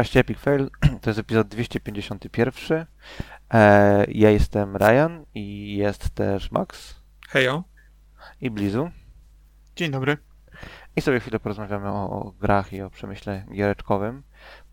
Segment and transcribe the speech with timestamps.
[0.00, 0.70] podcaście Epic Fail.
[1.02, 2.86] To jest epizod 251.
[3.50, 7.64] E, ja jestem Ryan i jest też Max Hejo.
[8.40, 8.90] i Blizu.
[9.76, 10.18] Dzień dobry.
[10.96, 14.22] I sobie chwilę porozmawiamy o, o grach i o przemyśle giereczkowym.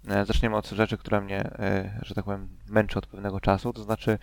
[0.07, 3.73] E, zaczniemy od rzeczy, która mnie, e, że tak powiem, męczy od pewnego czasu.
[3.73, 4.19] To znaczy,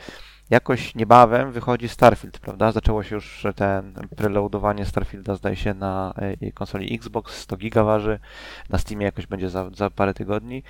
[0.51, 2.73] jakoś niebawem wychodzi Starfield, prawda?
[2.73, 8.19] Zaczęło się już ten preloadowanie Starfielda, zdaje się, na e, konsoli Xbox, 100 giga waży.
[8.71, 10.63] Na Steamie jakoś będzie za, za parę tygodni.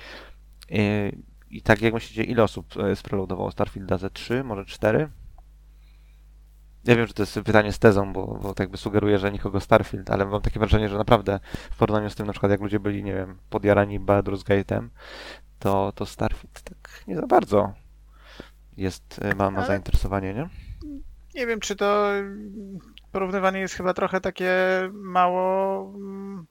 [0.71, 1.09] E,
[1.49, 3.97] I tak jak myślicie, ile osób e, spreloadowało Starfielda?
[3.97, 5.09] Ze 3, może 4?
[6.85, 9.59] Ja wiem, że to jest pytanie z tezą, bo, bo tak jakby sugeruje, że nikogo
[9.59, 11.39] Starfield, ale mam takie wrażenie, że naprawdę
[11.71, 14.87] w porównaniu z tym, na przykład jak ludzie byli, nie wiem, podjarani Baldur's Gate'em,
[15.59, 17.84] to, to Starfield tak nie za bardzo
[18.77, 20.49] jest, y, ma, ma Ale- zainteresowanie, nie?
[21.35, 22.11] Nie wiem, czy to
[23.11, 24.53] porównywanie jest chyba trochę takie
[24.93, 26.45] mało mm,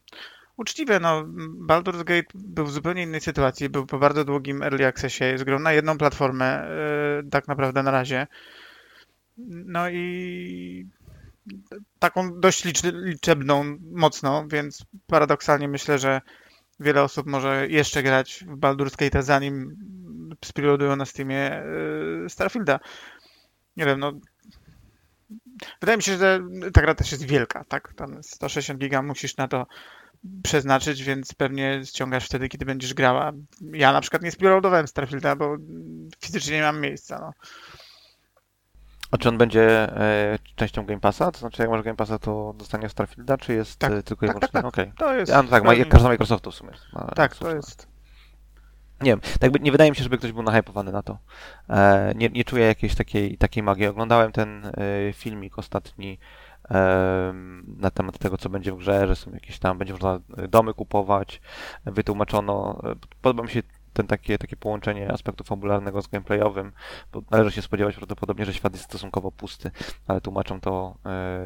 [0.56, 1.00] uczciwe.
[1.00, 1.24] No,
[1.66, 3.68] Baldur's Gate był w zupełnie innej sytuacji.
[3.68, 5.24] Był po bardzo długim early accessie.
[5.24, 6.68] Jest grą na jedną platformę,
[7.20, 8.26] y, tak naprawdę na razie.
[9.48, 10.88] No i
[11.98, 16.20] taką dość liczebną, mocno, więc paradoksalnie myślę, że
[16.80, 19.76] wiele osób może jeszcze grać w Baldur's Gate, zanim
[20.44, 21.62] spreloadują na Steamie
[22.26, 22.80] y, Starfielda.
[23.76, 24.12] Nie wiem, no
[25.80, 26.40] Wydaje mi się, że
[26.72, 27.94] ta gra też jest wielka, tak?
[27.96, 29.66] Tam 160 giga musisz na to
[30.42, 33.32] przeznaczyć, więc pewnie ściągasz wtedy, kiedy będziesz grała.
[33.72, 35.56] Ja na przykład nie spreloadowałem Starfielda, bo
[36.20, 37.32] fizycznie nie mam miejsca, no.
[39.10, 41.32] A czy on będzie e, częścią Game Passa?
[41.32, 44.28] To znaczy, jak masz Game Passa, to dostanie Starfielda, czy jest Tak, e, tylko i
[44.28, 44.84] tak, tak, wyłącznie?
[44.84, 44.88] tak.
[44.88, 44.92] Okej.
[44.98, 45.32] To jest...
[45.32, 46.72] A, no tak, ma, każda Microsoftu w sumie.
[47.14, 47.93] Tak, to jest...
[49.00, 51.18] Nie wiem, tak nie wydaje mi się, żeby ktoś był nahypowany na to.
[51.70, 53.86] E, nie, nie czuję jakiejś takiej, takiej magii.
[53.86, 54.72] Oglądałem ten e,
[55.12, 56.18] filmik ostatni
[57.78, 61.40] na temat tego, co będzie w grze, że są jakieś tam, będzie można domy kupować,
[61.84, 62.80] wytłumaczono.
[62.84, 63.62] e, Podoba mi się
[63.94, 66.72] ten takie, takie połączenie aspektu fabularnego z gameplayowym,
[67.12, 69.70] bo należy się spodziewać prawdopodobnie, że świat jest stosunkowo pusty,
[70.06, 70.96] ale tłumaczą to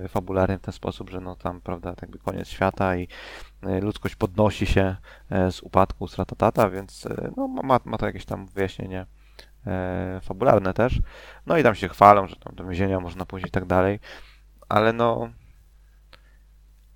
[0.04, 3.08] e, fabularnie w ten sposób, że no tam, prawda, tak jakby koniec świata i
[3.62, 4.96] e, ludzkość podnosi się
[5.30, 9.06] e, z upadku, z ratatata, więc no, ma, ma to jakieś tam wyjaśnienie
[10.22, 11.00] fabularne też.
[11.46, 14.00] No i tam się chwalą, że tam do więzienia można pójść i tak dalej,
[14.68, 15.28] ale no,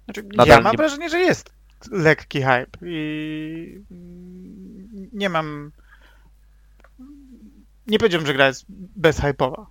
[0.04, 1.54] Znaczy, ja mam nie- wrażenie, że jest
[1.90, 3.80] lekki hype i
[5.12, 5.72] nie mam...
[7.86, 8.64] Nie powiedziałbym, że gra jest
[8.96, 9.66] bezhypowa.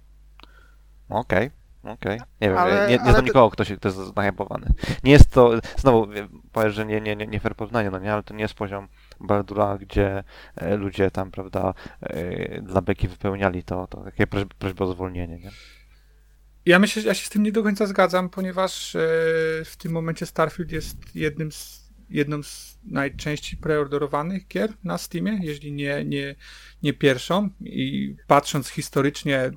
[1.10, 1.52] okej.
[1.84, 4.74] Okej, nie wiem, Ale- nie, nie znam to- nikogo, kto, się, kto jest nahypowany.
[5.04, 6.08] Nie jest to, znowu
[6.52, 8.88] powiesz, że nie, nie, nie, nie fair porównanie, no nie, ale to nie jest poziom
[9.20, 10.24] Baldura, gdzie
[10.56, 15.40] e, ludzie tam, prawda, e, dla beki wypełniali to, to takie prośby, prośby o zwolnienie,
[15.40, 15.52] nie?
[16.66, 19.00] Ja myślę, że ja się z tym nie do końca zgadzam, ponieważ e,
[19.66, 25.72] w tym momencie Starfield jest jednym z, jedną z najczęściej preorderowanych gier na Steamie, jeśli
[25.72, 26.36] nie, nie,
[26.84, 27.50] nie pierwszą.
[27.62, 29.52] I patrząc historycznie,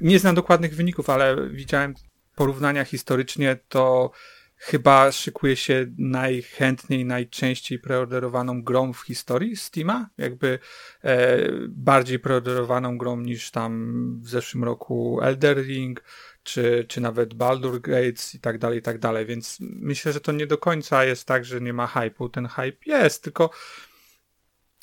[0.00, 1.94] nie znam dokładnych wyników, ale widziałem
[2.34, 4.10] porównania historycznie, to
[4.56, 10.10] chyba szykuje się najchętniej, najczęściej preorderowaną grą w historii Steama.
[10.18, 10.58] Jakby
[11.04, 11.38] e,
[11.68, 16.04] bardziej preorderowaną grą niż tam w zeszłym roku Elder Ring,
[16.44, 19.26] czy, czy nawet Baldur Gates i tak dalej, i tak dalej.
[19.26, 22.30] Więc myślę, że to nie do końca jest tak, że nie ma hype'u.
[22.30, 23.50] Ten hype jest, tylko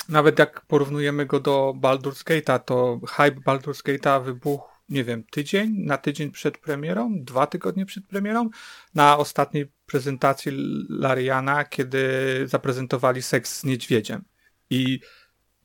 [0.09, 5.73] nawet jak porównujemy go do Baldur's Gate'a, to hype Baldur's Gate'a wybuchł, nie wiem, tydzień,
[5.77, 8.49] na tydzień przed premierą, dwa tygodnie przed premierą,
[8.95, 10.51] na ostatniej prezentacji
[10.89, 12.07] Lariana, kiedy
[12.45, 14.23] zaprezentowali seks z niedźwiedziem.
[14.69, 14.99] I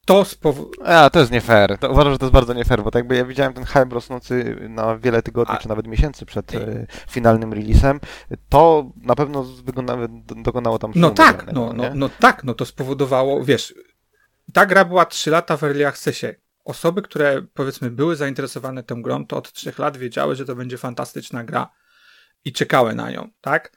[0.07, 0.87] to spowoduje.
[0.89, 1.79] A, to jest nie fair.
[1.79, 3.89] To uważam, że to jest bardzo nie fair, bo tak jakby ja widziałem ten hype
[3.95, 8.01] rosnący na wiele tygodni, A- czy nawet miesięcy przed e, finalnym releasem.
[8.49, 9.97] To na pewno wygląda,
[10.37, 13.75] dokonało tam No tak, no, no, no tak, no to spowodowało, wiesz,
[14.53, 16.27] ta gra była 3 lata w Early Accessie.
[16.65, 20.79] Osoby, które powiedzmy były zainteresowane tą grą, to od 3 lat wiedziały, że to będzie
[20.79, 21.71] fantastyczna gra
[22.45, 23.73] i czekały na nią, tak?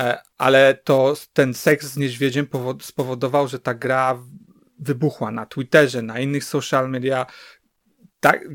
[0.00, 4.18] E, Ale to ten seks z niedźwiedziem powo- spowodował, że ta gra
[4.82, 7.26] wybuchła na Twitterze, na innych social media.
[8.20, 8.48] Tak,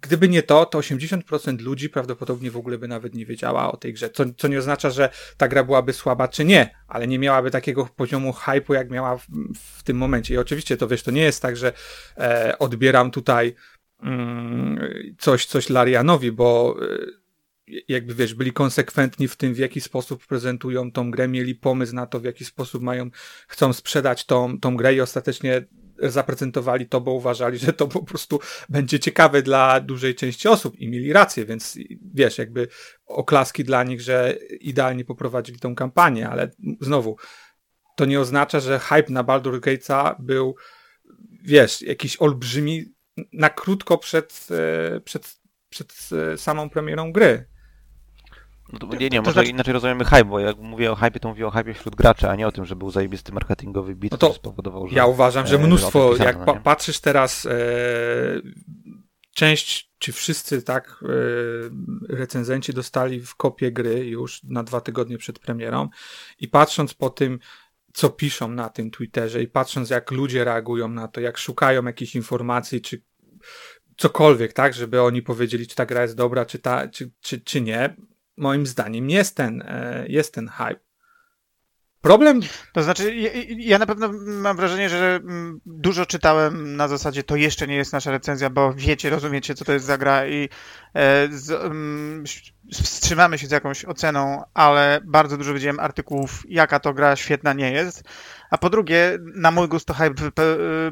[0.00, 3.92] gdyby nie to, to 80% ludzi prawdopodobnie w ogóle by nawet nie wiedziała o tej
[3.92, 4.10] grze.
[4.10, 7.88] Co, co nie oznacza, że ta gra byłaby słaba czy nie, ale nie miałaby takiego
[7.96, 9.26] poziomu hype'u, jak miała w,
[9.56, 10.34] w tym momencie.
[10.34, 11.72] I oczywiście to wiesz, to nie jest tak, że
[12.16, 13.54] e, odbieram tutaj
[14.02, 14.80] mm,
[15.18, 17.19] coś, coś Larianowi, bo e,
[17.88, 22.06] jakby wiesz, byli konsekwentni w tym, w jaki sposób prezentują tą grę, mieli pomysł na
[22.06, 23.10] to, w jaki sposób mają,
[23.48, 25.64] chcą sprzedać tą, tą grę i ostatecznie
[26.02, 30.88] zaprezentowali to, bo uważali, że to po prostu będzie ciekawe dla dużej części osób i
[30.88, 31.78] mieli rację, więc
[32.14, 32.68] wiesz, jakby
[33.06, 36.50] oklaski dla nich, że idealnie poprowadzili tą kampanię, ale
[36.80, 37.16] znowu
[37.96, 40.56] to nie oznacza, że hype na Baldur's Gate'a był,
[41.42, 42.84] wiesz, jakiś olbrzymi
[43.32, 47.49] na krótko przed, e, przed, przed e, samą premierą gry.
[48.72, 51.28] No to, nie, nie, może znaczy- inaczej rozumiemy hype, bo jak mówię o hype, to
[51.28, 54.18] mówię o hype wśród graczy, a nie o tym, że był zajebisty marketingowy bit, No
[54.18, 54.96] to spowodował, że...
[54.96, 56.60] Ja uważam, że e, mnóstwo, pisano, jak pa nie?
[56.60, 57.50] patrzysz teraz, e,
[59.34, 65.38] część, czy wszyscy, tak, e, recenzenci dostali w kopię gry już na dwa tygodnie przed
[65.38, 65.88] premierą
[66.38, 67.38] i patrząc po tym,
[67.92, 72.14] co piszą na tym Twitterze i patrząc, jak ludzie reagują na to, jak szukają jakichś
[72.14, 73.02] informacji, czy
[73.96, 77.60] cokolwiek, tak, żeby oni powiedzieli, czy ta gra jest dobra, czy, ta, czy, czy, czy
[77.60, 77.96] nie,
[78.40, 80.90] moim zdaniem jest ten, e, jest ten hype.
[82.00, 82.40] Problem
[82.72, 87.36] To znaczy, ja, ja na pewno mam wrażenie, że mm, dużo czytałem na zasadzie to
[87.36, 90.48] jeszcze nie jest nasza recenzja, bo wiecie, rozumiecie, co to jest za gra i
[90.94, 92.24] e, z, mm,
[92.72, 97.72] wstrzymamy się z jakąś oceną, ale bardzo dużo widziałem artykułów, jaka to gra świetna nie
[97.72, 98.04] jest.
[98.50, 100.14] A po drugie, na mój gust to hype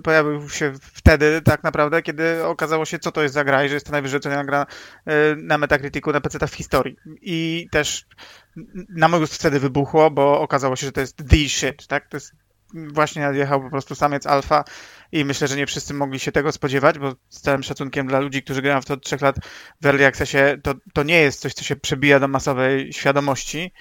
[0.04, 3.74] pojawił się wtedy tak naprawdę, kiedy okazało się, co to jest za gra i że
[3.74, 4.66] jest to najwyżej oceniana gra
[5.06, 6.96] e, na Metacriticu na PC w historii.
[7.20, 8.06] I też
[8.88, 12.08] na mój gust wtedy wybuchło, bo okazało się, że to jest the shit, tak?
[12.08, 12.32] To jest
[12.74, 14.64] właśnie nadjechał po prostu samiec alfa
[15.12, 18.42] i myślę, że nie wszyscy mogli się tego spodziewać, bo z całym szacunkiem dla ludzi,
[18.42, 19.36] którzy grają w to od trzech lat
[19.80, 23.72] w Early Accessie, to, to nie jest coś, co się przebija do masowej świadomości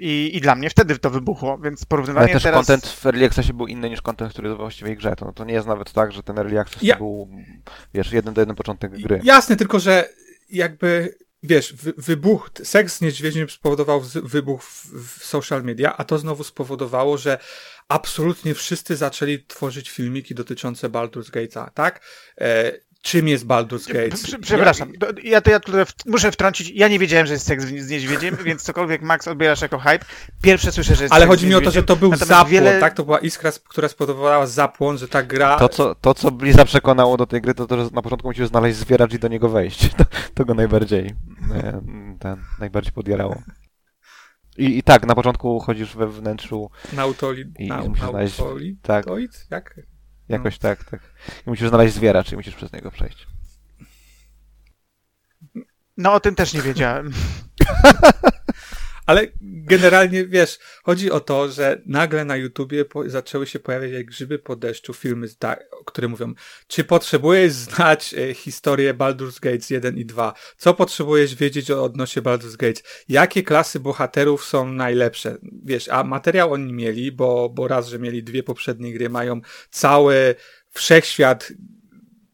[0.00, 2.66] i, i dla mnie wtedy to wybuchło, więc Ale porównywanie też teraz...
[2.66, 5.16] content w Early Accessie był inny niż content, który jest we właściwej grze.
[5.16, 7.28] To, to nie jest nawet tak, że ten Early Access Ja- to był,
[7.94, 9.20] wiesz, jeden do jeden początek gry.
[9.24, 10.08] Jasne, tylko że
[10.50, 14.86] jakby, wiesz, wy, wybuch, seks z niedźwiedziem spowodował wybuch w,
[15.18, 17.38] w social media, a to znowu spowodowało, że
[17.88, 22.00] absolutnie wszyscy zaczęli tworzyć filmiki dotyczące Baldur's Gate'a, tak?
[22.40, 24.08] E, czym jest Baldur's Gate?
[24.16, 24.92] Prze- Przepraszam,
[25.22, 26.70] ja to ja tutaj muszę wtrącić.
[26.74, 30.04] Ja nie wiedziałem, że jest seks z niedźwiedziem, więc cokolwiek Max odbierasz jako hype,
[30.42, 32.80] pierwsze słyszę, że jest Ale chodzi mi o to, że to był natomiast zapłon, wiele-
[32.80, 32.94] tak?
[32.94, 35.58] To była iskra, która spowodowała zapłon, że ta gra...
[35.58, 38.46] To co, to, co Bliza przekonało do tej gry, to to, że na początku musiał
[38.46, 39.88] znaleźć zwieracz i do niego wejść.
[39.98, 40.04] To,
[40.34, 41.14] to go najbardziej,
[41.54, 41.80] e,
[42.20, 43.42] ten, najbardziej podjarało.
[44.58, 47.44] I, I tak, na początku chodzisz we wnętrzu, Nautoli...
[47.58, 48.78] I Nau, musisz znaleźć- nautoli...
[48.82, 49.04] tak.
[49.04, 49.46] Toid?
[49.50, 49.74] Jak?
[50.30, 51.00] Jakoś tak, tak.
[51.46, 53.26] I musisz znaleźć zwieracz i musisz przez niego przejść.
[55.96, 57.12] No o tym też nie wiedziałem.
[59.10, 64.06] Ale generalnie, wiesz, chodzi o to, że nagle na YouTubie po, zaczęły się pojawiać jak
[64.06, 65.26] grzyby po deszczu filmy,
[65.86, 66.34] które mówią,
[66.68, 70.34] czy potrzebujesz znać e, historię Baldur's Gates 1 i 2?
[70.56, 72.82] Co potrzebujesz wiedzieć o odnośnie Baldur's Gates?
[73.08, 75.36] Jakie klasy bohaterów są najlepsze?
[75.64, 79.40] Wiesz, a materiał oni mieli, bo, bo raz, że mieli dwie poprzednie gry, mają
[79.70, 80.34] cały
[80.70, 81.52] wszechświat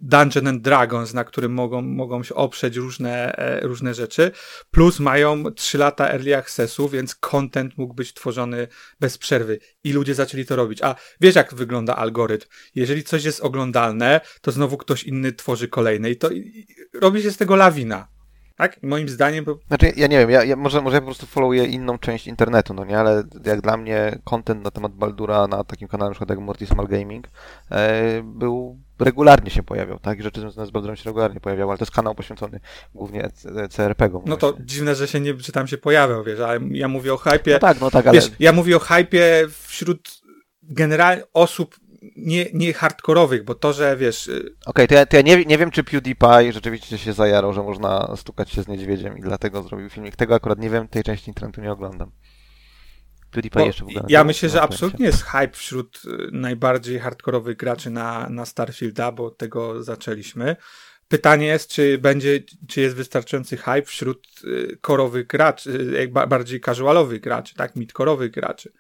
[0.00, 4.30] Dungeon and Dragons, na którym mogą, mogą się oprzeć różne, e, różne rzeczy,
[4.70, 8.68] plus mają 3 lata early accessu, więc content mógł być tworzony
[9.00, 10.82] bez przerwy i ludzie zaczęli to robić.
[10.82, 12.48] A wiesz, jak wygląda algorytm?
[12.74, 16.66] Jeżeli coś jest oglądalne, to znowu ktoś inny tworzy kolejne i to i, i
[17.00, 18.08] robi się z tego lawina.
[18.56, 18.82] Tak?
[18.82, 21.64] Moim zdaniem bo Znaczy, ja nie wiem, ja, ja może, może ja po prostu followuję
[21.64, 25.88] inną część internetu, no nie, ale jak dla mnie content na temat Baldura na takim
[25.88, 27.28] kanale, na przykład jak Mortismal Gaming,
[27.70, 31.84] e, był, regularnie się pojawiał, tak, rzeczy związane z Baldurem się regularnie pojawiały, ale to
[31.84, 32.60] jest kanał poświęcony
[32.94, 33.28] głównie
[33.70, 34.22] CRPG-om.
[34.26, 37.16] no to dziwne, że się nie, że tam się pojawiał, wiesz, ale ja mówię o
[37.16, 37.52] hypie.
[37.52, 40.20] No tak, no tak, ale Wiesz, ja mówię o hypie wśród
[40.62, 41.76] generalnie osób
[42.16, 45.58] nie, nie hardkorowych, bo to, że wiesz, y, Okej, to ja, to ja nie, nie
[45.58, 49.90] wiem, czy PewDiePie rzeczywiście się zajarał, że można stukać się z niedźwiedziem i dlatego zrobił
[49.90, 50.16] filmik.
[50.16, 52.10] Tego akurat nie wiem, tej części internetu nie oglądam.
[53.30, 57.56] PewDiePie bo jeszcze w ogóle ja myślę, że absolutnie jest hype wśród y, najbardziej hardkorowych
[57.56, 60.56] graczy na, na Starfielda, bo od tego zaczęliśmy.
[61.08, 67.20] Pytanie jest, czy będzie, czy jest wystarczający hype wśród y, korowych graczy, y, bardziej casualowych
[67.20, 68.72] graczy, tak, midkorowych graczy.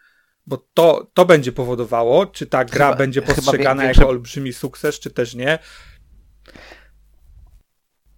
[0.46, 5.00] Bo to, to będzie powodowało, czy ta gra Chyba- będzie postrzegana większe- jako olbrzymi sukces,
[5.00, 5.58] czy też nie.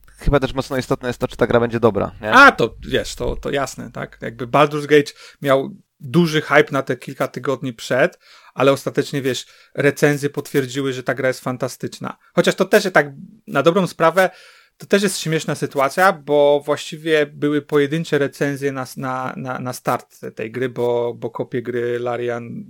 [0.07, 2.33] Chyba też mocno istotne jest to, czy ta gra będzie dobra, nie?
[2.33, 4.19] A, to wiesz, to, to jasne, tak?
[4.23, 8.19] Jakby Baldur's Gate miał duży hype na te kilka tygodni przed,
[8.55, 12.17] ale ostatecznie, wiesz, recenzje potwierdziły, że ta gra jest fantastyczna.
[12.35, 13.13] Chociaż to też tak,
[13.47, 14.31] na dobrą sprawę,
[14.79, 20.21] to też jest śmieszna sytuacja, bo właściwie były pojedyncze recenzje na, na, na, na start
[20.35, 22.65] tej gry, bo, bo kopię gry Larian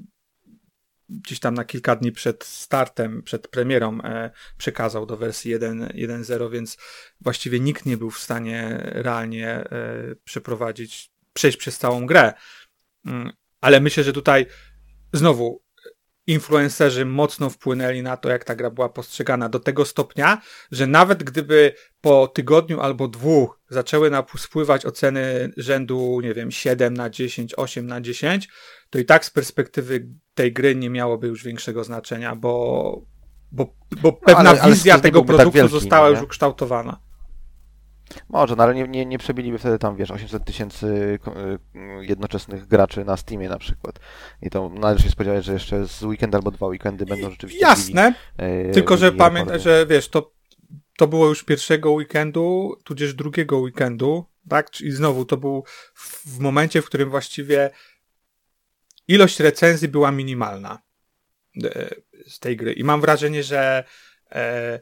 [1.09, 6.51] gdzieś tam na kilka dni przed startem, przed premierą e, przekazał do wersji 1 1.0,
[6.51, 6.79] więc
[7.21, 9.65] właściwie nikt nie był w stanie realnie e,
[10.25, 12.33] przeprowadzić, przejść przez całą grę.
[13.09, 14.47] Mm, Ale myślę, że tutaj
[15.13, 15.63] znowu
[16.27, 21.25] influencerzy mocno wpłynęli na to, jak ta gra była postrzegana, do tego stopnia, że nawet
[21.25, 27.55] gdyby po tygodniu albo dwóch zaczęły na spływać oceny rzędu, nie wiem, 7 na 10,
[27.57, 28.49] 8 na 10,
[28.91, 33.03] to i tak z perspektywy tej gry nie miałoby już większego znaczenia, bo,
[33.53, 36.25] bo, bo pewna ale- ale wizja tego tak produktu wielki, została no już nie?
[36.25, 37.01] ukształtowana.
[38.29, 41.19] Może, no ale nie, nie, nie przebiliby wtedy tam, wiesz, 800 tysięcy y,
[42.01, 43.99] jednoczesnych graczy na Steamie na przykład.
[44.43, 48.15] I to należy się spodziewać, że jeszcze z weekend albo dwa weekendy będą rzeczywiście Jasne,
[48.39, 49.63] bili, y, tylko że bili pamiętaj, rekordy.
[49.63, 50.33] że wiesz, to,
[50.97, 54.81] to było już pierwszego weekendu, tudzież drugiego weekendu, tak?
[54.81, 57.71] I znowu to był w, momencie, w którym właściwie
[59.09, 60.83] ilość recenzji była minimalna
[61.65, 61.95] e,
[62.29, 62.73] z tej gry.
[62.73, 63.85] I mam wrażenie, że
[64.31, 64.81] e,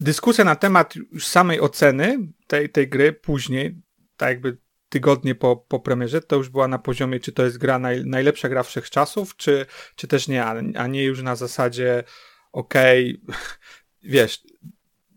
[0.00, 3.82] dyskusja na temat już samej oceny tej, tej gry później,
[4.16, 7.78] tak jakby tygodnie po, po premierze, to już była na poziomie, czy to jest gra
[7.78, 12.04] naj, najlepsza gra wszechczasów, czy, czy też nie, a, nie już na zasadzie
[12.52, 13.22] okej,
[14.02, 14.42] wiesz,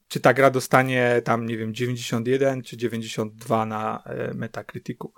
[0.08, 5.14] czy ta gra dostanie tam, nie wiem, 91 czy 92 na e, Metacriticu.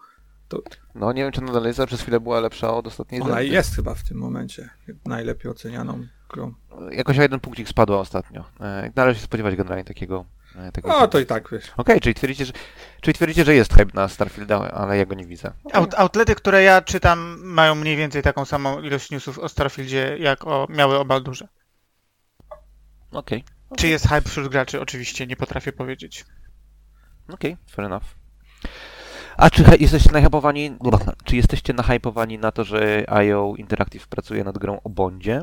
[0.95, 3.75] No nie wiem, czy nadal jest, ale przez chwilę była lepsza od ostatniej Ona jest
[3.75, 4.69] chyba w tym momencie
[5.05, 6.53] najlepiej ocenianą grą.
[6.91, 8.43] Jakoś o jeden punkcik spadła ostatnio.
[8.59, 10.25] E, Należy się spodziewać generalnie takiego...
[10.55, 11.71] e, takiego No to i tak, wiesz.
[11.77, 12.53] Okej, czyli, twierdzicie, że,
[13.01, 15.51] czyli twierdzicie, że jest hype na Starfielda, ale ja go nie widzę.
[15.73, 20.47] Out, outlety, które ja czytam, mają mniej więcej taką samą ilość newsów o Starfieldzie, jak
[20.47, 21.47] o, miały o Baldurze.
[23.11, 23.43] Okej,
[23.77, 24.81] Czy jest hype wśród graczy?
[24.81, 26.25] Oczywiście nie potrafię powiedzieć.
[27.33, 28.03] okej, fair enough.
[29.37, 30.77] A czy jesteście nahypowani,
[31.23, 35.41] czy jesteście nahypowani na to, że IO Interactive pracuje nad grą o Bondzie?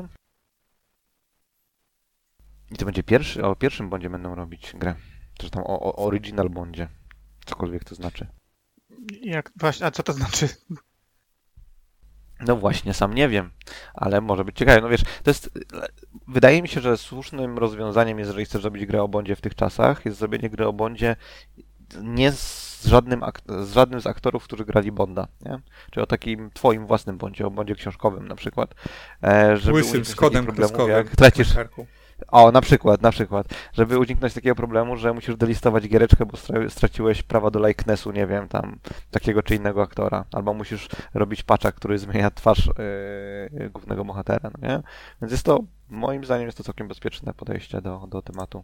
[2.71, 4.95] I to będzie pierwszy, o pierwszym Bondzie będą robić grę.
[5.37, 6.87] Czy tam o, o Original Bondzie.
[7.45, 8.27] Cokolwiek to znaczy.
[9.21, 10.49] Jak, właśnie, a co to znaczy?
[12.47, 13.51] No właśnie, sam nie wiem,
[13.93, 14.81] ale może być ciekawe.
[14.81, 15.59] No wiesz, to jest.
[16.27, 20.05] Wydaje mi się, że słusznym rozwiązaniem, jeżeli chcesz zrobić grę o Bondzie w tych czasach,
[20.05, 21.15] jest zrobienie gry o Bondzie
[22.01, 25.59] nie z żadnym, ak- z żadnym z aktorów, którzy grali Bonda, nie?
[25.91, 28.75] Czyli o takim twoim własnym Bondzie, o Bondzie książkowym na przykład.
[29.23, 30.47] E, żeby Łysym z kodem.
[30.87, 31.87] Jak tracisz, Karku.
[32.27, 36.69] O, na przykład, na przykład, żeby uniknąć takiego problemu, że musisz delistować giereczkę, bo stra-
[36.69, 38.79] straciłeś prawa do likenessu, nie wiem, tam,
[39.11, 42.69] takiego czy innego aktora, albo musisz robić patcha, który zmienia twarz
[43.51, 44.81] yy, głównego bohatera, no nie?
[45.21, 48.63] Więc jest to, moim zdaniem, jest to całkiem bezpieczne podejście do, do tematu.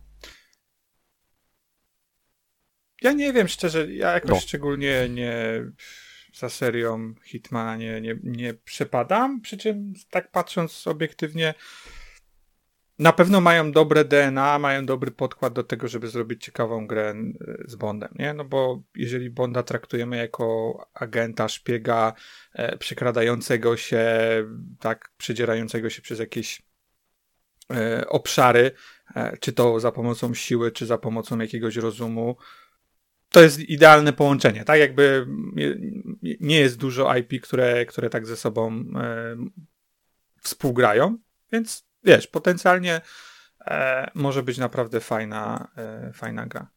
[3.01, 4.39] Ja nie wiem, szczerze, ja jakoś No.
[4.39, 5.35] szczególnie nie
[6.33, 11.53] za serią Hitmana nie, nie, nie przepadam, przy czym tak patrząc obiektywnie
[12.99, 17.33] na pewno mają dobre DNA, mają dobry podkład do tego, żeby zrobić ciekawą grę e,
[17.65, 18.33] z Bondem, nie?
[18.33, 22.13] No bo jeżeli Bonda traktujemy jako agenta, szpiega,
[22.53, 24.07] e, przekradającego się,
[24.79, 26.61] tak, przedzierającego się przez jakieś
[27.71, 28.71] e, obszary,
[29.15, 32.37] e, czy to za pomocą siły, czy za pomocą jakiegoś rozumu,
[33.29, 34.79] to jest idealne połączenie, tak?
[34.79, 35.27] Jakby
[36.39, 39.35] nie- jest dużo IP, które, które tak ze sobą e,
[40.41, 41.17] współgrają,
[41.51, 43.01] więc wiesz, potencjalnie
[43.65, 46.67] e, może być naprawdę fajna, e, fajna gra.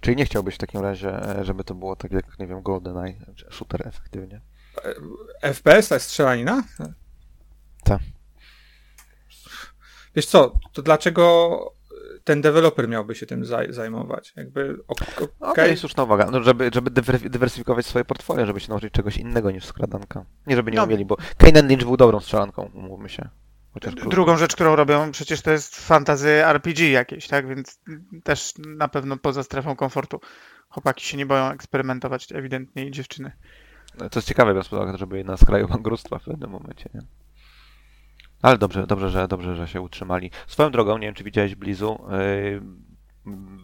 [0.00, 3.14] Czyli nie chciałbyś w takim razie, e, żeby to było tak jak, nie wiem, GoldenEye,
[3.50, 4.40] shooter efektywnie.
[5.42, 6.62] FPS, to jest strzelanina?
[7.84, 8.00] Tak.
[10.16, 11.58] Wiesz co, to dlaczego
[12.24, 14.32] ten deweloper miałby się tym zaj- zajmować?
[14.36, 16.28] Jakby, ok- Okej, okej, słuszna uwaga.
[16.30, 20.24] No, żeby, żeby dywer- dywersyfikować swoje portfolio, żeby się nauczyć czegoś innego niż skradanka.
[20.46, 20.84] Nie, żeby nie No.
[20.84, 23.28] umieli, bo Kane Lynch był dobrą strzelanką, umówmy się.
[23.74, 23.94] Chociaż.
[23.94, 27.48] Drugą rzecz, którą robią, przecież to jest fantazy RPG jakieś, tak?
[27.48, 27.80] Więc
[28.24, 30.20] też na pewno poza strefą komfortu.
[30.68, 33.32] Chłopaki się nie boją eksperymentować, ewidentnie i dziewczyny.
[33.98, 37.00] To jest ciekawe, biorąc pod uwagę, że byli na skraju bankructwa w pewnym momencie, nie?
[38.42, 40.30] Ale dobrze, dobrze, że, dobrze, że się utrzymali.
[40.46, 42.62] Swoją drogą, nie wiem, czy widziałeś Blizu, yy,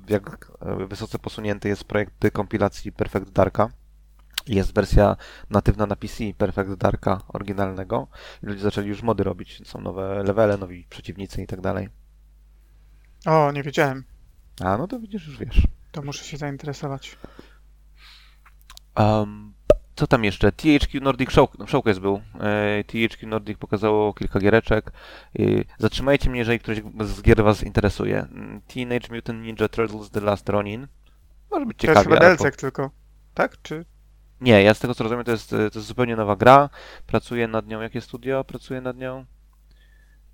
[0.09, 3.69] jak yy, wysoce posunięty jest projekt kompilacji Perfect Darka.
[4.49, 5.17] Jest wersja
[5.50, 8.09] natywna na PC Perfect Darka oryginalnego.
[8.43, 9.69] Ludzie zaczęli już mody robić.
[9.69, 11.88] Są nowe levele, nowi przeciwnicy i tak dalej.
[13.26, 14.05] O, nie wiedziałem.
[14.61, 15.62] A, no to widzisz, już wiesz.
[15.93, 17.17] To muszę się zainteresować.
[18.97, 19.55] Um,
[19.97, 20.52] co tam jeszcze?
[20.52, 22.21] THQ Nordic Show, Showcase był.
[22.40, 24.93] E, THQ Nordic pokazało kilka giereczek.
[25.38, 25.43] E,
[25.78, 28.19] zatrzymajcie mnie, jeżeli któryś z gier Was interesuje.
[28.19, 30.88] Mm, Teenage Mutant Ninja Turtles The Last Ronin.
[31.50, 32.45] Może być to jest ciekawie, chyba ale po...
[32.45, 32.90] DLC tylko.
[33.35, 33.62] Tak?
[33.62, 33.85] Czy
[34.40, 36.71] Nie, ja z tego co rozumiem, to jest, to jest zupełnie nowa gra.
[37.07, 37.80] Pracuję nad nią.
[37.80, 39.25] Jakie studio pracuje nad nią?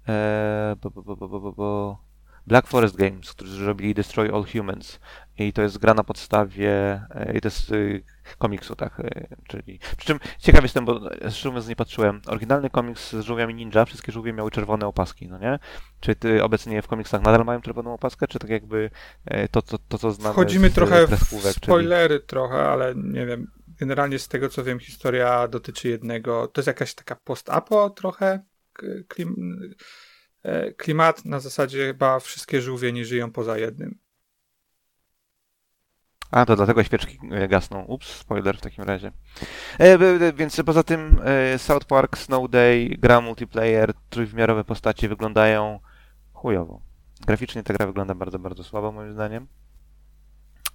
[0.09, 2.05] E, bo, bo, bo, bo, bo.
[2.47, 5.01] Black Forest Games, którzy robili Destroy All Humans.
[5.39, 6.71] I to jest gra na podstawie,
[7.11, 8.03] e, i to jest y,
[8.39, 9.79] komiksu, tak, e, czyli...
[9.97, 12.21] Przy czym ciekaw jestem, bo szczerze nie patrzyłem.
[12.27, 15.59] Oryginalny komiks z żółwiami ninja, wszystkie żółwie miały czerwone opaski, no nie?
[16.01, 18.91] Czy ty obecnie w komiksach nadal mają czerwoną opaskę, czy tak jakby
[19.25, 21.65] e, to, to, to co znamy Wchodzimy z trochę w kreskówek, czyli...
[21.65, 26.67] spoilery trochę, ale nie wiem, generalnie z tego co wiem, historia dotyczy jednego, to jest
[26.67, 28.45] jakaś taka post-apo trochę
[29.09, 29.61] klim,
[30.43, 33.99] e, klimat, na zasadzie chyba wszystkie żółwie nie żyją poza jednym.
[36.31, 37.85] A, to dlatego świeczki e, gasną.
[37.85, 39.13] Ups, spoiler w takim razie.
[39.79, 45.81] E, więc poza tym e, South Park, Snow Day, gra multiplayer, trójwymiarowe postacie wyglądają
[46.33, 46.81] chujowo.
[47.27, 49.47] Graficznie ta gra wygląda bardzo, bardzo słabo moim zdaniem.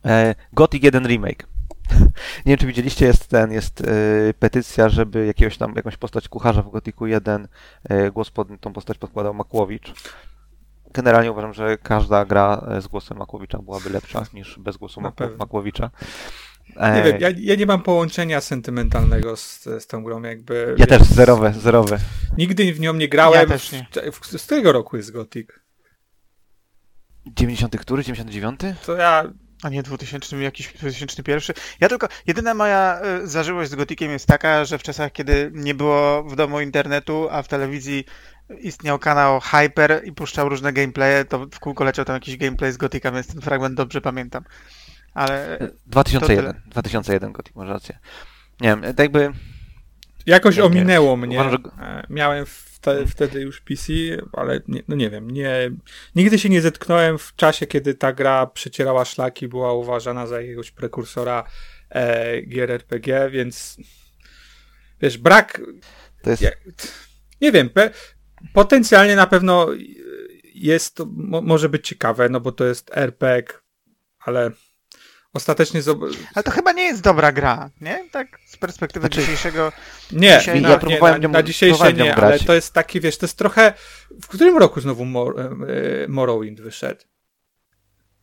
[0.06, 1.48] E, Gothic 1 Remake.
[2.46, 3.86] Nie wiem, czy widzieliście, jest ten, jest e,
[4.40, 7.48] petycja, żeby jakiegoś tam, jakąś postać kucharza w Gothicu 1
[7.84, 9.94] e, głos pod tą postać podkładał Makłowicz.
[10.94, 15.38] Generalnie uważam, że każda gra e, z głosem Makłowicza byłaby lepsza niż bez głosu pewno.
[15.38, 15.90] Makłowicza.
[16.76, 20.76] Nie E, wiem, ja, ja nie mam połączenia sentymentalnego z, z tą grą, jakby.
[20.78, 21.98] ja wiesz, też zerowe, zerowe.
[22.38, 23.40] Nigdy w nią nie grałem.
[23.40, 23.88] Ja też nie.
[24.12, 25.48] W, w, z którego roku jest Gothic?
[27.26, 28.04] 90 który?
[28.04, 28.60] 99?
[28.86, 29.24] To ja.
[29.64, 31.56] A nie 2000, jakiś 2001.
[31.80, 35.74] Ja tylko, jedyna moja y, zażyłość z Gotikiem jest taka, że w czasach, kiedy nie
[35.76, 38.06] było w domu internetu, a w telewizji
[38.62, 42.78] istniał kanał Hyper i puszczał różne gameplaye, to w kółko leciał tam jakiś gameplay z
[42.78, 44.44] Gotika, więc ten fragment dobrze pamiętam.
[45.14, 46.62] Ale 2001.
[46.66, 48.00] 2001 Gothic, masz rację.
[48.62, 49.32] Nie wiem, tak jakby...
[50.26, 51.40] Jakoś ominęło mnie.
[51.42, 52.46] Uważam, że- E, Miałem
[52.82, 53.94] wte, wtedy już PC,
[54.34, 55.72] ale nie, no nie wiem, nie,
[56.16, 60.72] nigdy się nie zetknąłem w czasie, kiedy ta gra przecierała szlaki, była uważana za jakiegoś
[60.72, 61.44] prekursora
[61.90, 63.78] e, gier RPG, więc
[65.02, 65.62] wiesz, brak,
[66.24, 66.42] To jest...
[66.42, 66.52] ja,
[67.42, 67.90] nie wiem, pe,
[68.54, 69.68] potencjalnie na pewno
[70.56, 73.60] jest, mo, może być ciekawe, no bo to jest RPG,
[74.20, 74.52] ale
[75.34, 78.10] ostatecznie zob- Ale to chyba nie jest dobra gra, nie?
[78.12, 79.72] Tak z perspektywy Znaczy- dzisiejszego.
[80.12, 82.18] Nie, Dzisiaj nie, na- nie, ja próbowałem na, w nią- na dzisiejsze w nie, grać.
[82.20, 83.74] ale to jest taki, wiesz, to jest trochę...
[84.22, 87.02] W którym roku znowu Mor, e, Morrowind wyszedł?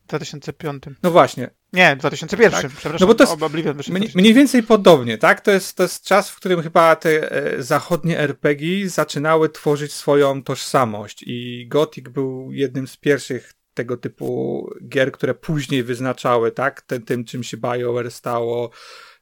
[0.03, 0.83] W 2005.
[1.03, 2.71] No właśnie, Nie, 2001, Tak.
[2.71, 2.97] przepraszam.
[3.07, 4.19] No bo to jest Oblivion w mniej, 2000.
[4.19, 5.41] mniej więcej podobnie, tak?
[5.41, 10.43] To jest, to jest czas, w którym chyba te e, zachodnie RPG zaczynały tworzyć swoją
[10.43, 16.81] tożsamość i Gothic był jednym z pierwszych tego typu gier, które później wyznaczały, tak?
[16.81, 18.69] Tym, tym czym się BioWare stało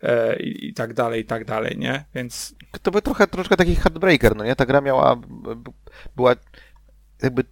[0.01, 2.05] e, i, i tak dalej, i tak dalej, nie?
[2.15, 4.55] Więc To był trochę, troszkę taki heartbreaker, no nie?
[4.55, 5.21] Ta gra miała,
[6.15, 6.35] była
[7.23, 7.43] jakby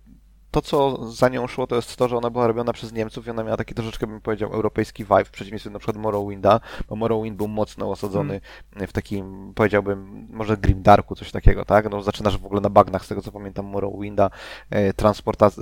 [0.54, 3.30] to, co za nią szło, to jest to, że ona była robiona przez Niemców i
[3.30, 7.38] ona miała taki troszeczkę, bym powiedział, europejski vibe w przeciwieństwie na przykład Morrowinda, bo Morrowind
[7.38, 8.42] był mocno osadzony
[8.88, 11.90] w takim, powiedziałbym, może grimdarku, coś takiego, tak?
[11.92, 14.30] No zaczynasz w ogóle na bagnach, z tego co pamiętam, Morrowinda,
[14.70, 14.94] e,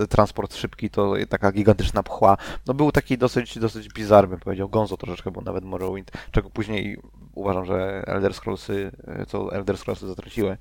[0.09, 2.37] transport szybki, to taka gigantyczna pchła.
[2.67, 6.97] No był taki dosyć, dosyć bizarny, bym powiedział, gonzo troszeczkę był nawet Morrowind, czego później
[7.35, 10.57] uważam, że Elder Scrollsy, e, co Elder Scrollsy zatraciły.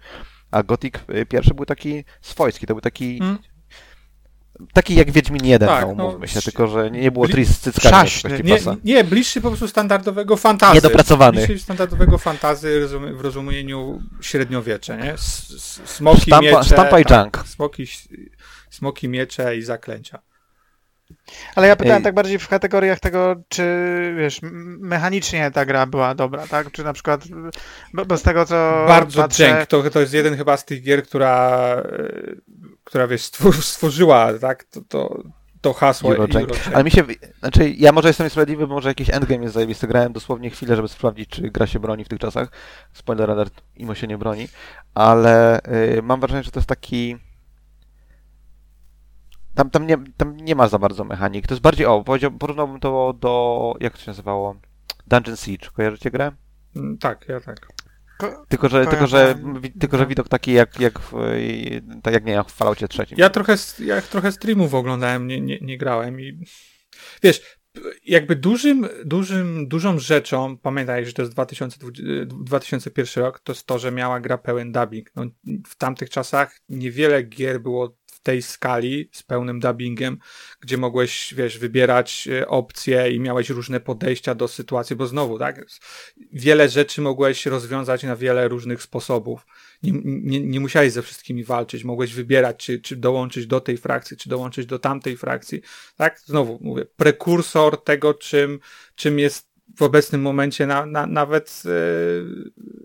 [0.51, 3.39] A Gothic e, pierwszy był taki swojski, to był taki Mm.
[4.73, 7.59] Taki jak Wiedźmin 1, Tak, no, no, umówmy się, tylko że nie było tris z
[7.59, 8.11] cyckami
[8.45, 10.75] Nie, nie, bliższy po prostu standardowego fantazy.
[10.75, 11.47] Niedopracowany.
[11.47, 15.15] Bliższy standardowego fantazy w rozumieniu średniowiecze, nie?
[15.85, 16.65] Smoki, Sztampa, miecze.
[16.65, 17.49] sztampa i tak, junk.
[17.49, 17.87] Smoki,
[18.71, 20.21] smoki, miecze i zaklęcia.
[21.55, 22.05] Ale ja pytałem Ej.
[22.05, 23.65] tak bardziej w kategoriach tego, czy
[24.19, 24.41] wiesz,
[24.81, 26.73] mechanicznie ta gra była dobra, tak?
[26.73, 27.25] Czy na przykład,
[27.95, 29.67] bo, bo z tego co Bardzo patrzę.
[29.69, 32.35] To, to jest jeden chyba z tych gier, która, e,
[32.91, 34.65] która wiesz, stwór, stworzyła, tak?
[34.65, 35.23] To, to,
[35.61, 36.51] to hasło Eurojank.
[36.51, 36.75] Eurojank.
[36.75, 37.05] Ale mi się,
[37.39, 39.87] znaczy ja może jestem niesprawiedliwy, bo może jakiś endgame jest zajebisty.
[39.87, 42.49] Grałem dosłownie chwilę, żeby sprawdzić, czy gra się broni w tych czasach.
[42.93, 44.49] Spoiler alert, imo się nie broni.
[44.95, 45.61] Ale
[45.99, 47.17] y, mam wrażenie, że to jest taki...
[49.55, 51.47] Tam, tam, nie, tam nie ma za bardzo mechanik.
[51.47, 52.05] To jest bardziej, o,
[52.39, 54.57] porównałbym to do, jak to się nazywało?
[55.07, 55.69] Dungeon Siege.
[55.73, 56.33] Kojarzycie grę?
[56.77, 57.69] Mm, Tak, ja tak.
[58.21, 59.35] Ko- Tylko, że, tylko, że,
[59.81, 61.13] tylko, że widok taki jak, jak, w,
[62.03, 63.19] tak jak nie, jak w Falloutie trzecim.
[63.19, 66.45] Ja trochę, ja trochę streamów oglądałem, nie, nie, nie grałem i
[67.23, 67.61] wiesz,
[68.05, 73.79] jakby dużym, dużym, dużą rzeczą, pamiętaj, że to jest 2020, 2001 rok, to jest to,
[73.79, 75.11] że miała gra pełen dubbing.
[75.17, 75.25] No,
[75.67, 80.19] w tamtych czasach niewiele gier było tej skali z pełnym dubbingiem,
[80.61, 85.65] gdzie mogłeś, wiesz, wybierać e, opcje i miałeś różne podejścia do sytuacji, bo znowu, tak,
[86.33, 89.47] wiele rzeczy mogłeś rozwiązać na wiele różnych sposobów
[89.83, 94.17] nie, nie, nie musiałeś ze wszystkimi walczyć, mogłeś wybierać, czy, czy dołączyć do tej frakcji,
[94.17, 95.61] czy dołączyć do tamtej frakcji.
[95.97, 96.21] Tak?
[96.21, 98.61] Znowu mówię, prekursor tego, czym,
[98.95, 101.71] czym jest w obecnym momencie na, na, nawet, e,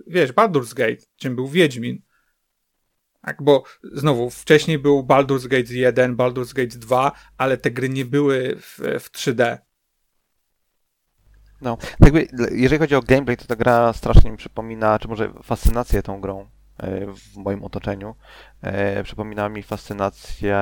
[0.07, 2.01] wiesz, Baldur's Gate, czym był Wiedźmin.
[3.25, 8.05] Tak, bo znowu, wcześniej był Baldur's Gate 1, Baldur's Gate 2, ale te gry nie
[8.05, 9.57] były w, w 3D.
[11.61, 12.13] No, tak
[12.51, 16.47] jeżeli chodzi o gameplay, to ta gra strasznie mi przypomina, czy może fascynację tą grą
[16.77, 18.15] e, w moim otoczeniu.
[18.61, 20.57] E, przypomina mi fascynację,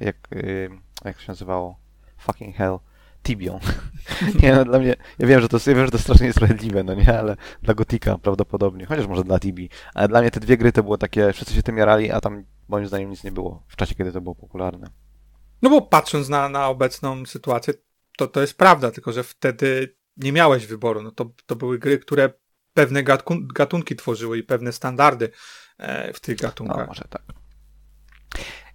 [0.00, 0.68] jak, e,
[1.04, 1.78] jak się nazywało?
[2.18, 2.78] Fucking hell.
[3.22, 3.60] Tibią.
[4.42, 6.94] nie no, dla mnie, ja wiem, że to, ja wiem, że to strasznie niesprawiedliwe, no
[6.94, 10.72] nie, ale dla Gotika prawdopodobnie, chociaż może dla Tibi, ale dla mnie te dwie gry
[10.72, 13.76] to było takie, wszyscy się tym jarali, a tam moim zdaniem nic nie było w
[13.76, 14.90] czasie, kiedy to było popularne.
[15.62, 17.74] No bo patrząc na, na obecną sytuację,
[18.16, 21.02] to to jest prawda, tylko że wtedy nie miałeś wyboru.
[21.02, 22.32] No to, to były gry, które
[22.74, 25.30] pewne gatun gatunki tworzyły i pewne standardy
[25.78, 26.78] e, w tych gatunkach.
[26.78, 27.22] No, może tak.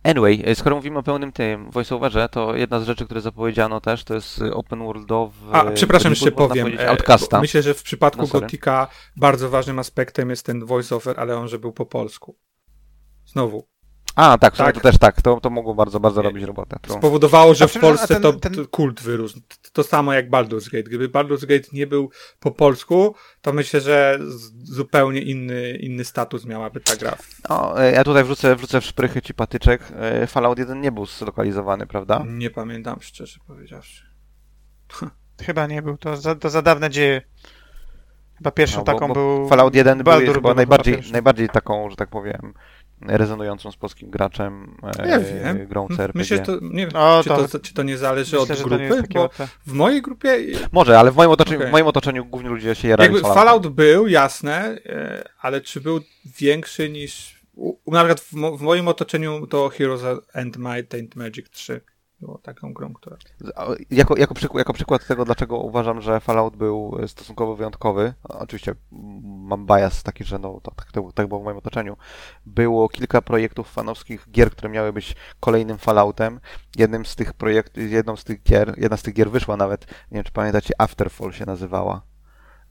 [0.03, 4.03] Anyway, e, skoro mówimy o pełnym tym voiceoverze, to jedna z rzeczy, które zapowiedziano też,
[4.03, 5.51] to jest open worldowy...
[5.51, 6.79] A, przepraszam, jeszcze powiem.
[6.79, 7.41] E, Outcasta.
[7.41, 8.39] Myślę, że w przypadku No.
[8.39, 12.35] Gotika bardzo ważnym aspektem jest ten voiceover, ale on, że był po polsku.
[13.25, 13.72] Znowu.
[14.15, 14.75] A, tak, w sumie Tak.
[14.75, 16.77] to też tak, to, to mogło bardzo, bardzo robić robotę.
[16.81, 16.93] To...
[16.93, 19.39] Spowodowało, że w Polsce ten- ten- to kult wyrósł.
[19.73, 20.83] To, samo jak Baldur's Gate.
[20.83, 24.19] Gdyby Baldur's Gate nie był po polsku, to myślę, że
[24.63, 27.17] zupełnie inny, inny status miałaby ta gra.
[27.49, 29.81] No, ja tutaj wrzucę, wrzucę w szprychy ci patyczek.
[29.95, 32.23] E, Fallout 1 nie był zlokalizowany, prawda?
[32.27, 34.03] Nie pamiętam, szczerze powiedziawszy.
[35.41, 37.21] Chyba nie był, to za, to za dawne dzieje.
[38.37, 39.47] Chyba pierwszą No, bo- taką bo był...
[39.47, 42.53] Fallout 1 był Baldur chyba był najbardziej, najbardziej taką, że tak powiem,
[43.07, 45.67] rezonującą z polskim graczem e, Ja wiem.
[45.67, 46.11] grą CRPG.
[46.19, 48.61] Myślę, że to, nie wiem, O, czy, to- to, czy to nie zależy Myślę, od
[48.61, 49.47] grupy, bo łatwe.
[49.67, 50.37] w mojej grupie
[50.71, 51.69] Może, ale w moim otoczeniu, Okej.
[51.69, 53.43] w moim otoczeniu głównie ludzie się jarają jakby Falloutem.
[53.45, 55.99] Fallout był, jasne, e, ale czy był
[56.39, 57.43] większy niż...
[57.87, 60.01] Na przykład w, mo- w moim otoczeniu to Heroes
[60.33, 61.81] and Might and Magic 3
[62.23, 63.17] było taką grą, która...
[63.91, 68.75] Jako, jako, przykład, jako przykład tego, dlaczego uważam, że Fallout był e, stosunkowo wyjątkowy, oczywiście
[69.23, 71.97] mam bias taki, że no, tak, tak było w moim otoczeniu,
[72.45, 76.39] było kilka projektów fanowskich gier, które miały być kolejnym Falloutem.
[76.75, 80.15] Jednym z tych projektów, jedną z tych gier, jedna z tych gier wyszła nawet, nie
[80.15, 82.12] wiem czy pamiętacie, Afterfall się nazywała.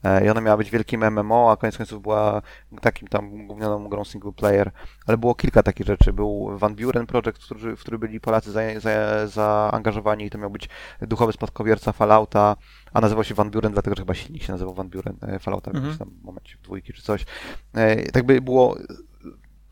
[0.04, 2.42] E, I ona miała być wielkim MMO, a koniec końców była
[2.80, 4.70] takim tam gównioną grą single player.
[5.06, 6.12] Ale było kilka takich rzeczy.
[6.12, 7.38] Był Van Buren Project,
[7.76, 10.68] w który, byli Polacy za, za, zaangażowani i to miał być
[11.00, 12.56] duchowy spadkobierca Fallouta,
[12.92, 15.70] a nazywał się Van Buren, dlatego że chyba silnik się nazywał Van Buren e, Fallouta
[15.70, 15.84] w Mhm.
[15.84, 17.24] jakimś tam momencie, w dwójki czy coś.
[17.74, 18.76] E, tak by było...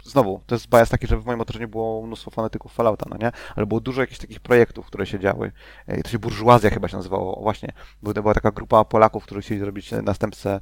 [0.05, 3.33] Znowu, to jest bias taki, że w moim otoczeniu było mnóstwo fanatyków Fallouta, no nie?
[3.57, 5.53] Ale było dużo jakichś takich projektów, które się działy.
[5.87, 7.39] E, To się burżuazja chyba się nazywało.
[7.39, 7.69] O, Właśnie,
[8.03, 10.61] była taka grupa Polaków, którzy chcieli zrobić następcę,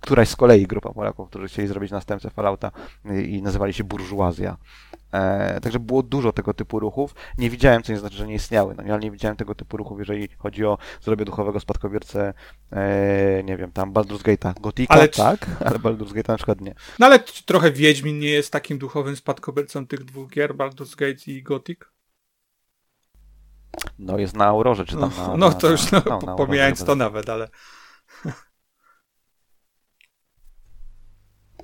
[0.00, 2.70] któraś z kolei grupa Polaków, którzy chcieli zrobić następcę Fallouta
[3.04, 4.56] e, i nazywali się burżuazja.
[5.12, 7.14] E, także było dużo tego typu ruchów.
[7.38, 9.98] Nie widziałem, co nie znaczy, że nie istniały, no ale nie widziałem tego typu ruchów,
[9.98, 12.34] jeżeli chodzi o zrobię duchowego spadkobiercę,
[12.72, 14.60] e, nie wiem, tam Baldur's Gate'a.
[14.60, 16.74] Gotika, Ale tak, ale Baldur's Gate'a na przykład nie.
[16.98, 21.42] No ale trochę Wiedźmin nie jest takim duchowym spadkobiercą tych dwóch gier, Baldur's Gate i
[21.42, 21.78] Gothic?
[23.98, 26.84] No jest na Aurorze, czy tam No, na, no na, to już no, na pomijając
[26.84, 27.48] to nawet, ale...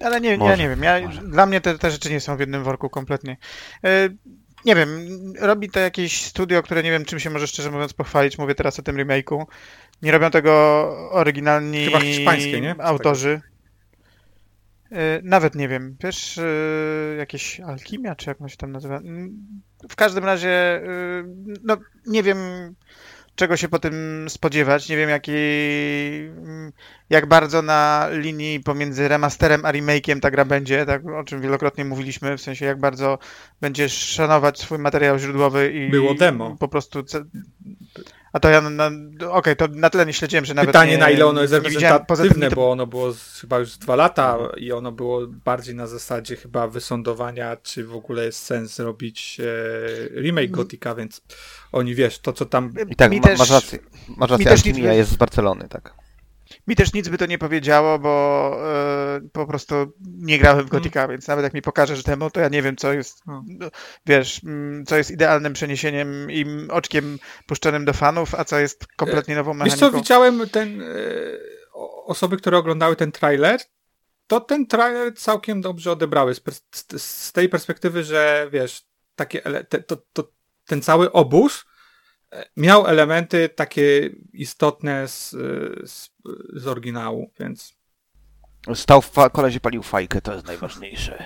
[0.00, 2.64] Ale nie, ja nie wiem, ja, dla mnie te, te rzeczy nie są w jednym
[2.64, 3.36] worku kompletnie.
[3.84, 4.08] E,
[4.64, 4.88] nie wiem,
[5.40, 8.78] robi to jakieś studio, które nie wiem czym się może szczerze mówiąc pochwalić, mówię teraz
[8.78, 9.44] o tym remake'u.
[10.02, 10.52] Nie robią tego
[11.10, 12.74] oryginalni Chyba hiszpańskie, nie?
[12.78, 13.40] Autorzy.
[14.92, 16.42] E, Nawet nie wiem, wiesz, e,
[17.18, 18.96] jakieś Alchimia, czy jak on się tam nazywa.
[18.96, 19.46] Mm,
[19.88, 20.82] W każdym razie,
[21.64, 22.38] no nie wiem
[23.36, 25.32] czego się po tym spodziewać, nie wiem jaki,
[27.10, 31.84] jak bardzo na linii pomiędzy remasterem a remake'iem ta gra będzie, tak, o czym wielokrotnie
[31.84, 33.18] mówiliśmy, w sensie jak bardzo
[33.60, 36.56] będziesz szanować swój materiał źródłowy i Było demo.
[36.60, 37.04] po prostu...
[38.32, 38.90] A to ja, na,
[39.30, 42.50] okej, to na tyle nie śledziłem, że nawet Pytanie, nie, na ile ono jest reprezentatywne,
[42.50, 46.36] bo ono było z, chyba już z dwa lata i ono było bardziej na zasadzie
[46.36, 51.22] chyba wysądowania, czy w ogóle jest sens zrobić e, remake Gotika, więc
[51.76, 52.72] oni, wiesz, to co tam...
[52.90, 53.78] I tak, Mi ma, też- masz rację,
[54.16, 55.94] masz rację też nic jest z Barcelony, tak.
[56.66, 58.56] Mi też nic by to nie powiedziało, bo
[59.16, 62.48] e, po prostu nie grałem w Gotika, więc nawet jak mi pokażesz demo, to ja
[62.48, 63.44] nie wiem, co jest, No.
[63.48, 63.68] no,
[64.06, 69.34] wiesz, mm, co jest idealnym przeniesieniem i oczkiem puszczonym do fanów, a co jest kompletnie
[69.34, 69.98] nową Wiesz co, mechaniką.
[69.98, 70.82] widziałem ten...
[70.82, 70.86] E,
[71.72, 73.60] o- osoby, które oglądały ten trailer,
[74.26, 76.42] to ten trailer całkiem dobrze odebrały z,
[76.74, 78.82] z, z tej perspektywy, że wiesz,
[79.16, 80.28] takie ele- te, to, to,
[80.66, 81.64] ten cały obóz
[82.32, 86.10] e, miał elementy takie istotne z, e, z,
[86.52, 87.76] z oryginału, więc
[88.74, 89.30] Stał w fa-
[89.62, 91.24] palił fajkę, to jest najważniejsze.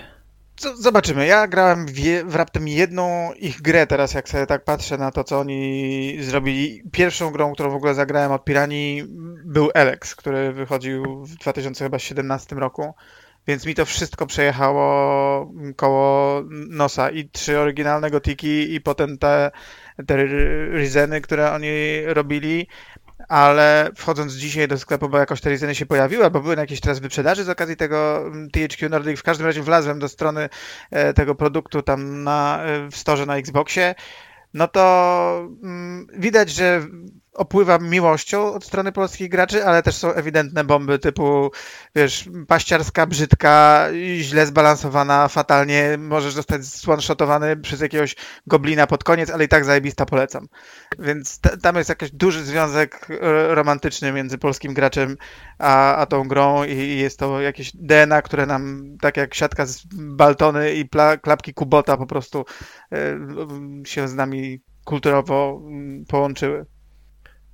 [0.75, 1.27] Zobaczymy.
[1.27, 5.11] Ja grałem w, je, w raptem jedną ich grę teraz, jak sobie tak patrzę na
[5.11, 6.83] to, co oni zrobili.
[6.91, 9.03] Pierwszą grą, którą w ogóle zagrałem od Pirani
[9.45, 12.93] był Alex, który wychodził w 2017 roku.
[13.47, 19.51] Więc mi to wszystko przejechało koło nosa i trzy oryginalne gotiki i potem te,
[20.07, 22.67] te które oni robili.
[23.29, 26.79] Ale wchodząc dzisiaj do sklepu, bo jakoś te Rizeny się pojawiły, albo były na jakiejś
[26.79, 30.49] teraz wyprzedaży z okazji tego mm, THQ Nordic, w każdym razie wlazłem do strony
[30.91, 33.95] e, tego produktu tam na, e, w storze na Xboxie,
[34.53, 36.81] no to mm, widać, że
[37.33, 41.51] opływa miłością od strony polskich graczy, ale też są ewidentne bomby typu,
[41.95, 48.15] wiesz, paściarska, brzydka, źle zbalansowana, fatalnie, możesz zostać słonshotowany przez jakiegoś
[48.47, 50.47] goblina pod koniec, ale i tak zajebista polecam.
[50.99, 55.17] Więc tam jest jakiś duży związek e, romantyczny między polskim graczem
[55.59, 59.83] a, a tą grą i jest to jakieś DNA, które nam, tak jak siatka z
[59.93, 62.45] Baltony i pla, klapki Kubota po prostu
[62.91, 63.19] e,
[63.85, 66.65] się z nami kulturowo mm, połączyły.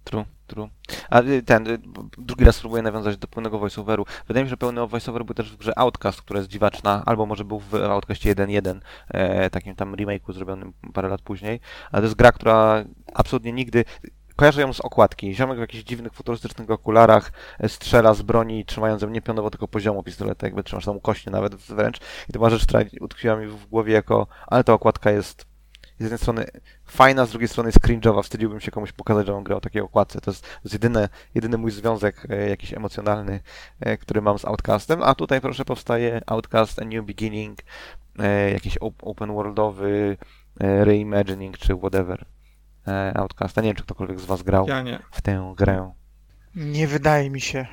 [0.08, 0.70] True, true.
[1.10, 1.80] A y, ten, y,
[2.18, 4.06] drugi raz spróbuję nawiązać do pełnego voiceoveru.
[4.28, 7.26] Wydaje mi się, że pełny voiceover był też w grze Outcast, która jest dziwaczna, albo
[7.26, 11.60] może był w Outcastie 1.1, e, takim tam remake'u zrobionym parę lat później.
[11.92, 13.86] Ale to jest gra, która absolutnie nigdy...
[14.36, 15.36] Kojarzę ją z okładki.
[15.36, 20.04] Ziomek w jakichś dziwnych, futurystycznych okularach e, strzela z broni, trzymając nie pionowo, tylko poziomo
[20.04, 21.98] pistolet, jakby trzymasz tam ukośnie nawet wręcz.
[22.30, 25.57] I to była rzecz, która utkwiła mi w głowie jako, ale ta okładka jest
[26.00, 26.46] z jednej strony
[26.86, 28.24] fajna, z drugiej strony jest cringe'owa.
[28.24, 30.22] Wstydziłbym się komuś pokazać, że on grał takiej okładce.
[30.22, 33.40] To jest, to jest jedyny, jedyny mój związek e, jakiś emocjonalny,
[33.80, 35.04] e, który mam z Outcastem.
[35.04, 37.60] A tutaj proszę powstaje Outcast A New Beginning,
[38.20, 40.18] e, jakiś open worldowy
[40.60, 42.26] reimagining czy whatever
[42.88, 43.62] e, Outcasta.
[43.62, 45.92] Nie wiem, czy ktokolwiek z Was grał Ja w tę grę.
[46.56, 47.68] Nie wydaje mi się.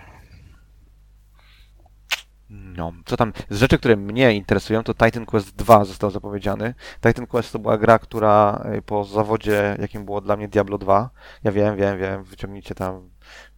[2.51, 6.75] No, co tam, z rzeczy, które mnie interesują, to Titan Quest 2 został zapowiedziany.
[7.07, 11.11] Titan Quest to była gra, która y, po zawodzie, jakim było dla mnie Diablo 2,
[11.45, 13.11] ja wiem, wiem, wiem, wyciągnijcie tam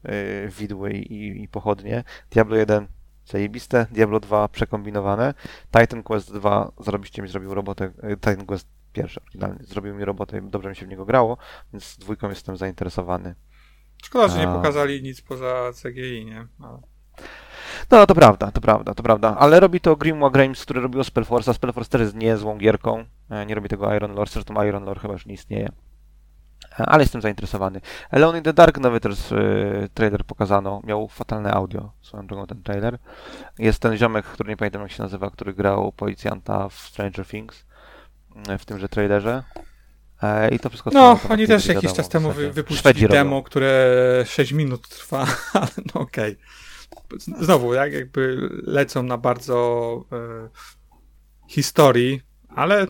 [0.05, 0.12] yy,
[0.49, 2.05] widły i, i pochodnie.
[2.31, 2.87] Diablo 1
[3.25, 5.35] zajebiste, Diablo 2 przekombinowane.
[5.81, 10.38] Titan Quest 2 zarobiście mi zrobił robotę, yy, Titan Quest pierwszy oryginalny zrobił mi robotę
[10.38, 11.38] i dobrze mi się w niego grało,
[11.72, 13.35] więc z dwójką jestem zainteresowany.
[14.05, 16.46] Szkoda, że nie pokazali nic poza CGI, nie?
[16.61, 16.79] Ale...
[17.90, 19.37] No, to prawda, to prawda, to prawda.
[19.38, 23.05] Ale robi to Grimoire Games, które robiło Spellforce, a Spellforce też jest niezłą gierką.
[23.31, 25.68] E, Nie robi tego Iron Lore, zresztą Iron Lore chyba już nie istnieje.
[26.81, 27.81] E, Ale jestem zainteresowany.
[28.11, 29.37] Alone in the Dark nowy też e,
[29.94, 30.81] trailer pokazano.
[30.85, 32.99] Miał fatalne audio, swoją drogą ten trailer.
[33.59, 37.64] Jest ten ziomek, który nie pamiętam jak się nazywa, który grał policjanta w Stranger Things
[38.59, 39.42] w tymże trailerze.
[40.53, 43.14] I to wszystko No, oni też jakiś wiadomo czas temu wy, wypuścili Szwedzi robią.
[43.14, 43.94] demo, które
[44.27, 46.37] 6 minut trwa, ale no okej.
[47.40, 50.48] Znowu, jak jakby lecą na bardzo e,
[51.48, 52.86] historii, ale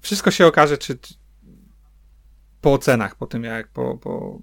[0.00, 1.14] wszystko się okaże, czy czy-
[2.60, 4.38] po ocenach, po tym jak po, po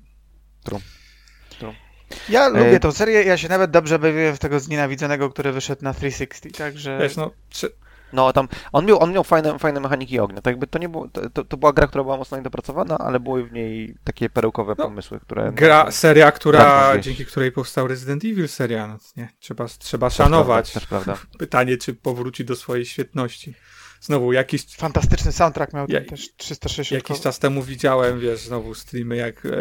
[2.30, 5.84] Ja lubię E, tą serię, ja się nawet dobrze bawiłem w tego znienawidzonego, który wyszedł
[5.84, 7.00] na 360, także...
[7.02, 7.70] wiesz, no, czy,
[8.14, 11.08] No tam, on miał, on miał fajne, fajne mechaniki ognia, tak jakby to nie było,
[11.34, 14.84] to, to, była gra, która była mocno niedopracowana, ale były w niej takie perełkowe No,
[14.86, 15.52] pomysły, które...
[15.54, 20.72] gra, seria, która, dzięki której powstał Resident Evil seria, no, nie, trzeba, trzeba Też szanować.
[20.72, 21.38] Prawda, też prawda.
[21.38, 23.54] Pytanie, czy powróci do swojej świetności.
[24.02, 26.92] Znowu, jakiś Fantastyczny soundtrack miał Ja- też 360.
[27.04, 29.52] Jakiś czas temu widziałem, wiesz, znowu streamy, jak e,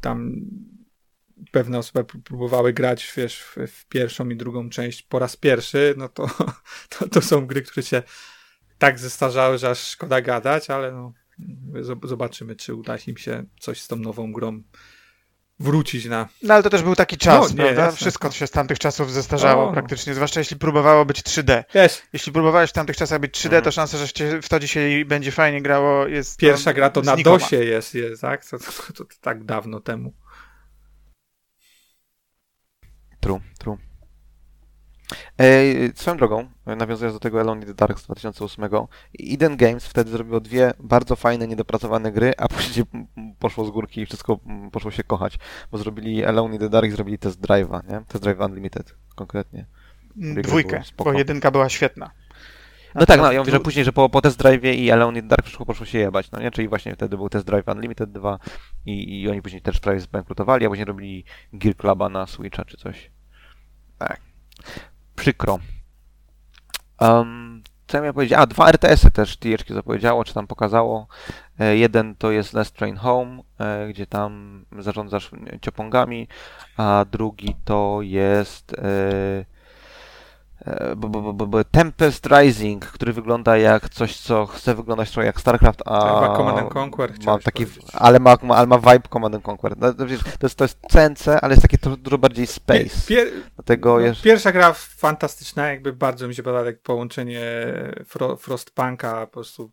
[0.00, 0.32] tam
[1.50, 5.94] pewne osoby pró- próbowały grać, wiesz, w, w pierwszą i drugą część po raz pierwszy,
[5.96, 6.26] no to,
[6.98, 8.02] to, to są gry, które się
[8.78, 11.12] tak zestarzały, że aż szkoda gadać, ale no,
[11.74, 14.62] zob- zobaczymy, czy uda im się coś z tą nową grą
[15.60, 16.28] wrócić na...
[16.42, 17.82] No ale to też był taki czas, No, nie, prawda?
[17.84, 17.96] jasne.
[17.96, 21.64] Wszystko się z tamtych czasów zestarzało praktycznie, zwłaszcza jeśli próbowało być 3D.
[21.74, 23.62] Wiesz, Jeśli próbowałeś w tamtych czasach być 3D, Mhm.
[23.64, 24.06] to szansa, że
[24.42, 26.38] w to dzisiaj będzie fajnie grało jest...
[26.38, 27.38] pierwsza gra to na znikoma.
[27.38, 28.44] DOSie jest, jest tak?
[28.46, 30.14] To, to, to, to tak dawno temu.
[33.26, 33.76] True, true.
[35.38, 38.64] Ej, swoją drogą, nawiązując do tego Alone in the Dark z 2008,
[39.20, 42.86] Eden Games wtedy zrobiło dwie bardzo fajne, niedopracowane gry, a później
[43.38, 45.38] poszło z górki i wszystko mm, poszło się kochać,
[45.72, 48.04] bo zrobili Alone in the Dark i zrobili Test Drive'a, nie?
[48.08, 49.66] Test Drive Unlimited konkretnie.
[50.16, 52.10] Mm, Dwójkę, bo jedynka była świetna.
[52.94, 55.24] No tak, no ja mówię, że później, że po, po Test Drive'ie i Alone in
[55.24, 56.50] the Dark wszystko poszło się jebać, no nie?
[56.50, 58.38] Czyli właśnie wtedy był Test Drive Unlimited 2
[58.86, 62.76] i, i oni później też prawie zbankrutowali, a później robili Gear Cluba na Switcha czy
[62.76, 63.10] coś.
[63.98, 64.20] Tak.
[65.16, 65.58] Przykro.
[67.00, 68.38] Um, co ja miałem powiedzieć?
[68.38, 71.06] A, dwa RTS-y też THQ zapowiedziało, czy tam pokazało.
[71.58, 75.30] E, jeden to jest Last Train Home, e, gdzie tam zarządzasz
[75.60, 76.28] ciopongami,
[76.76, 79.44] a drugi to jest e,
[80.96, 85.40] bo, bo, bo, bo Tempest Rising, który wygląda jak coś, co chce wyglądać trochę jak
[85.40, 89.34] StarCraft, a Chyba Command and Conquer ma taki, ale ma, ma, ale ma vibe Command
[89.34, 89.78] and Conquer.
[89.78, 93.06] No, to, jest, to jest CNC, ale jest takie dużo bardziej space.
[93.08, 94.22] Pier, Dlatego no, jest...
[94.22, 97.42] Pierwsza gra fantastyczna, jakby bardzo mi się podoba jak połączenie
[98.04, 99.72] Fro, Frostpunka, po prostu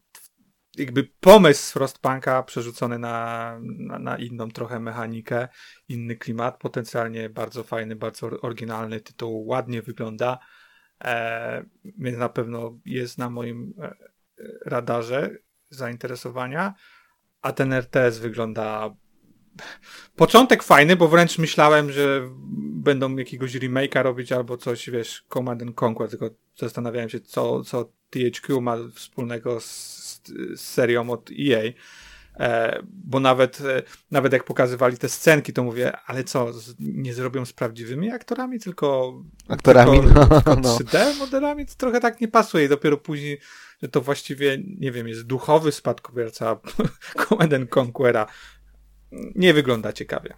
[0.78, 5.48] jakby pomysł z Frostpunka przerzucony na, na, na inną trochę mechanikę,
[5.88, 10.38] inny klimat, potencjalnie bardzo fajny, bardzo oryginalny tytuł, ładnie wygląda, e,
[11.98, 13.96] więc na pewno jest na moim e,
[14.66, 15.38] radarze
[15.70, 16.74] zainteresowania,
[17.42, 18.96] a ten RTS wygląda
[20.16, 22.30] początek fajny, bo wręcz myślałem, że
[22.74, 27.92] będą jakiegoś remake'a robić albo coś, wiesz, Command and Conquer, tylko zastanawiałem się, co, co
[28.10, 30.22] THQ ma wspólnego z,
[30.54, 31.72] z serią od EA.
[32.40, 37.46] E, bo nawet, e, nawet jak pokazywali te scenki, to mówię, ale co, nie zrobią
[37.46, 39.14] z prawdziwymi aktorami, tylko,
[39.50, 40.78] Aktorami, tylko, no, tylko no.
[40.78, 41.66] 3D modelami?
[41.66, 43.40] To trochę tak nie pasuje i dopiero później,
[43.82, 46.60] że to właściwie, nie wiem, jest duchowy spadkobierca
[47.28, 48.26] Command and Conquera.
[49.36, 50.34] Nie wygląda ciekawie.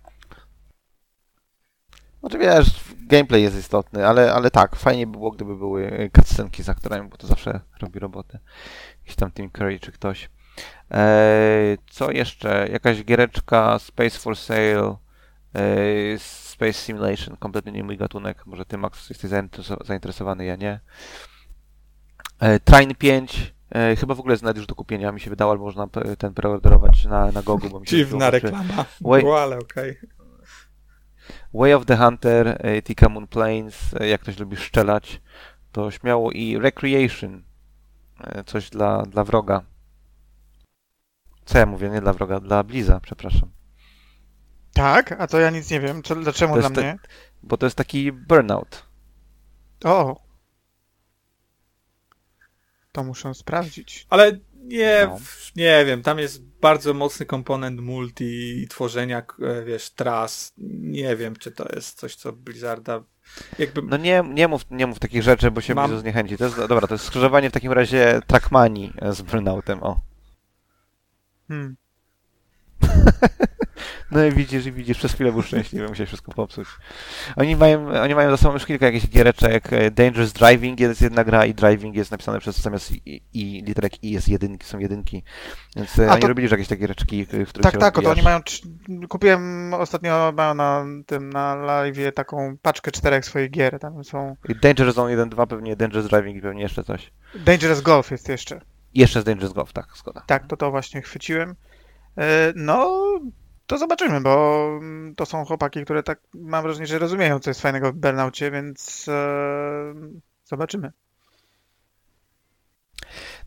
[2.20, 2.68] Znaczy wiesz,
[3.08, 7.18] gameplay jest istotny, ale, ale tak, fajnie by było, gdyby były cutscenki z aktorami, bo
[7.18, 8.40] to zawsze robi robotę.
[9.00, 10.30] Jakiś tam Tim Curry czy ktoś.
[10.92, 12.68] Eee, co jeszcze?
[12.72, 14.96] Jakaś giereczka Space for Sale,
[15.54, 18.46] eee, Space Simulation, kompletnie nie mój gatunek.
[18.46, 20.80] Może ty, Max, jesteś zaintereso- zainteresowany, ja nie.
[22.42, 25.52] Eee, Train 5, eee, chyba w ogóle jest nawet już do kupienia, mi się wydało,
[25.52, 25.88] albo można
[26.18, 29.24] ten preorderować na, na Gogu, bo mi się Dziwna reklama Wait.
[29.24, 29.98] była, ale okej.
[31.54, 35.22] Way of the Hunter, e, Tika Moon Plains, e, jak ktoś lubi szczelać,
[35.72, 37.44] to śmiało i Recreation,
[38.24, 39.62] e, coś dla, dla wroga.
[41.46, 41.90] Co ja mówię?
[41.90, 43.50] Nie dla wroga, dla Bliza, przepraszam.
[44.74, 45.12] Tak?
[45.12, 46.04] A to ja nic nie wiem.
[46.04, 46.98] Co, dlaczego To dla te- mnie?
[47.44, 48.86] Bo to jest taki burnout.
[49.84, 50.22] O!
[52.92, 54.08] To muszę sprawdzić.
[54.10, 54.32] Ale
[54.64, 55.18] nie, No.
[55.56, 60.54] nie wiem, tam jest bardzo mocny komponent multi i tworzenia, e, wiesz, tras.
[60.82, 63.04] Nie wiem, czy to jest coś, co Blizzarda
[63.60, 63.82] jakby...
[63.82, 66.38] No nie, nie, mów, nie mów takich rzeczy, bo się Mam- Blizu zniechęci.
[66.38, 70.00] To jest, dobra, to jest skrzyżowanie w takim razie Trackmanii e, z burnoutem, o.
[71.48, 71.76] Hmm.
[74.12, 76.68] No i widzisz, i widzisz, przez chwilę był szczęśliwy, musiał wszystko popsuć.
[77.36, 79.74] Oni mają, oni mają za sobą już kilka jakichś giereczek.
[79.74, 84.04] e, Dangerous Driving jest jedna gra i Driving jest napisane przez zamiast i, i literek
[84.04, 85.24] i jest jedynki, są jedynki.
[85.76, 88.10] Więc e, A oni to- robili już jakieś takie giereczki, w których Tak, tak, to
[88.12, 88.40] oni mają.
[89.10, 93.80] Kupiłem ostatnio mają na tym na live taką paczkę czterech swoich gier.
[93.80, 94.36] Tam są.
[94.50, 97.12] I Dangerous Zone 1, 2, pewnie Dangerous Driving i pewnie jeszcze coś.
[97.36, 98.62] Dangerous Golf jest jeszcze.
[98.96, 100.24] Jeszcze z Dangerous Golf, tak, zgoda.
[100.28, 101.56] Tak, to to właśnie chwyciłem.
[102.18, 103.04] E, No,
[103.68, 107.62] to zobaczymy, bo mm, to są chłopaki, które tak mam wrażenie, że rozumieją, co jest
[107.62, 109.94] fajnego w Burnoutie, więc e,
[110.46, 110.92] zobaczymy.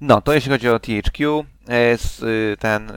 [0.00, 2.92] No, to jeśli chodzi o THQ, e, y, ten...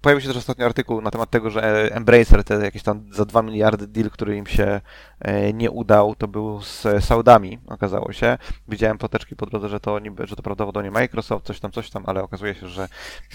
[0.00, 3.42] Pojawił się też ostatnio artykuł na temat tego, że Embracer, te jakieś tam za 2
[3.42, 4.80] miliardy deal, który im się
[5.20, 8.38] e, nie udał, to był z Saudami, okazało się.
[8.68, 12.04] Widziałem poteczki po drodze, że to niby, że to prawdopodobnie Microsoft, coś tam, coś tam,
[12.06, 12.88] ale okazuje się, że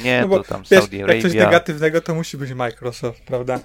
[0.04, 1.46] nie, No bo to tam Wiesz, Saudi jak coś Arabia.
[1.46, 3.60] negatywnego, to musi być Microsoft, prawda?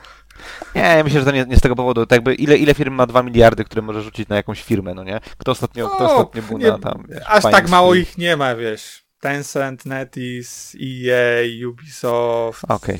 [0.74, 2.06] Nie, ja myślę, że to nie, nie z tego powodu.
[2.06, 5.04] Tak jakby ile, ile firm ma 2 miliardy, które może rzucić na jakąś firmę, no
[5.04, 5.20] nie?
[5.38, 7.04] Kto ostatnio, kto O, ostatnio był nie, na tam...
[7.08, 8.99] wiesz, Aż tak mało ich nie ma, wiesz.
[9.20, 12.98] Tencent, NetEase, EA, Ubisoft, Okej,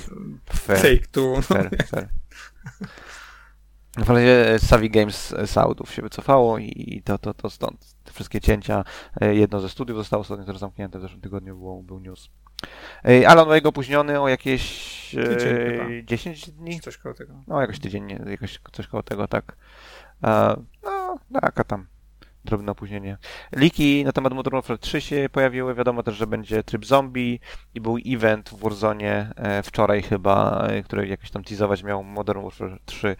[0.52, 0.78] fair.
[0.82, 1.34] Take-Two.
[1.36, 2.08] No, Fair, fair.
[3.96, 8.40] W razie Savvy Games z Saudów się wycofało i to, to, to stąd te wszystkie
[8.40, 8.84] cięcia.
[9.20, 12.30] E, Jedno ze studiów zostało ostatnio też zamknięte, w zeszłym tygodniu był, był news.
[13.04, 16.02] E, Alan Wake opóźniony o jakieś Tydzień e, chyba.
[16.04, 16.74] 10 dni?
[16.76, 17.34] Czy coś koło tego.
[17.46, 19.56] No, jakoś tydzień, jakoś coś koło tego, tak.
[20.24, 21.86] E, No, taka tam
[22.44, 23.18] drobne opóźnienie.
[23.52, 25.74] Liki na temat Modern Warfare 3 się pojawiły.
[25.74, 27.40] Wiadomo też, że będzie tryb zombie
[27.74, 32.42] i był event w Warzone e, wczoraj chyba, e, który jakoś tam teasować miał Modern
[32.42, 33.16] Warfare 3,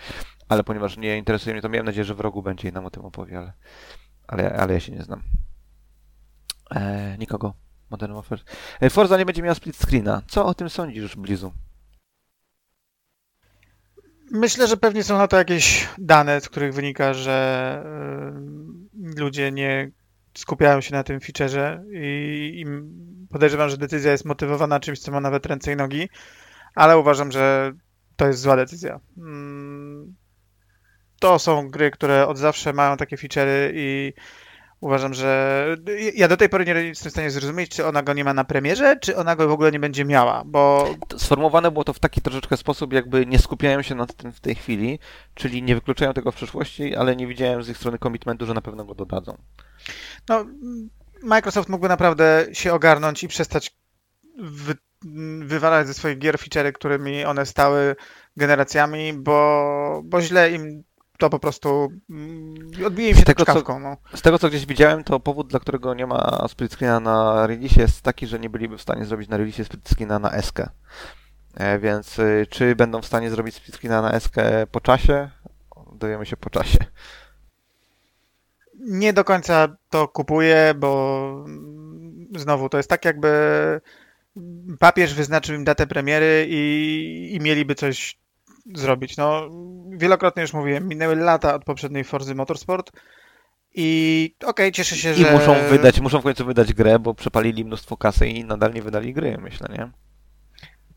[0.49, 2.91] ale ponieważ nie interesuje mnie to, miałem nadzieję, że w rogu będzie i nam o
[2.91, 3.53] tym opowie, ale,
[4.29, 5.23] ale, ale ja się nie znam.
[6.71, 7.55] E, nikogo.
[7.91, 8.41] Modern Warfare.
[8.81, 10.23] E, Forza nie będzie miała split screena.
[10.29, 11.53] Co o tym sądzisz, Blizu?
[14.31, 17.85] Myślę, że pewnie są na to jakieś dane, z których wynika, że
[19.16, 19.90] ludzie nie
[20.38, 22.66] skupiają się na tym featureze i, i
[23.30, 26.09] podejrzewam, że decyzja jest motywowana czymś, co ma nawet ręce i nogi,
[26.74, 27.72] ale uważam, że
[28.16, 29.01] to jest zła decyzja.
[29.18, 30.16] Mm,
[31.20, 34.12] To są gry, które od zawsze mają takie feature'y i
[34.81, 35.76] Uważam, że
[36.14, 38.45] ja do tej pory nie jestem w stanie zrozumieć, czy ona go nie ma na
[38.45, 42.20] premierze, czy ona go w ogóle nie będzie miała, bo Sformułowane było to w taki
[42.20, 44.99] troszeczkę sposób, jakby nie skupiają się nad tym w tej chwili,
[45.35, 48.61] czyli nie wykluczają tego w przyszłości, ale nie widziałem z ich strony komitmentu, że na
[48.61, 49.37] pewno go dodadzą.
[50.28, 50.47] no,
[51.22, 53.76] Microsoft mógłby naprawdę się ogarnąć i przestać
[54.39, 54.74] wy,
[55.45, 57.97] wywalać ze swoich gier feature'y, którymi one stały
[58.37, 60.85] generacjami, bo, bo źle im
[61.21, 62.57] to po prostu mm,
[62.87, 63.81] odbije się Z tego, co- czkawką.
[63.81, 63.97] No.
[64.14, 67.77] Z tego co gdzieś widziałem, to powód, dla którego nie ma split screena na release
[67.77, 70.59] jest taki, że nie byliby w stanie zrobić na release split screena na SK.
[71.55, 74.35] E, więc y, czy będą w stanie zrobić split screena na SK
[74.73, 75.31] po czasie?
[75.93, 76.79] Dowiemy się po czasie.
[78.79, 83.31] Nie do końca to kupuję, bo mm, znowu to jest tak jakby
[84.79, 88.18] papież wyznaczył im datę premiery i, i mieliby coś
[88.75, 89.17] zrobić.
[89.17, 89.51] No,
[89.89, 92.93] wielokrotnie już mówiłem, minęły lata od poprzedniej Forzy Motorsport
[93.75, 95.33] i okej, cieszę się, I że...
[95.33, 99.15] muszą wydać, muszą w końcu wydać grę, bo przepalili mnóstwo kasy i nadal nie wydali
[99.15, 99.91] gry, myślę, nie?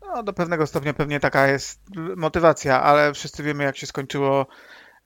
[0.02, 1.80] No, do pewnego stopnia pewnie taka jest
[2.16, 4.46] motywacja, ale wszyscy wiemy, jak się skończyło,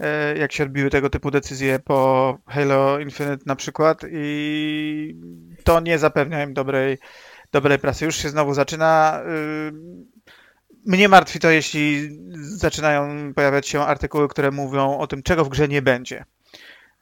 [0.00, 5.20] e, jak się odbiły tego typu decyzje po Halo Infinite na przykład i
[5.64, 6.98] to nie zapewnia im dobrej,
[7.52, 8.04] dobrej prasy.
[8.04, 9.20] Już się znowu zaczyna.
[10.88, 12.08] Mnie martwi to, jeśli
[12.40, 16.24] zaczynają pojawiać się artykuły, które mówią o tym, czego w grze nie będzie.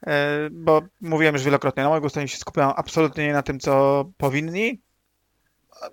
[0.06, 4.04] E, Bo mówiłem już wielokrotnie, na mojego stanie się skupiają absolutnie nie na tym, co
[4.16, 4.80] powinni.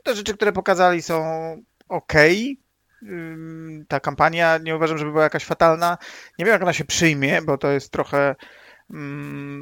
[0.04, 1.24] Te rzeczy, które pokazali są
[1.90, 2.14] ok.
[3.88, 5.98] Ta kampania nie uważam, żeby była jakaś fatalna.
[6.40, 8.36] Nie wiem, jak ona się przyjmie, bo to jest trochę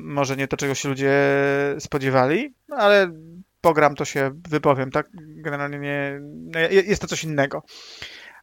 [0.04, 1.14] może nie to, czego się ludzie
[1.80, 3.12] spodziewali, no ale
[3.62, 5.08] pogram, to się wypowiem, tak?
[5.14, 7.64] Generalnie nie, no, je- jest to coś innego.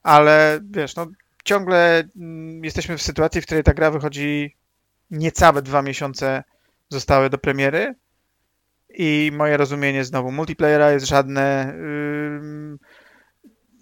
[0.03, 1.07] Ale wiesz, no
[1.45, 4.57] ciągle mm, jesteśmy w sytuacji, w której ta gra wychodzi
[5.11, 6.45] niecałe dwa miesiące
[6.89, 7.95] zostały do premiery
[8.95, 11.75] i moje rozumienie znowu multiplayera jest żadne.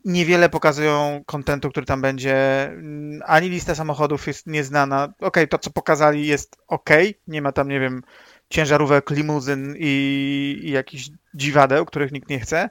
[0.04, 2.64] niewiele pokazują kontentu, który tam będzie.
[2.68, 5.12] Mm, Ani lista samochodów jest nieznana.
[5.20, 6.90] Okej, to co pokazali jest ok.
[7.28, 8.02] Nie ma tam, nie wiem,
[8.50, 12.70] ciężarówek, limuzyn i, i jakichś dziwadeł, których nikt nie chce.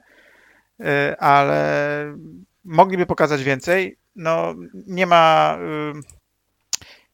[0.80, 2.18] Y, Ale
[2.66, 3.98] mogliby pokazać więcej.
[4.16, 5.58] No, nie ma.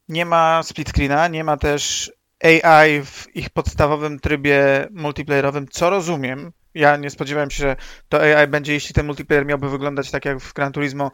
[0.08, 2.12] Nie ma split screena, nie ma też
[2.43, 6.52] AI w ich podstawowym trybie multiplayerowym, co rozumiem.
[6.74, 7.76] Ja nie spodziewałem się, że
[8.10, 11.12] to AI będzie, jeśli ten multiplayer miałby wyglądać tak jak w Gran Turismo,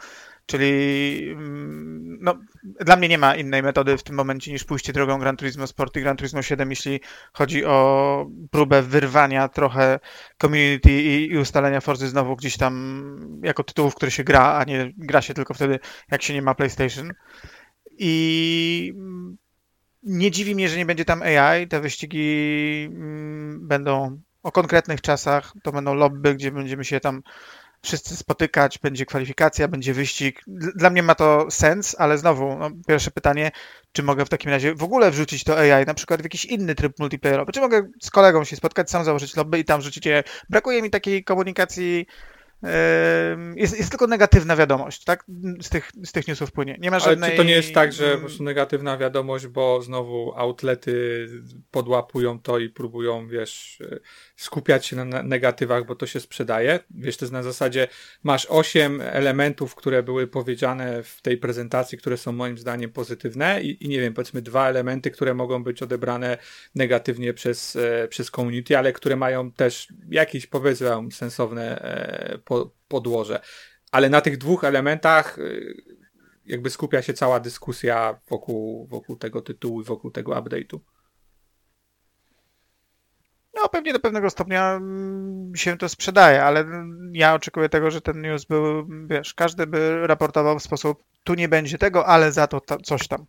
[0.47, 5.19] czyli mm, no, dla mnie nie ma innej metody w tym momencie niż pójście drogą
[5.19, 6.99] Gran Turismo Sport i Gran Turismo 7, jeśli
[7.33, 9.99] chodzi o próbę wyrwania trochę
[10.41, 14.93] community i, i ustalenia Forzy znowu gdzieś tam jako tytułów, które się gra, a nie
[14.97, 15.79] gra się tylko wtedy,
[16.11, 17.13] jak się nie ma PlayStation.
[17.97, 19.37] I mm,
[20.03, 21.67] nie dziwi mnie, że nie będzie tam AI.
[21.67, 25.53] Te wyścigi mm, będą o konkretnych czasach.
[25.63, 27.21] To będą lobby, gdzie będziemy się tam
[27.83, 30.41] wszyscy spotykać, będzie kwalifikacja, będzie wyścig.
[30.47, 33.51] Dl- Dla mnie ma to sens, ale znowu, no, pierwsze pytanie,
[33.91, 36.75] czy mogę w takim razie w ogóle wrzucić to AI, na przykład w jakiś inny
[36.75, 37.51] tryb multiplayerowy?
[37.51, 40.23] Czy mogę z kolegą się spotkać, sam założyć lobby i tam wrzucić AI?
[40.49, 42.05] Brakuje mi takiej komunikacji.
[43.55, 45.25] Jest, jest tylko negatywna wiadomość, tak?
[45.61, 46.77] Z tych, z tych newsów płynie.
[46.79, 47.31] Nie ma Ale żadnej.
[47.31, 51.27] czy to nie jest tak, że po prostu negatywna wiadomość, bo znowu outlety
[51.71, 53.79] podłapują to i próbują, wiesz,
[54.37, 56.79] skupiać się na negatywach, bo to się sprzedaje.
[56.89, 57.87] Wiesz, to jest na zasadzie,
[58.23, 63.85] masz osiem elementów, które były powiedziane w tej prezentacji, które są moim zdaniem pozytywne i,
[63.85, 66.37] i nie wiem, powiedzmy dwa elementy, które mogą być odebrane
[66.75, 73.39] negatywnie przez, e, przez community, ale które mają też jakieś, powiedzmy, sensowne e, po, podłoże.
[73.91, 75.75] Ale na tych dwóch elementach y,
[76.45, 80.79] jakby skupia się cała dyskusja wokół, wokół tego tytułu i wokół tego update'u.
[83.57, 86.65] No, pewnie do pewnego stopnia mm, się to sprzedaje, ale
[87.13, 91.49] ja oczekuję tego, że ten news był, wiesz, każdy by raportował w sposób, tu nie
[91.49, 93.25] będzie tego, ale za to, to coś tam.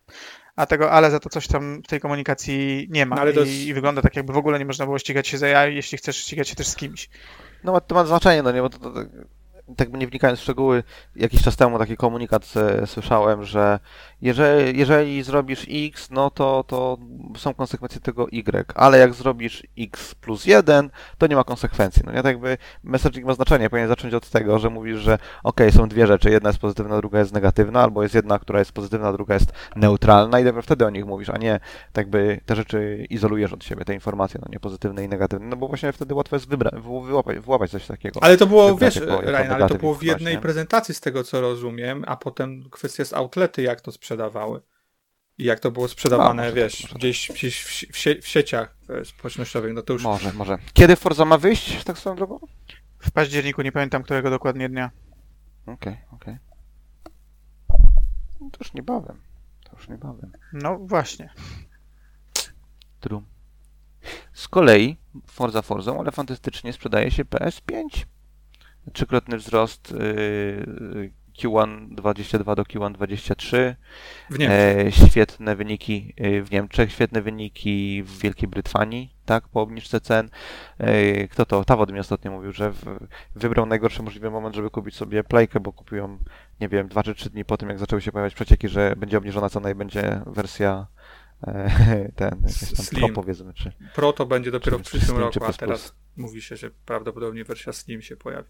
[0.56, 3.16] A tego, ale za to coś tam w tej komunikacji nie ma.
[3.16, 5.38] No, ale I, jest- I wygląda tak, jakby w ogóle nie można było ścigać się
[5.38, 7.08] z AI, jeśli chcesz ścigać się też z kimś.
[7.64, 9.00] No to ma znaczenie, no nie, bo to, to, to
[9.76, 10.82] tak nie wnikając w szczegóły,
[11.16, 13.78] jakiś czas temu taki komunikat e, słyszałem, że
[14.22, 16.98] jeżeli, jeżeli zrobisz X, no to, to
[17.36, 22.02] są konsekwencje tego Y, ale jak zrobisz X plus 1, to nie ma konsekwencji.
[22.06, 25.60] No nie, tak jakby messaging ma znaczenie, powinien zacząć od tego, że mówisz, że ok,
[25.70, 29.12] są dwie rzeczy, jedna jest pozytywna, druga jest negatywna, albo jest jedna, która jest pozytywna,
[29.12, 31.60] druga jest neutralna i dopiero wtedy o nich mówisz, a nie
[31.92, 35.56] tak jakby te rzeczy izolujesz od siebie, te informacje, no nie pozytywne i negatywne, no
[35.56, 38.20] bo właśnie wtedy łatwo jest wybra- wy- wyłapać, wyłapać coś takiego.
[38.22, 40.10] Ale to było, Wybrać wiesz, Ryan, ale to było w właśnie.
[40.12, 44.60] jednej prezentacji z tego, co rozumiem, a potem kwestia z outlety, jak to sprzedawały.
[45.38, 48.22] i jak to było sprzedawane, A, może wiesz, tak, gdzieś, gdzieś w, sie- w, sie-
[48.22, 50.58] w sieciach e, społecznościowych, no to już Może, może.
[50.72, 52.38] Kiedy Forza ma wyjść, tak swoją drogą?
[52.98, 54.90] W październiku, nie pamiętam którego dokładnie dnia.
[55.66, 56.38] Okej, okej.
[58.40, 59.20] No to już niebawem.
[59.64, 60.32] To już niebawem.
[60.52, 61.30] No właśnie.
[63.00, 63.22] True.
[64.32, 64.96] Z kolei
[65.26, 68.04] Forza Forzą, ale fantastycznie sprzedaje się PS5.
[68.92, 73.76] Trzykrotny wzrost yy, Q1 22 do Q1 23.
[74.30, 74.60] w Niemczech.
[74.86, 80.30] E, świetne wyniki e, w Niemczech, świetne wyniki w Wielkiej Brytanii, tak, po obniżce cen.
[80.78, 81.64] E, Kto to?
[81.64, 82.98] Tawod mi ostatnio mówił, że w,
[83.34, 86.18] wybrał najgorszy możliwy moment, żeby kupić sobie playkę, bo kupił
[86.60, 89.18] nie wiem, dwa czy trzy dni po tym, jak zaczęły się pojawiać przecieki, że będzie
[89.18, 90.86] obniżona cena i będzie wersja
[91.46, 93.04] e, ten, Slim.
[93.04, 95.80] Pro powiedzmy, czy Pro to będzie dopiero w czy przyszłym Slim, czy roku, a teraz
[95.82, 95.94] plus.
[96.16, 98.48] mówi się, że prawdopodobnie wersja Slim się pojawi.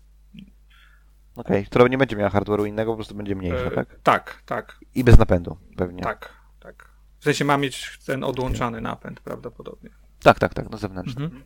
[1.41, 3.99] Okej, która nie będzie miała hardware'u innego, po prostu będzie mniejsza, E, tak?
[4.03, 6.03] tak, tak, I bez napędu, pewnie.
[6.03, 6.89] tak, tak.
[7.19, 9.91] W sensie ma mieć ten odłączany napęd prawdopodobnie.
[10.23, 11.25] Tak, tak, tak, no zewnętrzny.
[11.25, 11.43] Mhm.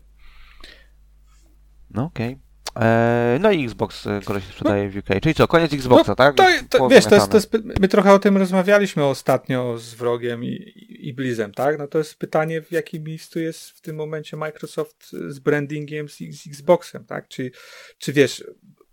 [1.91, 2.39] No okej.
[2.77, 5.07] Eee, No i Xbox e, kolej się sprzedaje w UK.
[5.23, 6.37] Czyli co, koniec Xboxa, tak?
[6.37, 10.45] To, to, wiesz, to jest, to jest, my trochę o tym rozmawialiśmy ostatnio z Wrogiem
[10.45, 11.79] i, i, i Blizem, tak?
[11.79, 16.19] No to jest pytanie, w jakim miejscu jest w tym momencie Microsoft z brandingiem z,
[16.19, 17.29] z Xboxem, tak?
[17.29, 17.51] Czy,
[17.99, 18.45] czy wiesz,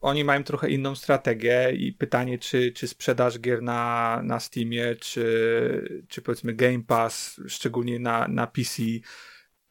[0.02, 6.06] oni mają trochę inną strategię i pytanie, czy, czy sprzedaż gier na, na Steamie, czy,
[6.08, 8.84] czy powiedzmy Game Pass, szczególnie na, na PC,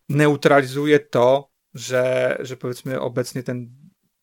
[0.08, 3.70] neutralizuje to, że, że powiedzmy obecnie ten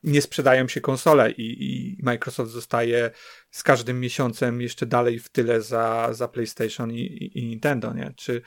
[0.03, 3.11] nie sprzedają się konsole i, i Microsoft zostaje
[3.51, 8.13] z każdym miesiącem jeszcze dalej w tyle za, za PlayStation i, i, Nintendo, nie?
[8.15, 8.41] Czy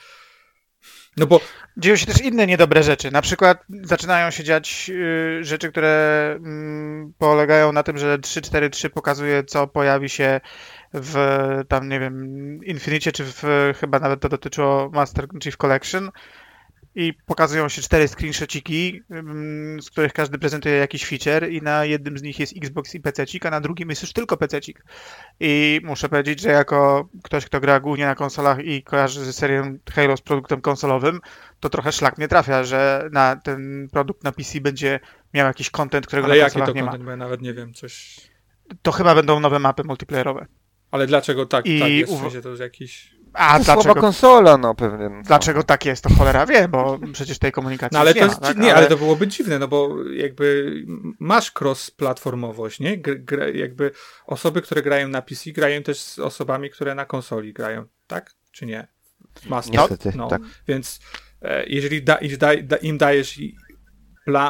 [1.16, 1.40] no bo
[1.78, 3.10] Dzieją się też inne niedobre rzeczy.
[3.10, 9.44] Na przykład zaczynają się dziać y, rzeczy, które mm, polegają na tym, że 343 pokazuje,
[9.44, 10.40] co pojawi się
[10.94, 11.16] w
[11.68, 13.42] tam, nie wiem, Infinicie, czy w,
[13.80, 16.10] chyba nawet to dotyczyło Master Chief Collection.
[16.94, 22.18] I pokazują się cztery screenshotiki, ym, z których każdy prezentuje jakiś feature i na jednym
[22.18, 24.60] z nich jest Xbox i PC, a na drugim jest już tylko PC.
[25.40, 30.16] I muszę powiedzieć, że jako ktoś, kto gra głównie na konsolach i kojarzy serią Halo
[30.16, 31.20] z produktem konsolowym,
[31.60, 35.00] to trochę szlak nie trafia, że na ten produkt na PC będzie
[35.34, 36.90] miał jakiś content, którego ale na konsolach to nie ma.
[36.90, 38.20] content, bo ja nawet nie wiem, coś...
[38.82, 40.46] To chyba będą nowe mapy multiplayerowe.
[40.90, 43.17] Ale dlaczego tak, I tak jest, w sensie to jest jakiś...
[43.32, 45.08] A To słaba dlaczego, konsola, no pewnie.
[45.08, 45.22] no.
[45.22, 48.28] dlaczego tak jest, to cholera wie, bo przecież tej komunikacji No ale już to nie
[48.30, 48.48] jest, ma.
[48.48, 48.58] Tak?
[48.58, 50.72] nie, ale to byłoby dziwne, no bo jakby
[51.18, 52.98] masz cross-platformowość, nie?
[52.98, 53.90] Gr, gr, jakby
[54.26, 58.34] osoby, które grają na PC, grają też z osobami, które na konsoli grają, tak?
[58.52, 58.88] Czy nie?
[59.46, 59.74] Master.
[59.74, 60.42] Niestety, no, tak.
[60.68, 61.00] Więc
[61.42, 63.40] e, jeżeli da, im, da, da, im dajesz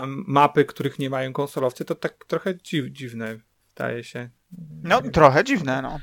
[0.07, 3.37] mapy, których nie mają konsolowcy, to tak trochę dziw, dziwne
[3.69, 4.31] wydaje się.
[4.83, 6.01] No trochę dziwne, no.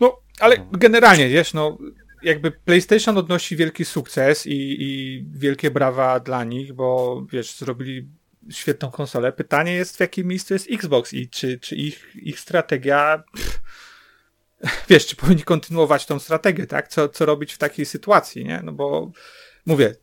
[0.00, 1.78] No, ale generalnie, wiesz, no,
[2.22, 8.08] jakby PlayStation odnosi wielki sukces i, i wielkie brawa dla nich, bo wiesz, zrobili
[8.50, 9.32] świetną konsolę.
[9.32, 13.22] Pytanie jest, w jakim miejscu jest Xbox i czy, czy ich, ich strategia.
[13.34, 13.60] Pff,
[14.88, 16.88] wiesz, czy powinni kontynuować tą strategię, tak?
[16.88, 18.60] Co, co robić w takiej sytuacji, nie?
[18.64, 19.10] No bo
[19.66, 19.94] mówię,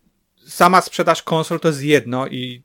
[0.47, 2.63] sama sprzedaż konsol to jest jedno i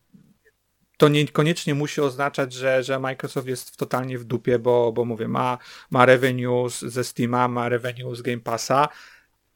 [1.03, 5.29] to niekoniecznie musi oznaczać, że, że Microsoft jest w- totalnie w dupie, bo, bo mówię,
[5.29, 5.59] ma,
[5.91, 8.89] ma revenue ze Steama, ma revenue z Game Passa,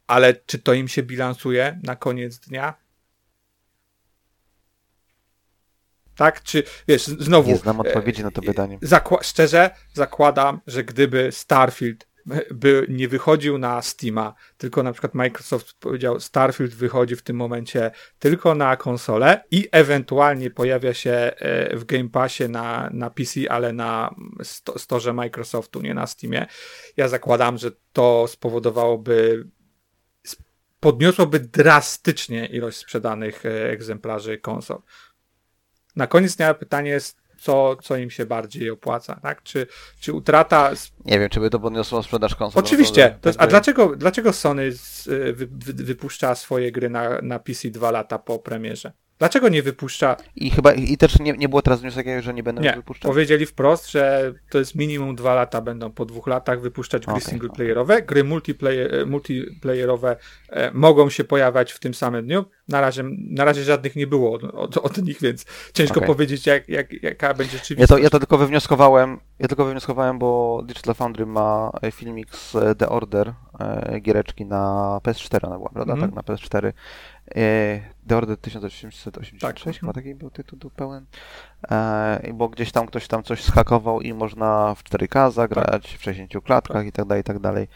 [0.06, 2.74] ale czy to im się bilansuje na koniec dnia?
[6.16, 6.42] Tak?
[6.42, 7.48] Czy wiesz, znowu.
[7.50, 8.78] Nie znam e, odpowiedzi na to pytanie.
[8.82, 12.06] Zakła- szczerze zakładam, że gdyby Starfield
[12.50, 17.90] by nie wychodził na Steama, tylko na przykład Microsoft powiedział Starfield wychodzi w tym momencie
[18.18, 23.72] tylko na konsolę i ewentualnie pojawia się e, w Game Passie na, na PC, ale
[23.72, 26.46] na sto, storze Microsoftu, nie na Steamie.
[26.96, 29.46] Ja zakładam, że to spowodowałoby
[30.32, 30.44] sp-
[30.80, 34.78] podniosłoby drastycznie ilość sprzedanych e, egzemplarzy konsol.
[35.96, 39.42] Na koniec dnia pytanie jest, co, co im się bardziej opłaca, tak?
[39.42, 39.66] Czy,
[40.00, 40.70] czy utrata.
[41.04, 42.62] Nie wiem, czy by to podniosło sprzedaż konsol.
[42.64, 43.18] Oczywiście.
[43.20, 47.38] To jest, a dlaczego, dlaczego Sony z, y, wy, wy, wypuszcza swoje gry na, na
[47.38, 48.92] PC dwa lata po premierze?
[49.18, 50.16] Dlaczego nie wypuszcza?
[50.36, 52.72] I chyba, i też nie, nie było teraz takiego, że nie będą Nie.
[52.72, 53.10] wypuszczać?
[53.10, 57.24] Powiedzieli wprost, że to jest minimum dwa lata, będą po dwóch latach wypuszczać gry Okej,
[57.26, 58.02] singleplayerowe.
[58.02, 60.16] Gry multiplayer, e, multiplayerowe
[60.48, 62.44] e, mogą się pojawiać w tym samym dniu.
[62.68, 65.44] Na razie, na razie żadnych nie było od, od, od nich, więc
[65.74, 66.06] ciężko Okej.
[66.06, 67.88] powiedzieć, jak, jak, jaka będzie Ja rzeczywistość.
[67.88, 72.54] to, ja to tylko wywnioskowałem, ja tylko wywnioskowałem, bo Digital Foundry ma e, filmik z
[72.54, 75.92] e, The Order, e, giereczki na PS4 ona była, prawda?
[75.92, 76.12] Mhm.
[76.12, 76.72] Tak, na PS4.
[77.34, 79.76] E, The Order 1886, Tak.
[79.80, 81.06] chyba taki był tytuł pełen.
[81.70, 86.44] E, bo gdzieś tam ktoś tam coś schakował i można w 4K zagrać, w 60
[86.44, 87.68] klatkach i tak dalej, i tak dalej.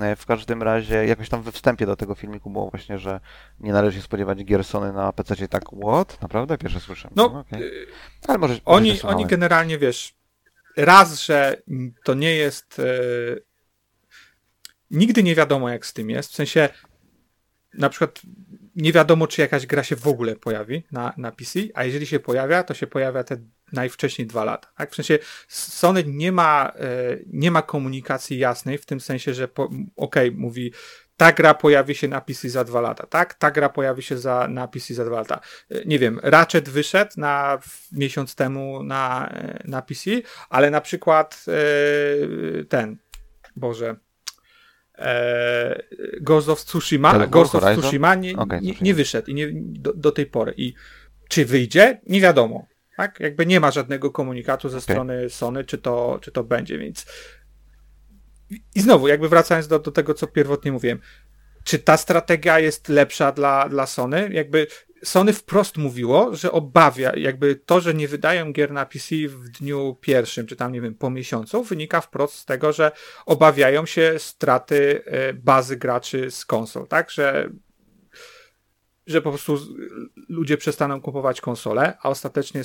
[0.00, 3.20] E, W każdym razie, jakoś tam we wstępie do tego filmiku było właśnie, że
[3.60, 5.48] nie należy się spodziewać gier Sony na PC.
[5.48, 6.22] Tak, what?
[6.22, 6.58] Naprawdę?
[6.58, 7.08] Pierwsze słyszę.
[7.16, 7.62] No, okej.
[7.62, 7.86] y,
[8.28, 9.16] Ale może, może Oni, słuchałem.
[9.16, 10.14] oni generalnie, wiesz,
[10.76, 11.56] raz, że
[12.04, 12.78] to nie jest.
[12.78, 12.82] E,
[14.90, 16.32] nigdy nie wiadomo, jak z tym jest.
[16.32, 16.68] W sensie,
[17.74, 18.20] na przykład,
[18.76, 22.20] nie wiadomo, czy jakaś gra się w ogóle pojawi na, na PC, a jeżeli się
[22.20, 23.36] pojawia, to się pojawia te
[23.72, 24.68] najwcześniej dwa lata.
[24.76, 24.90] Tak?
[24.90, 25.18] W sensie,
[25.48, 29.48] Sony nie ma, e, nie ma komunikacji jasnej, w tym sensie, że
[29.96, 30.72] okej, mówi.
[31.16, 33.34] Ta gra pojawi się na PC za dwa lata, tak?
[33.34, 37.12] Ta gra pojawi się za, na PC za dwa lata E, nie wiem, Ratchet wyszedł
[37.16, 37.58] na
[37.92, 40.10] miesiąc temu na, e, na PC,
[40.48, 42.96] ale na przykład e, ten,
[43.56, 43.96] Boże,
[44.98, 45.82] e,
[46.20, 47.82] Ghost of Tsushima, Ghost of Horizon?
[47.82, 50.54] Tsushima nie, nie, nie wyszedł i nie, do, do tej pory.
[50.56, 50.74] I
[51.28, 52.00] czy wyjdzie?
[52.06, 52.66] Nie wiadomo.
[52.96, 53.20] Tak?
[53.20, 54.82] Jakby nie ma żadnego komunikatu ze Okej.
[54.94, 57.06] strony Sony, czy to, czy to będzie, więc
[58.50, 60.98] i- i znowu, jakby wracając do, do tego, co pierwotnie mówiłem,
[61.64, 64.28] czy ta strategia jest lepsza dla, dla Sony?
[64.32, 64.66] Jakby
[65.04, 69.96] Sony wprost mówiło, że obawia, jakby to, że nie wydają gier na PC w dniu
[70.00, 72.92] pierwszym, czy tam nie wiem, po miesiącu, wynika wprost z tego, że
[73.26, 77.10] obawiają się straty e, bazy graczy z konsol, tak?
[77.10, 77.50] Że,
[79.06, 79.58] że po prostu
[80.28, 82.62] ludzie przestaną kupować konsole, a ostatecznie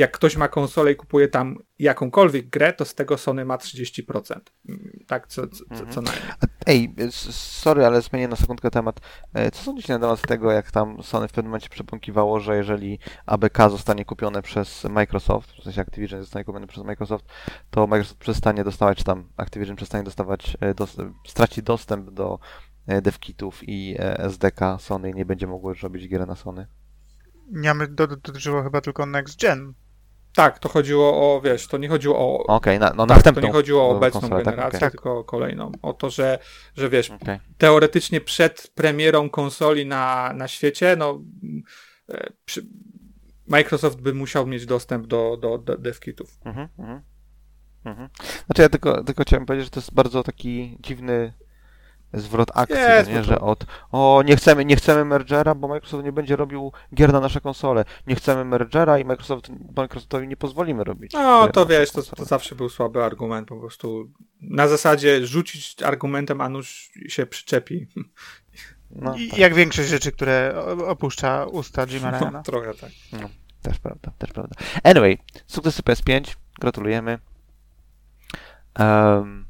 [0.00, 4.40] jak ktoś ma konsolę i kupuje tam jakąkolwiek grę, to z tego Sony ma 30%.
[4.68, 6.32] Mm, Tak, co, co, co, co najmniej.
[6.66, 6.94] Ej,
[7.30, 9.00] sorry, ale zmienię na sekundkę temat.
[9.34, 12.98] E, Co sądzicie na temat tego, jak tam Sony w pewnym momencie przebąkiwało, że jeżeli
[13.26, 17.24] ABK zostanie kupione przez Microsoft, w sensie Activision zostanie kupione przez Microsoft,
[17.70, 20.96] to Microsoft przestanie dostawać, czy tam Activision przestanie dostawać, e, dos
[21.26, 22.38] straci dostęp do
[22.86, 26.66] e, devkitów i SDK Sony i nie będzie mogło już robić gier na Sony.
[27.52, 29.74] Nie my do, dotyczyło chyba tylko Next Gen.
[30.34, 32.46] Tak, to chodziło o, wiesz, to nie chodziło o.
[32.46, 34.54] Okej, na, no tak, następną to nie chodziło o obecną konsolę, tak?
[34.54, 34.90] generację, Okej.
[34.90, 35.72] tylko o kolejną.
[35.82, 36.38] O to, że,
[36.76, 37.38] że wiesz, Okej.
[37.58, 41.20] teoretycznie przed premierą konsoli na, na świecie, no
[42.08, 42.66] e, przy,
[43.46, 46.38] Microsoft by musiał mieć dostęp do, do, do devkitów.
[46.44, 47.02] Mhm, mhm,
[47.84, 48.08] mhm.
[48.46, 51.32] Znaczy ja tylko, tylko chciałem powiedzieć, że to jest bardzo taki dziwny
[52.12, 53.24] zwrot akcji, Jest, no nie?
[53.24, 57.20] że od o nie chcemy, nie chcemy mergera, bo Microsoft nie będzie robił gier na
[57.20, 57.84] nasze konsole.
[58.06, 61.12] Nie chcemy mergera i Microsoft, Microsoftowi nie pozwolimy robić.
[61.12, 66.40] No, to wiesz, to, to zawsze był słaby argument, po prostu na zasadzie rzucić argumentem,
[66.40, 67.86] a nóż się przyczepi.
[68.90, 72.90] No, I tak, jak większość rzeczy, które opuszcza usta Jima No, trochę tak.
[73.62, 74.56] też prawda, też prawda.
[74.84, 77.18] Anyway, sukcesy PS5, gratulujemy.
[78.78, 79.49] Um,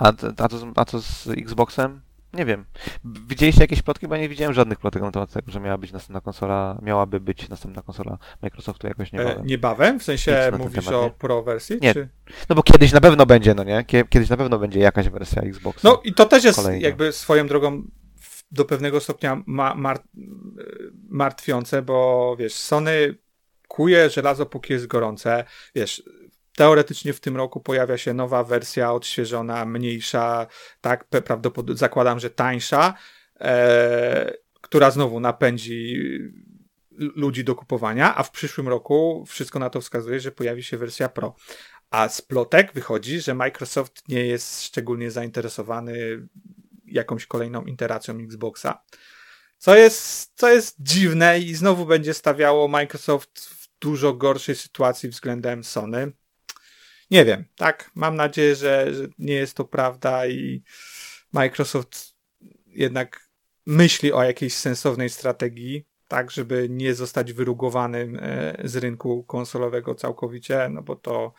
[0.00, 2.00] a, a, to, a co z Xboxem?
[2.32, 2.64] Nie wiem.
[3.04, 4.08] Widzieliście jakieś plotki?
[4.08, 7.20] Bo ja nie widziałem żadnych plotek na temat tego, że miała być następna konsola, miałaby
[7.20, 9.46] być następna konsola Microsoftu jakoś E, niebawem.
[9.46, 10.00] niebawem?
[10.00, 11.10] W sensie mówisz temat, o?
[11.10, 11.76] Pro wersji?
[11.82, 11.94] Nie.
[11.94, 12.08] Czy...
[12.48, 13.84] No bo kiedyś na pewno będzie, no nie?
[13.84, 15.88] Kie- Kiedyś na pewno będzie jakaś wersja Xboxa.
[15.88, 16.86] No i to też jest Kolejna.
[16.88, 17.82] jakby swoją drogą
[18.52, 19.98] do pewnego stopnia ma, mar,
[21.08, 23.14] martwiące, bo wiesz, Sony
[23.68, 25.44] kuje żelazo póki jest gorące.
[25.74, 26.02] Wiesz,
[26.56, 30.46] teoretycznie w tym roku pojawia się nowa wersja odświeżona, mniejsza,
[30.80, 32.94] tak, prawdopodobnie zakładam, że tańsza,
[33.40, 35.96] e, która znowu napędzi
[37.00, 41.08] ludzi do kupowania, a w przyszłym roku wszystko na to wskazuje, że pojawi się wersja
[41.08, 41.34] Pro.
[41.90, 46.26] A z plotek wychodzi, że Microsoft nie jest szczególnie zainteresowany
[46.86, 48.82] jakąś kolejną iteracją Xboxa.
[49.58, 55.64] Co jest, co jest dziwne i znowu będzie stawiało Microsoft w dużo gorszej sytuacji względem
[55.64, 56.12] Sony.
[57.10, 57.90] Nie wiem, tak?
[57.94, 60.62] Mam nadzieję, że, że nie jest to prawda i
[61.32, 62.14] Microsoft
[62.66, 63.30] jednak
[63.66, 70.68] myśli o jakiejś sensownej strategii, tak, żeby nie zostać wyrugowanym e, z rynku konsolowego całkowicie,
[70.70, 71.32] no bo to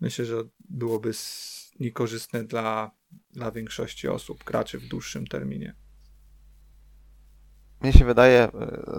[0.00, 1.12] myślę, że byłoby
[1.80, 2.90] niekorzystne dla,
[3.30, 5.74] dla większości osób, graczy w dłuższym terminie.
[7.80, 8.50] Mnie się wydaje, e,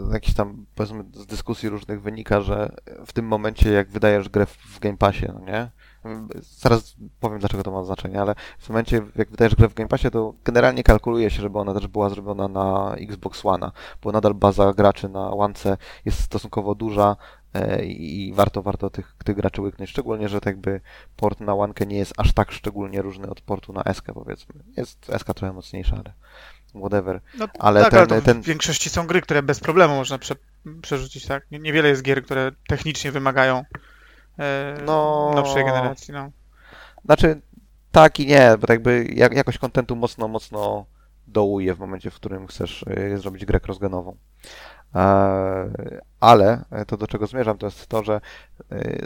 [0.09, 2.75] z jakichś tam, powiedzmy, z dyskusji różnych wynika, że
[3.05, 5.71] w tym momencie, jak wydajesz grę w Game Passie, no nie?
[6.41, 10.11] Zaraz powiem, dlaczego to ma znaczenie, ale w momencie, jak wydajesz grę w Game Passie,
[10.11, 14.73] to generalnie kalkuluje się, żeby ona też była zrobiona na Xbox One, bo nadal baza
[14.73, 15.53] graczy na One
[16.05, 17.15] jest stosunkowo duża
[17.53, 19.89] e, i warto, warto tych, tych graczy łyknąć.
[19.89, 20.81] Szczególnie, że tak jakby
[21.15, 24.55] port na One nie jest aż tak szczególnie różny od portu na SK, powiedzmy.
[24.77, 26.13] Jest SK trochę mocniejsza, ale
[26.81, 27.21] whatever.
[27.39, 30.35] No, Ale tak, ten- ale ten- w większości są gry, które bez problemu można prze,
[30.81, 31.51] przerzucić, tak?
[31.51, 33.63] Nie- Niewiele jest gier, które technicznie wymagają
[34.85, 35.31] No.
[35.35, 36.31] nowszej generacji, no.
[37.05, 37.41] Znaczy,
[37.91, 40.85] tak i nie, bo jakby jak, jakość kontentu mocno, mocno
[41.27, 44.15] dołuje w momencie, w którym chcesz y, zrobić grę crossgenową.
[44.95, 48.21] E, Ale to, do czego zmierzam, to jest to, że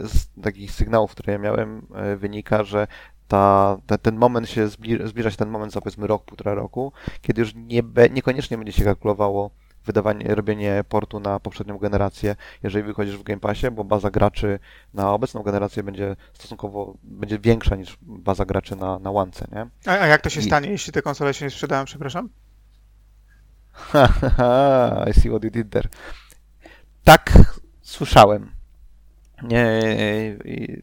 [0.04, 2.88] z takich sygnałów, które ja miałem, wynika, że
[3.28, 6.92] ta, te, ten moment się zbliża, zbliża się ten moment za powiedzmy rok, półtora roku,
[7.22, 9.52] kiedy już nie be, niekoniecznie będzie się kalkulowało
[9.88, 14.60] wydawanie, robienie portu na poprzednią generację, jeżeli wychodzisz w Game Passie, bo baza graczy
[14.94, 19.68] na obecną generację będzie stosunkowo będzie większa niż baza graczy na, na łance, nie?
[19.92, 22.30] A, a jak to się I- stanie, jeśli te konsole się nie sprzedają, przepraszam?
[25.10, 25.90] I see what you did there.
[27.04, 27.32] Tak
[27.82, 28.57] słyszałem.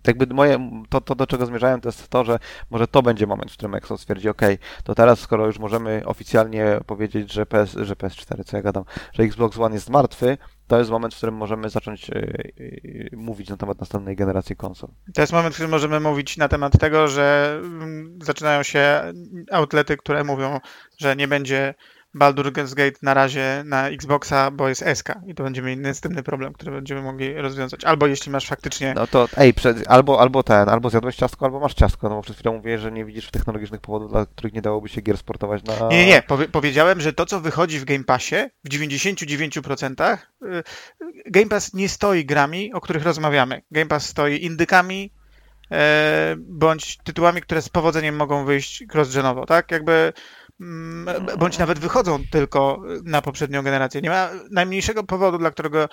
[0.03, 2.39] Tak jakby moje, to, to, do czego zmierzałem, to jest to, że
[2.71, 4.43] może to będzie moment, w którym Microsoft stwierdzi, ok,
[4.85, 9.23] to teraz, skoro już możemy oficjalnie powiedzieć, że, PS, że PS4, co ja gadam, że
[9.23, 13.57] Xbox One jest martwy, to jest moment, w którym możemy zacząć e, e, mówić na
[13.57, 14.91] temat następnej generacji konsol.
[15.15, 19.13] To jest moment, w którym możemy mówić na temat tego, że mm, zaczynają się
[19.51, 20.61] outlety, które mówią,
[20.99, 21.75] że nie będzie
[22.15, 26.53] Baldur's Gate na razie na Xboxa, bo jest SK i to będziemy mieli następny problem,
[26.53, 27.85] który będziemy mogli rozwiązać.
[27.85, 28.95] Albo jeśli masz faktycznie...
[28.97, 32.23] No to, ej, przed, albo, albo ten, albo zjadłeś ciastko, albo masz ciastko, no bo
[32.23, 35.63] przed chwilą mówiłeś, że nie widzisz technologicznych powodów, dla których nie dałoby się gier sportować
[35.65, 35.89] na...
[35.89, 36.23] Nie, nie.
[36.23, 40.63] Powie, powiedziałem, że to, co wychodzi w Game Passie, w 99% y,
[41.27, 43.63] Game Pass nie stoi grami, o których rozmawiamy.
[43.71, 45.13] Game Pass stoi indykami,
[45.71, 49.71] e, bądź tytułami, które z powodzeniem mogą wyjść cross-genowo, tak?
[49.71, 50.13] Jakby
[51.39, 54.01] bądź nawet wychodzą tylko na poprzednią generację.
[54.01, 55.89] Nie ma najmniejszego powodu, dla którego e,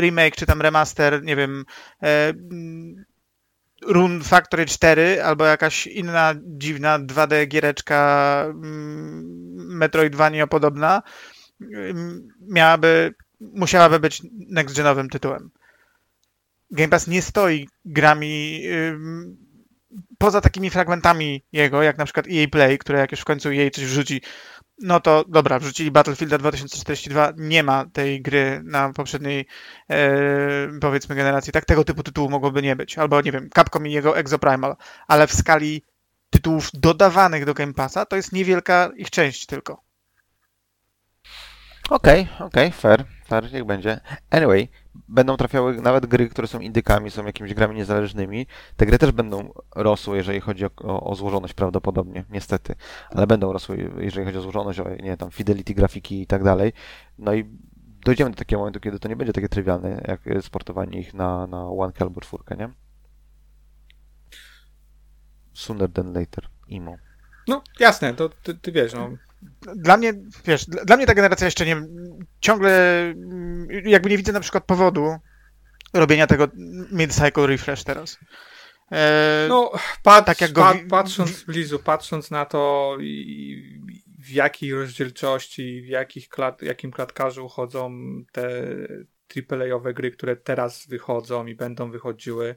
[0.00, 1.64] remake czy tam remaster, nie wiem,
[2.02, 3.04] e, mm,
[3.86, 9.24] Rune Factory 4 albo jakaś inna dziwna 2D giereczka mm,
[9.76, 11.02] Metroidvania podobna
[11.60, 15.50] mm, miałaby, musiałaby być next-genowym tytułem.
[16.70, 18.62] Game Pass nie stoi grami
[20.22, 23.70] poza takimi fragmentami jego, jak na przykład EA Play, które jak już w końcu EA
[23.70, 24.22] coś wrzuci,
[24.82, 29.46] no to dobra, wrzucili Battlefield 2042, nie ma tej gry na poprzedniej
[29.90, 33.92] e, powiedzmy generacji, tak tego typu tytułu mogłoby nie być, albo nie wiem, Capcom i
[33.92, 34.76] jego Exoprimal,
[35.08, 35.82] ale w skali
[36.30, 39.82] tytułów dodawanych do Game Passa to jest niewielka ich część tylko.
[41.92, 44.00] Okej, okej, fair, fair, niech będzie.
[44.30, 44.68] Anyway,
[45.08, 48.46] będą trafiały nawet gry, które są indykami, są jakimiś grami niezależnymi.
[48.76, 52.74] Te gry też będą rosły, jeżeli chodzi o, o, o złożoność prawdopodobnie, niestety.
[53.10, 56.72] Ale będą rosły, jeżeli chodzi o złożoność, o, nie tam fidelity grafiki i tak dalej.
[57.18, 57.44] No i
[58.04, 61.64] dojdziemy do takiego momentu, kiedy to nie będzie takie trywialne, jak sportowanie ich na, na
[61.64, 62.70] łankę albo czwórkę, nie?
[65.52, 66.48] Sooner than later.
[66.68, 66.96] Imo.
[67.48, 69.10] No jasne, to ty, ty wiesz, no.
[69.76, 70.12] Dla mnie,
[70.44, 71.82] wiesz, dla, mnie ta generacja jeszcze nie,
[72.40, 75.16] ciągle mm, jakby nie widzę na przykład powodu
[75.94, 76.48] robienia tego
[76.92, 78.18] mid-cycle refresh teraz.
[78.92, 79.72] E, No,
[80.02, 83.80] pat, tak jak go pa, wi- patrząc blizu, patrząc na to i
[84.18, 87.92] w jakiej rozdzielczości, w jakich klat, jakim klatkarzu chodzą
[88.32, 88.50] te
[89.50, 92.56] AAA-owe gry, które teraz wychodzą i będą wychodziły,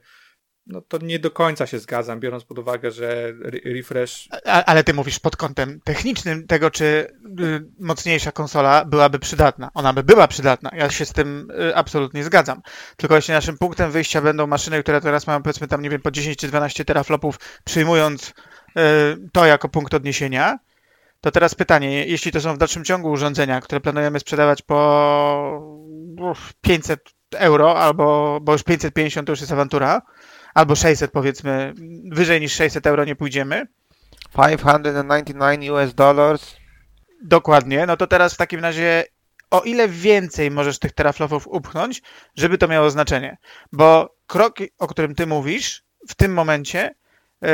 [0.67, 4.83] no to nie do końca się zgadzam, biorąc pod uwagę, że re- refresh A, ale
[4.83, 9.69] ty mówisz pod kątem technicznym tego, czy y, mocniejsza konsola byłaby przydatna.
[9.73, 10.71] Ona by była przydatna.
[10.73, 12.61] Ja się z tym y, absolutnie zgadzam.
[12.97, 16.11] Tylko jeśli naszym punktem wyjścia będą maszyny, które teraz mają powiedzmy tam, nie wiem, po
[16.11, 18.81] 10 czy 12 teraflopów, przyjmując y,
[19.33, 20.59] to jako punkt odniesienia,
[21.21, 25.61] to teraz pytanie, jeśli to są w dalszym ciągu urządzenia, które planujemy sprzedawać po
[26.31, 26.99] uff, 500
[27.35, 30.01] euro, albo bo już 550 to już jest awantura,
[30.55, 31.73] albo 600 powiedzmy,
[32.11, 33.67] wyżej niż 600 euro nie pójdziemy,
[34.35, 36.55] 599 US dollars.
[37.23, 39.03] Dokładnie, no to teraz w takim razie
[39.51, 42.01] o ile więcej możesz tych teraflopów upchnąć,
[42.35, 43.37] żeby to miało znaczenie.
[43.71, 46.95] Bo krok, o którym ty mówisz w tym momencie,
[47.41, 47.49] yy,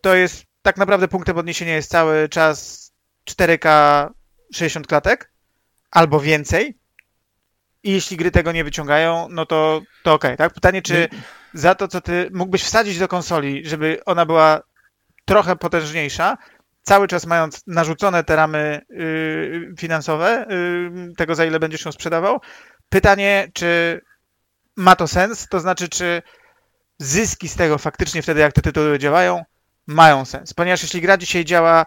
[0.00, 2.88] to jest tak naprawdę punktem odniesienia jest cały czas
[3.30, 4.08] 4K
[4.54, 5.32] 60 klatek
[5.90, 6.78] albo więcej.
[7.82, 10.54] I jeśli gry tego nie wyciągają, no to, to okej, tak?
[10.54, 11.08] Pytanie, czy
[11.54, 14.62] za to, co ty mógłbyś wsadzić do konsoli, żeby ona była
[15.24, 16.36] trochę potężniejsza,
[16.82, 22.40] cały czas mając narzucone te ramy yy, finansowe, yy, tego za ile będziesz ją sprzedawał.
[22.88, 24.00] Pytanie, czy
[24.76, 25.48] ma to sens?
[25.48, 26.22] To znaczy, czy
[26.98, 29.44] zyski z tego faktycznie wtedy, jak te tytuły działają,
[29.86, 30.54] mają sens.
[30.54, 31.86] Ponieważ jeśli gra dzisiaj działa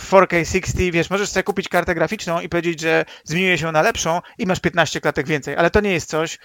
[0.00, 3.82] w 4K 60, wiesz, możesz sobie kupić kartę graficzną i powiedzieć, że zmieniuje się na
[3.82, 6.38] lepszą i masz 15 klatek więcej, ale to nie jest coś,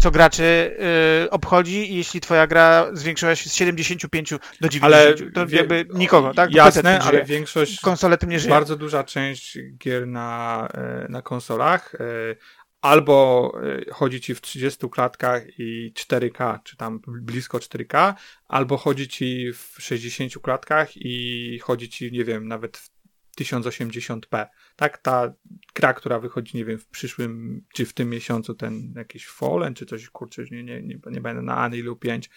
[0.00, 0.76] co graczy
[1.22, 4.30] yy, obchodzi jeśli twoja gra zwiększyła się z 75
[4.60, 6.54] do 90, ale to jakby nikogo, tak?
[6.54, 7.24] Jasne, ale żyje.
[7.24, 8.50] większość Konsole tym nie żyje.
[8.50, 12.00] Bardzo duża część gier na, e, na konsolach e,
[12.80, 13.52] albo
[13.92, 18.14] chodzi ci w 30 klatkach i 4K, czy tam blisko 4K,
[18.48, 22.89] albo chodzi ci w 60 klatkach i chodzi ci, nie wiem, nawet w
[23.40, 24.46] 1080p.
[24.76, 25.34] Tak, ta
[25.74, 29.86] gra, która wychodzi, nie wiem, w przyszłym, czy w tym miesiącu, ten jakiś Fallen, czy
[29.86, 32.30] coś, kurczę, nie, nie, nie, nie będę na Unrealu 5,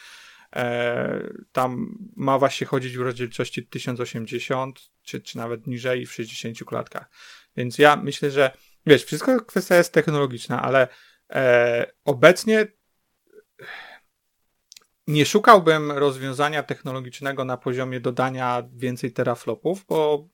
[0.55, 7.09] E, tam ma właśnie chodzić w rozdzielczości 1080, czy, czy nawet niżej w 60 klatkach.
[7.57, 8.51] Więc ja myślę, że
[8.85, 10.87] wiesz, wszystko kwestia jest technologiczna, ale
[11.29, 12.67] e, obecnie
[15.07, 20.27] nie szukałbym rozwiązania technologicznego na poziomie dodania więcej teraflopów, bo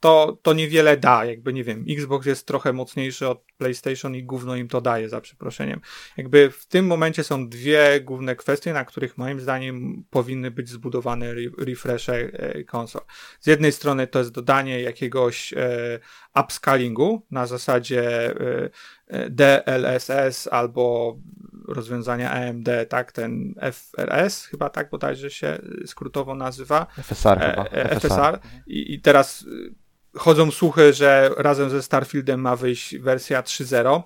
[0.00, 1.24] to, to niewiele da.
[1.24, 5.20] Jakby nie wiem, Xbox jest trochę mocniejszy od PlayStation i gówno im to daje, za
[5.20, 5.80] przeproszeniem.
[6.16, 11.26] Jakby w tym momencie są dwie główne kwestie, na których moim zdaniem powinny być zbudowane
[11.30, 13.02] re refreshe e, konsol.
[13.40, 15.98] Z jednej strony to jest dodanie jakiegoś e,
[16.40, 18.70] upscalingu na zasadzie e,
[19.08, 21.16] e DLSS albo
[21.68, 26.86] rozwiązania AMD, tak, ten FRS chyba tak bodajże się skrótowo nazywa.
[27.02, 27.64] FSR chyba.
[27.64, 28.10] E, FSR.
[28.10, 28.38] FSR.
[28.66, 29.44] I, I teraz
[30.16, 34.02] chodzą słuchy, że razem ze Starfieldem ma wyjść wersja 3.0.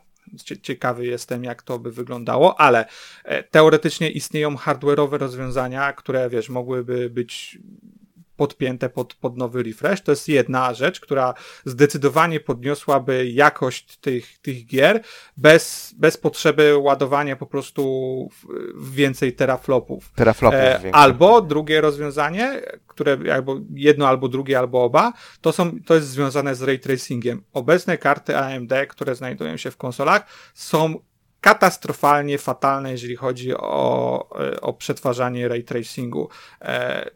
[0.63, 2.87] Ciekawy jestem, jak to by wyglądało, ale
[3.25, 7.59] e, teoretycznie istnieją hardware'owe rozwiązania, które, wiesz, mogłyby być
[8.37, 10.03] podpięte pod, pod nowy refresh.
[10.03, 11.35] To jest jedna rzecz, która
[11.65, 15.03] zdecydowanie podniosłaby jakość tych, tych gier
[15.37, 18.29] bez, bez potrzeby ładowania po prostu
[18.77, 20.13] więcej teraflopów.
[20.15, 25.95] Teraflopów e, albo drugie rozwiązanie, które albo jedno, albo drugie, albo oba, to, są, to
[25.95, 27.43] jest związane z ray tracingiem.
[27.53, 30.95] Obecne karty AMD, które znajdują się w konsolach, są
[31.41, 34.29] katastrofalnie fatalne, jeżeli chodzi o,
[34.61, 36.29] o przetwarzanie ray tracingu.
[36.61, 37.11] E,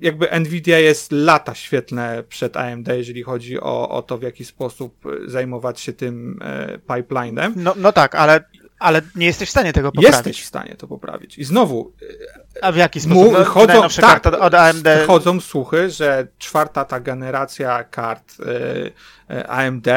[0.00, 5.04] jakby Nvidia jest lata świetne przed AMD, jeżeli chodzi o, o to, w jaki sposób
[5.26, 7.52] zajmować się tym e, pipelinem.
[7.56, 8.44] No, no tak, ale,
[8.78, 10.16] ale nie jesteś w stanie tego poprawić.
[10.16, 11.38] Jesteś w stanie to poprawić.
[11.38, 11.92] I znowu.
[12.62, 13.32] A w jaki sposób?
[13.32, 14.88] No, chodzą, tak, od AMD.
[15.06, 18.36] Chodzą słuchy, że czwarta ta generacja kart
[19.28, 19.88] e, e, AMD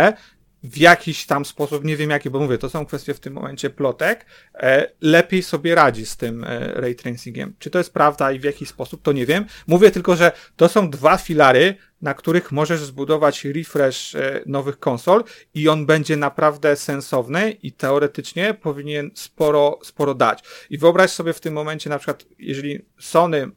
[0.64, 3.70] w jakiś tam sposób, nie wiem jaki, bo mówię, to są kwestie w tym momencie
[3.70, 7.53] plotek, e, lepiej sobie radzi z tym e, ray tracingiem.
[7.60, 9.45] Czy to jest prawda i w jaki sposób, to nie wiem.
[9.68, 15.24] Mówię tylko, że to są dwa filary, na których możesz zbudować refresh e, nowych konsol
[15.53, 20.43] i on będzie naprawdę sensowny i teoretycznie powinien sporo, sporo dać.
[20.70, 23.51] I wyobraź sobie w tym momencie na przykład, jeżeli Sony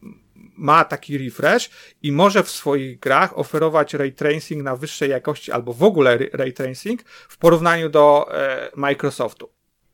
[0.62, 1.70] ma taki refresh
[2.02, 6.52] i może w swoich grach oferować ray tracing na wyższej jakości albo w ogóle ray
[6.52, 9.50] tracing w porównaniu do e, Microsoftu.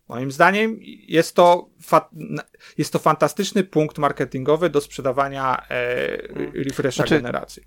[0.08, 1.68] Moim zdaniem jest to,
[2.78, 6.16] jest to fantastyczny punkt marketingowy do sprzedawania e,
[6.64, 7.62] refresha znaczy, generacji.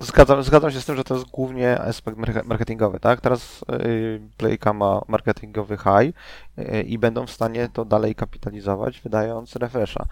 [0.00, 3.20] Zgadzam, zgadzam się z tym, że to jest głównie aspekt marketingowy, tak?
[3.20, 6.14] Teraz y, Playka ma marketingowy high
[6.58, 10.06] y, i będą w stanie to dalej kapitalizować, wydając refresha.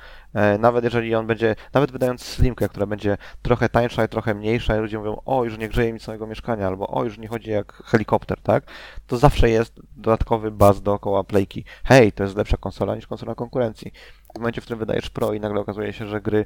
[0.54, 4.76] Y, nawet jeżeli on będzie, nawet wydając slimkę, która będzie trochę tańsza i trochę mniejsza
[4.76, 7.50] i ludzie mówią, o, już nie grzeje mi całego mieszkania, albo o, już nie chodzi
[7.50, 8.64] jak helikopter, tak?
[9.06, 11.64] To zawsze jest dodatkowy buzz dookoła Playki.
[11.84, 13.92] Hej, to jest lepsza konsola niż konsola konkurencji.
[14.36, 16.44] W momencie, w którym wydajesz Pro i nagle okazuje się, że gry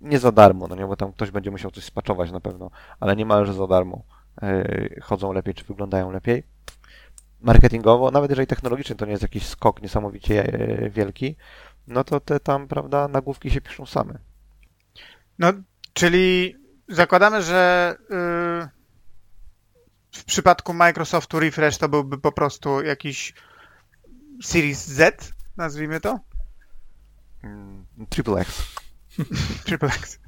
[0.00, 2.70] nie za darmo, no nie, bo tam ktoś będzie musiał coś spaczować na pewno,
[3.00, 4.02] ale niemalże za darmo
[4.42, 6.42] yy, chodzą lepiej, czy wyglądają lepiej.
[7.40, 11.36] Marketingowo, nawet jeżeli technologicznie to nie jest jakiś skok niesamowicie yy, wielki,
[11.86, 14.18] no to te tam, prawda, nagłówki się piszą same.
[15.38, 15.52] No,
[15.92, 16.56] czyli
[16.88, 18.68] zakładamy, że yy,
[20.12, 23.34] w przypadku Microsoftu refresh to byłby po prostu jakiś
[24.42, 26.27] Series Z, nazwijmy to?
[28.08, 28.74] Triple X.
[29.64, 30.18] Triple X.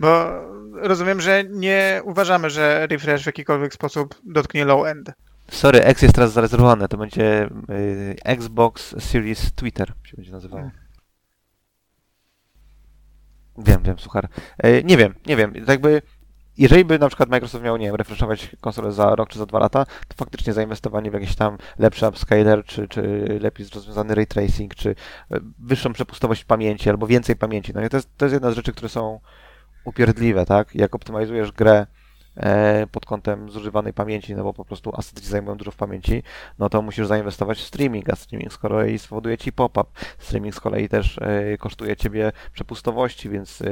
[0.00, 0.30] Bo
[0.72, 5.12] rozumiem, że nie uważamy, że refresh w jakikolwiek sposób dotknie low end.
[5.50, 6.88] Sorry, X jest teraz zarezerwowane.
[6.88, 10.62] To będzie y, Xbox Series Twitter się będzie nazywało.
[10.62, 10.80] Hmm.
[13.58, 14.22] Wiem, wiem, słuchaj.
[14.66, 15.54] Y, nie wiem, nie wiem.
[15.68, 16.02] Jakby
[16.60, 19.58] jeżeli by na przykład Microsoft miał, nie wiem, refreshować konsolę za rok czy za dwa
[19.58, 23.02] lata, to faktycznie zainwestowanie w jakiś tam lepszy upscaler, czy, czy
[23.40, 24.94] lepiej rozwiązany ray tracing, czy e,
[25.58, 27.72] wyższą przepustowość pamięci, albo więcej pamięci.
[27.74, 29.20] No to jest, to jest jedna z rzeczy, które są
[29.84, 30.74] upierdliwe, tak?
[30.74, 31.86] Jak optymalizujesz grę
[32.90, 36.22] pod kątem zużywanej pamięci, no bo po prostu asety zajmują dużo w pamięci,
[36.58, 39.90] no to musisz zainwestować w streaming, a streaming z kolei spowoduje ci pop-up.
[40.18, 43.66] Streaming z kolei też e, kosztuje ciebie przepustowości, więc e,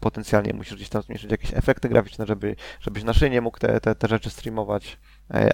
[0.00, 3.94] potencjalnie musisz gdzieś tam zmniejszyć jakieś efekty graficzne, żeby, żebyś na szynie mógł te, te,
[3.94, 4.98] te rzeczy streamować,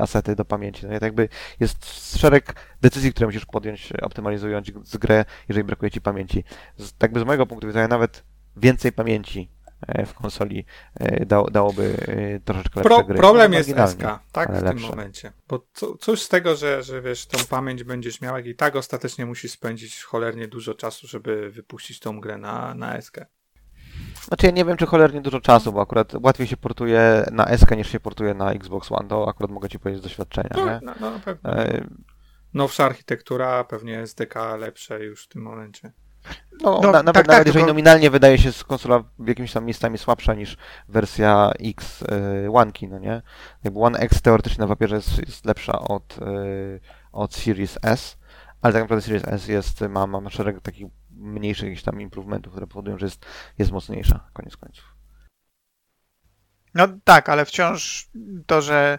[0.01, 0.87] asety do pamięci.
[0.87, 1.29] No i jakby
[1.61, 6.45] jest szereg decyzji, które musisz podjąć optymalizując grę, jeżeli brakuje ci pamięci.
[6.77, 8.25] Z, tak by z mojego punktu widzenia nawet
[8.57, 9.62] więcej pamięci E,
[10.07, 10.65] w konsoli
[10.95, 13.19] e, da, dałoby e, troszeczkę lepsze Pro, gry.
[13.19, 14.03] Problem jest SK,
[14.33, 14.75] tak, w lepsze.
[14.75, 15.33] tym momencie.
[15.49, 18.77] Bo co, cóż z tego, że, że wiesz, tą pamięć będziesz miał, jak i tak
[18.77, 23.17] ostatecznie musisz spędzić cholernie dużo czasu, żeby wypuścić tą grę na, na SK.
[24.23, 27.77] Znaczy ja nie wiem, czy cholernie dużo czasu, bo akurat łatwiej się portuje na SK
[27.77, 30.81] niż się portuje na Xbox One, to akurat mogę Ci powiedzieć z doświadczenia, no, nie?
[30.83, 31.51] No, no, pewnie.
[31.51, 31.87] E...
[32.55, 35.93] Nowsza architektura, pewnie SDK lepsze już w tym momencie.
[36.63, 39.53] No, No, na, nawet, tak, tak, nawet jeżeli tylko- nominalnie wydaje się konsola w jakimiś
[39.53, 40.57] tam miejscami słabsza niż
[40.89, 43.23] wersja X y, One no nie?
[43.65, 46.81] Jakby One X teoretycznie na papierze jest, jest lepsza od, y,
[47.13, 48.19] od Series S,
[48.63, 52.67] ale tak naprawdę Series S jest, ma, ma szereg takich mniejszych jakichś tam improvementów, które
[52.67, 53.27] powodują, że jest,
[53.59, 54.85] jest mocniejsza, koniec końców.
[56.75, 58.09] No tak, ale wciąż
[58.47, 58.99] to, że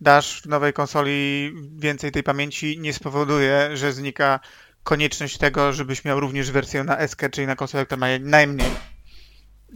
[0.00, 4.40] dasz w nowej konsoli więcej tej pamięci nie spowoduje, że znika
[4.84, 8.70] konieczność tego, żebyś miał również wersję na SK, czyli na konsolę, która ma najmniej.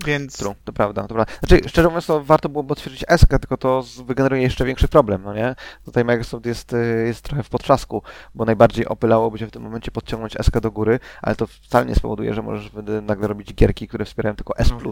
[0.07, 1.33] Więc True, to prawda, to prawda.
[1.39, 5.35] Znaczy, szczerze mówiąc, to warto byłoby odświeżyć SK, tylko to wygeneruje jeszcze większy problem, no
[5.35, 5.55] nie?
[5.85, 8.03] Tutaj Microsoft jest, y, jest trochę w potrzasku,
[8.35, 11.95] bo najbardziej opylałoby się w tym momencie podciągnąć SK do góry, ale to wcale nie
[11.95, 12.71] spowoduje, że możesz
[13.03, 14.91] nagle robić gierki, które wspierają tylko S+, No.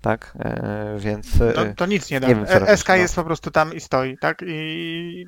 [0.00, 0.32] tak?
[0.38, 1.38] E, więc...
[1.38, 2.28] to, to nic nie da.
[2.28, 2.96] nie wiem, co E- robić, SK no.
[2.96, 4.42] jest po prostu tam i stoi, tak?
[4.46, 5.26] I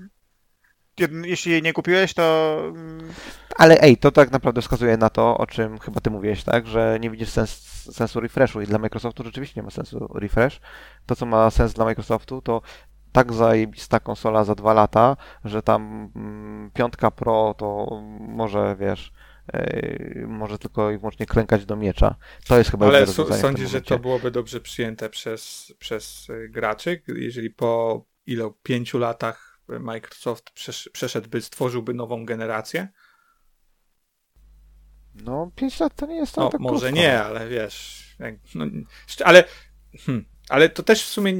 [1.24, 3.12] jeśli jej nie kupiłeś, to mm,
[3.56, 6.66] Ale ej, to tak naprawdę wskazuje na to, o czym chyba ty mówiłeś, tak?
[6.66, 7.50] Że nie widzisz sens,
[7.92, 10.60] sensu refreshu i dla Microsoftu rzeczywiście nie ma sensu refresh.
[11.06, 12.62] To, co ma sens dla Microsoftu, to
[13.12, 19.12] tak zajebista konsola za dwa lata, że tam mm, piątka Pro to może, wiesz,
[19.52, 22.14] yy, może tylko i wyłącznie klękać do miecza.
[22.48, 27.02] To jest chyba Ale so, sądzisz, że to byłoby dobrze przyjęte przez, przez y, graczy,
[27.08, 32.88] jeżeli po ilu pięciu latach Microsoft przesz, przeszedłby, stworzyłby nową generację?
[35.14, 37.02] No, 5 lat to nie jest to No, tak może krótko.
[37.02, 38.64] nie, ale wiesz, jak, no,
[39.24, 39.44] ale,
[39.98, 41.34] hmm, ale to też w sumie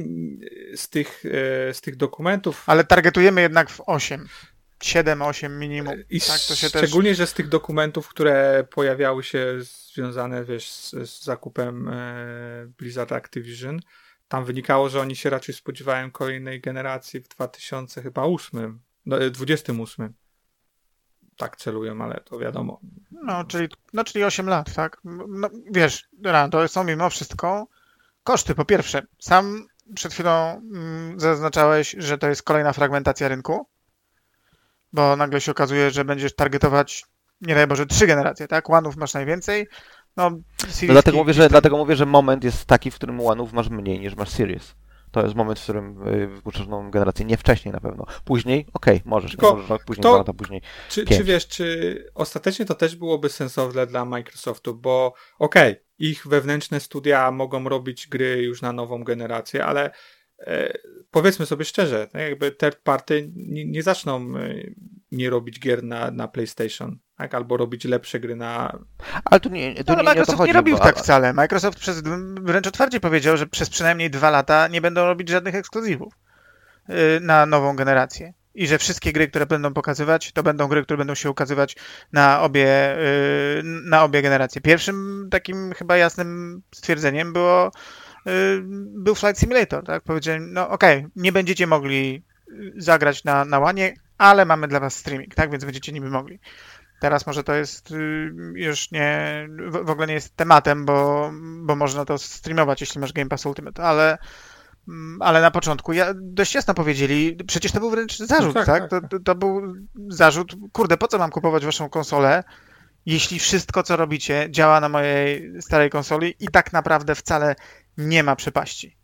[0.75, 4.27] z tych, e, z tych dokumentów ale targetujemy jednak w 8.
[4.83, 5.93] 7, 8 minimum.
[6.09, 6.81] i tak, to się też...
[6.81, 11.93] szczególnie, że z tych dokumentów, które pojawiały się związane wiesz, z, z zakupem e,
[12.77, 13.79] Blizzard Activision,
[14.33, 19.29] tam wynikało, że oni się raczej spodziewają kolejnej generacji w 2000 chyba 8, no, e,
[19.29, 20.13] 28.
[21.37, 22.79] Tak celują, ale to wiadomo.
[23.11, 24.97] No, czyli, no, czyli 8 lat, tak?
[25.03, 26.09] No, wiesz,
[26.51, 27.67] to są mimo wszystko
[28.23, 28.55] koszty.
[28.55, 33.67] Po pierwsze, sam przed chwilą mm, zaznaczałeś, że to jest kolejna fragmentacja rynku,
[34.93, 37.05] bo nagle się okazuje, że będziesz targetować,
[37.41, 38.65] nie daj Boże, trzy generacje, tak?
[38.65, 39.67] One'ów masz najwięcej,
[40.17, 40.41] no, No
[40.87, 43.99] dlatego mówię, że, tam- dlatego mówię, że moment jest taki, w którym One'ów masz mniej
[43.99, 44.75] niż masz Series.
[45.11, 47.25] To jest moment, w którym y, wypuszczasz nową generację.
[47.25, 48.05] Nie wcześniej na pewno.
[48.25, 49.31] Później, okej, możesz.
[49.31, 50.61] Tylko możesz później, kto- dwa lata później.
[50.89, 56.79] Czy, czy wiesz, czy ostatecznie to też byłoby sensowne dla Microsoftu, bo okej, ich wewnętrzne
[56.79, 59.91] studia mogą robić gry już na nową generację, ale
[60.39, 60.73] e,
[61.11, 64.63] powiedzmy sobie szczerze, tak jakby third party nie, nie zaczną e,
[65.11, 67.33] nie robić gier na, na PlayStation, tak?
[67.35, 68.79] albo robić lepsze gry na...
[69.25, 70.47] Ale tu nie, tu No, ale nie, nie Microsoft chodzi.
[70.49, 71.33] nie robił bo- tak wcale.
[71.33, 72.01] Microsoft przez,
[72.41, 76.13] wręcz otwarcie powiedział, że przez przynajmniej dwa lata nie będą robić żadnych ekskluzywów
[76.89, 78.33] yy, na nową generację.
[78.55, 81.75] I że wszystkie gry, które będą pokazywać, to będą gry, które będą się ukazywać
[82.11, 82.95] na obie,
[83.55, 84.61] yy, na obie generacje.
[84.61, 87.71] Pierwszym takim chyba jasnym stwierdzeniem było
[88.25, 88.31] yy,
[89.03, 90.03] był Flight Simulator, tak?
[90.03, 92.23] Powiedziałem, no okej, nie będziecie mogli
[92.77, 95.51] zagrać na, na łanie, ale mamy dla was streaming, tak?
[95.51, 96.39] Więc będziecie niby mogli.
[97.03, 101.31] Teraz może to jest y, już nie, w, ogóle nie jest tematem, bo,
[101.61, 104.17] bo można to streamować, jeśli masz Game Pass Ultimate, ale,
[104.87, 108.81] mm, ale na początku ja, dość jasno powiedzieli, przecież to był wręcz zarzut, tak, tak?
[108.81, 109.09] tak, To, tak.
[109.09, 109.75] to, to był
[110.07, 112.43] zarzut, kurde, po co mam kupować waszą konsolę,
[113.05, 117.55] jeśli wszystko, co robicie, działa na mojej starej konsoli i tak naprawdę wcale
[117.97, 118.97] nie ma przepaści.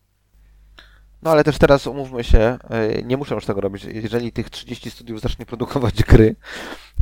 [1.21, 2.57] No ale też teraz umówmy się,
[2.99, 3.83] y, nie muszę już tego robić.
[3.83, 6.35] Jeżeli tych 30 studiów zacznie produkować gry,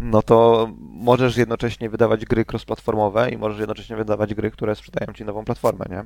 [0.02, 5.26] no to możesz jednocześnie wydawać gry cross-platformowe i możesz jednocześnie wydawać gry, które sprzedają ci
[5.26, 6.06] nową platformę, nie?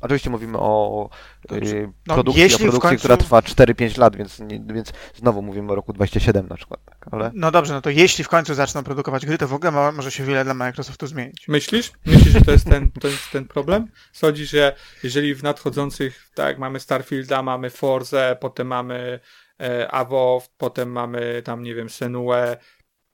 [0.00, 1.08] Oczywiście mówimy o
[1.52, 5.42] y, No, produkcji, jeśli o produkcji końcu- która trwa 4-5 lat, więc, nie, więc znowu
[5.42, 7.06] mówimy o roku 27 na przykład, tak?
[7.10, 9.92] Ale No dobrze, no to jeśli w końcu zaczną produkować gry, to w ogóle mo-
[9.92, 11.48] może się wiele dla Microsoftu zmienić.
[11.48, 11.92] Myślisz?
[12.06, 13.86] Myślisz, że to jest ten, to jest ten problem?
[14.12, 19.20] Sądzisz, że jeżeli w nadchodzących, tak, mamy Starfielda, mamy Forze, potem mamy
[19.64, 22.56] e, Avov, potem mamy tam, nie wiem, Senue,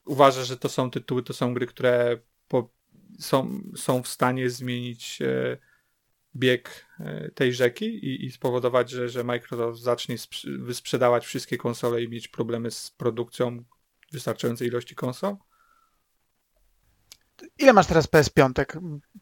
[0.05, 2.71] uważasz, że to są tytuły, to są gry, które po,
[3.19, 5.59] są, są w stanie zmienić e,
[6.37, 12.03] bieg e, tej rzeki i, i spowodować, że, że Microsoft zacznie sprz- wysprzedawać wszystkie konsole
[12.03, 13.65] i mieć problemy z produkcją
[14.13, 15.37] wystarczającej ilości konsol?
[17.59, 18.65] Ile masz teraz PS5?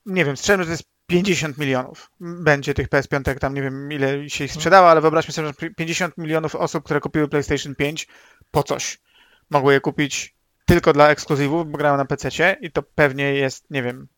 [0.06, 2.11] Nie wiem, strzelam, że to jest 50 milionów.
[2.20, 6.18] Będzie tych PS5, tam nie wiem ile się ich sprzedało, ale wyobraźmy sobie, że 50
[6.18, 8.09] milionów osób, które kupiły PlayStation 5
[8.50, 9.00] po coś.
[9.50, 10.34] Mogły je kupić
[10.66, 14.09] tylko dla ekskluzywów, bo grają na PC i to pewnie jest, nie wiem,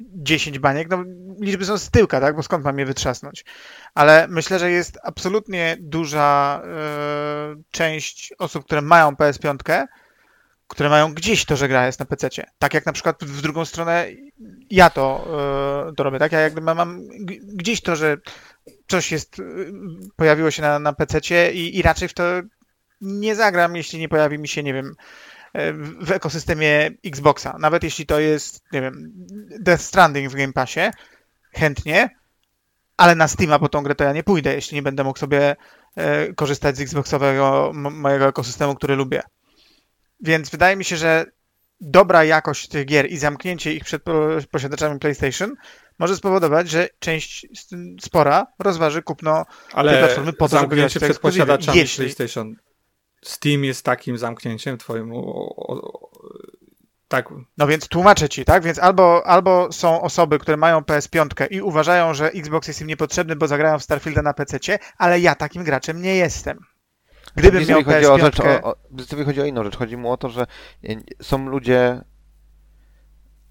[0.00, 0.88] 10 baniek.
[0.90, 1.04] No,
[1.40, 2.36] liczby są z tyłka, tak?
[2.36, 3.44] Bo skąd mam je wytrzasnąć?
[3.94, 9.86] Ale myślę, że jest absolutnie duża e, część osób, które mają PS5,
[10.70, 12.28] które mają gdzieś to, że gra jest na PC.
[12.58, 14.06] Tak jak na przykład w drugą stronę
[14.70, 15.28] ja to,
[15.86, 16.32] yy, to robię, tak?
[16.32, 17.08] Ja jakby mam, mam
[17.54, 18.16] gdzieś to, że
[18.88, 19.72] coś jest, yy,
[20.16, 21.20] pojawiło się na, na PC
[21.52, 22.24] i, i raczej w to
[23.00, 24.94] nie zagram, jeśli nie pojawi mi się, nie wiem,
[26.00, 27.56] w ekosystemie Xboxa.
[27.58, 29.12] Nawet jeśli to jest, nie wiem,
[29.60, 30.90] Death Stranding w Game Passie,
[31.52, 32.10] chętnie,
[32.96, 35.56] ale na Steama po tą grę to ja nie pójdę, jeśli nie będę mógł sobie
[35.96, 39.22] e, korzystać z Xboxowego mojego ekosystemu, który lubię.
[40.22, 41.26] Więc wydaje mi się, że
[41.80, 44.02] dobra jakość tych gier i zamknięcie ich przed
[44.50, 45.54] posiadaczami PlayStation
[45.98, 47.46] może spowodować, że część
[48.00, 52.04] spora rozważy kupno Ale tej platformy po to, zamknięcie przed posiadaczami jeśli...
[52.04, 52.56] PlayStation
[53.24, 55.12] Steam jest takim zamknięciem twoim.
[57.08, 57.28] tak.
[57.58, 58.62] No więc tłumaczę ci, tak?
[58.62, 63.36] Więc albo, albo są osoby, które mają PS5 i uważają, że Xbox jest im niepotrzebny,
[63.36, 66.58] bo zagrają w Starfielda na PC, ale ja takim graczem nie jestem.
[67.36, 68.10] Gdybym miał PS5...
[68.10, 68.62] O, rzecz, o,
[69.20, 69.76] o, chodzi o inną rzecz.
[69.76, 70.46] Chodzi mu o to, że
[71.22, 72.00] są ludzie,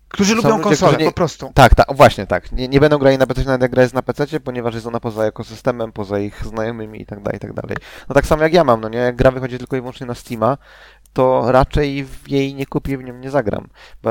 [0.09, 1.05] Którzy lubią ludzie, konsolę, nie...
[1.05, 1.51] po prostu.
[1.53, 2.51] Tak, tak, właśnie tak.
[2.51, 4.99] Nie, nie będą grali na PC, nawet jak gra jest na PC, ponieważ jest ona
[4.99, 7.77] poza ekosystemem, poza ich znajomymi i tak dalej, i tak dalej.
[8.09, 8.97] No tak samo jak ja mam, no nie?
[8.97, 10.57] Jak gra wychodzi tylko i wyłącznie na Steama,
[11.13, 13.69] to raczej w jej nie kupię, w nią nie zagram.
[14.03, 14.09] Bo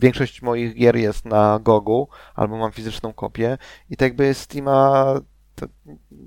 [0.00, 3.58] większość moich gier jest na Gogu, albo mam fizyczną kopię
[3.90, 5.14] i tak jakby Steama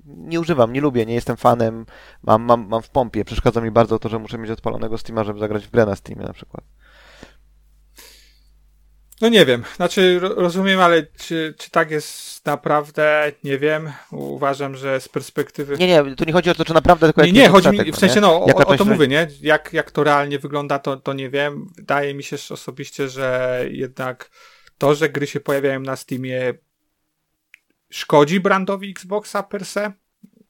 [0.05, 1.85] nie używam, nie lubię, nie jestem fanem,
[2.23, 3.25] mam, mam, mam w pompie.
[3.25, 6.25] Przeszkadza mi bardzo to, że muszę mieć odpalonego Steama, żeby zagrać w grę na Steamie
[6.25, 6.63] na przykład.
[9.21, 13.91] No nie wiem, znaczy rozumiem, ale czy, czy tak jest naprawdę, nie wiem.
[14.11, 15.77] Uważam, że z perspektywy...
[15.77, 17.97] Nie, nie, tu nie chodzi o to, czy naprawdę tylko Nie, nie, chodzi mi, w
[17.97, 19.27] sensie, no, o, o, to mówię, nie?
[19.41, 21.67] Jak, jak to realnie wygląda, to, to nie wiem.
[21.75, 24.29] Wydaje mi się osobiście, że jednak
[24.77, 26.53] to, że gry się pojawiają na Steamie
[27.91, 29.91] szkodzi brandowi Xboxa per se,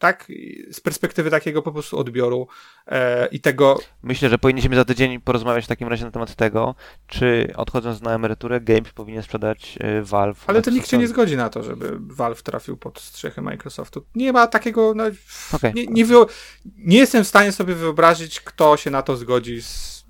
[0.01, 0.27] tak?
[0.71, 2.47] Z perspektywy takiego po prostu odbioru
[2.87, 3.79] e, i tego.
[4.03, 6.75] Myślę, że powinniśmy za tydzień porozmawiać w takim razie na temat tego,
[7.07, 10.43] czy odchodząc na emeryturę, Games powinien sprzedać e, Valve.
[10.47, 14.05] Ale to nikt się nie zgodzi na to, żeby Valve trafił pod strzechy Microsoftu.
[14.15, 14.93] Nie ma takiego.
[14.95, 15.03] No,
[15.53, 15.73] okay.
[15.73, 16.05] nie, nie,
[16.77, 20.00] nie jestem w stanie sobie wyobrazić, kto się na to zgodzi z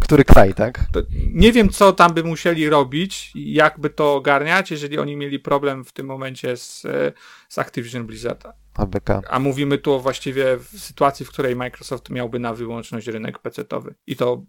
[0.00, 0.80] który kraj, tak?
[0.92, 1.00] To
[1.32, 5.92] nie wiem, co tam by musieli robić, jakby to ogarniać, jeżeli oni mieli problem w
[5.92, 6.82] tym momencie z,
[7.48, 8.46] z Activision Blizzard.
[8.74, 9.10] ABK.
[9.30, 13.94] A mówimy tu o właściwie w sytuacji, w której Microsoft miałby na wyłączność rynek PC-towy.
[14.06, 14.42] I to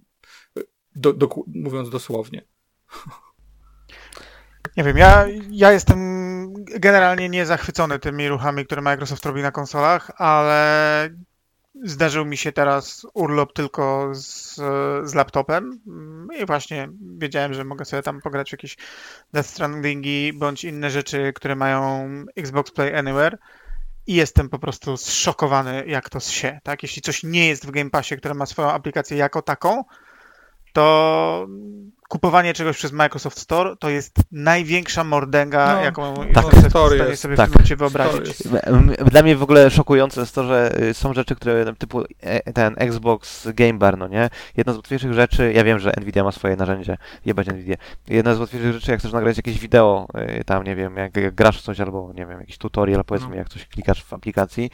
[0.95, 2.41] do, do, mówiąc dosłownie.
[4.77, 6.25] Nie wiem, ja, ja jestem
[6.63, 11.09] generalnie niezachwycony tymi ruchami, które Microsoft robi na konsolach, ale
[11.83, 14.55] Zdarzył mi się teraz urlop tylko z,
[15.09, 15.79] z laptopem
[16.39, 18.77] i właśnie wiedziałem, że mogę sobie tam pograć jakieś
[19.33, 23.37] Death Strandingi bądź inne rzeczy, które mają Xbox Play Anywhere
[24.07, 26.83] i jestem po prostu zszokowany, jak to się, tak?
[26.83, 29.83] Jeśli coś nie jest w Game Passie, które ma swoją aplikację jako taką,
[30.75, 31.47] to
[32.09, 37.35] kupowanie czegoś przez Microsoft Store to jest największa mordęga, no, jaką tak, w stanie sobie
[37.35, 37.49] tak.
[37.49, 38.37] w tym momencie wyobrazić.
[39.05, 42.75] Dla mnie w ogóle szokujące jest to, że y, są rzeczy, które typu e, ten
[42.77, 44.29] Xbox Game Bar, no nie?
[44.57, 47.75] Jedna z łatwiejszych rzeczy, ja wiem, że Nvidia ma swoje narzędzie, jebać Nvidia.
[48.07, 50.07] Jedna z łatwiejszych rzeczy, jak chcesz nagrać jakieś wideo,
[50.39, 53.35] y, tam nie wiem, jak, jak grasz coś albo nie wiem, jakiś tutorial, powiedzmy, no.
[53.35, 54.69] jak coś klikasz w aplikacji,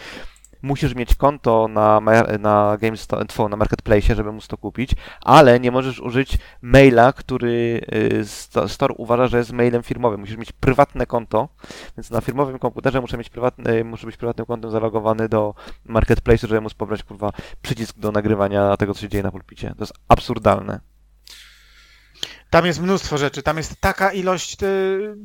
[0.62, 2.02] musisz mieć konto na,
[2.40, 4.92] na GameStop, na Marketplace, żeby móc to kupić,
[5.22, 10.20] ale nie możesz użyć maila, który y, Store uważa, że jest mailem firmowym.
[10.20, 11.50] Musisz mieć prywatne konto,
[11.98, 15.54] więc na firmowym komputerze muszę mieć prywatny, muszę być prywatnym kontem zalogowany do
[15.86, 17.32] Marketplace, żeby móc pobrać kurwa
[17.62, 19.70] przycisk do nagrywania tego, co się dzieje na pulpicie.
[19.70, 20.80] To jest absurdalne.
[22.50, 25.16] Tam jest mnóstwo rzeczy, tam jest taka ilość y,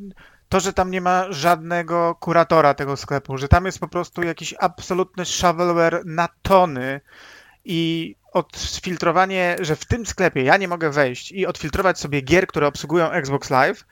[0.48, 4.54] to, że tam nie ma żadnego kuratora tego sklepu, że tam jest po prostu jakiś
[4.60, 7.00] absolutny shovelware na tony
[7.64, 12.66] i odfiltrowanie, że w tym sklepie ja nie mogę wejść i odfiltrować sobie gier, które
[12.66, 13.84] obsługują Xbox Live,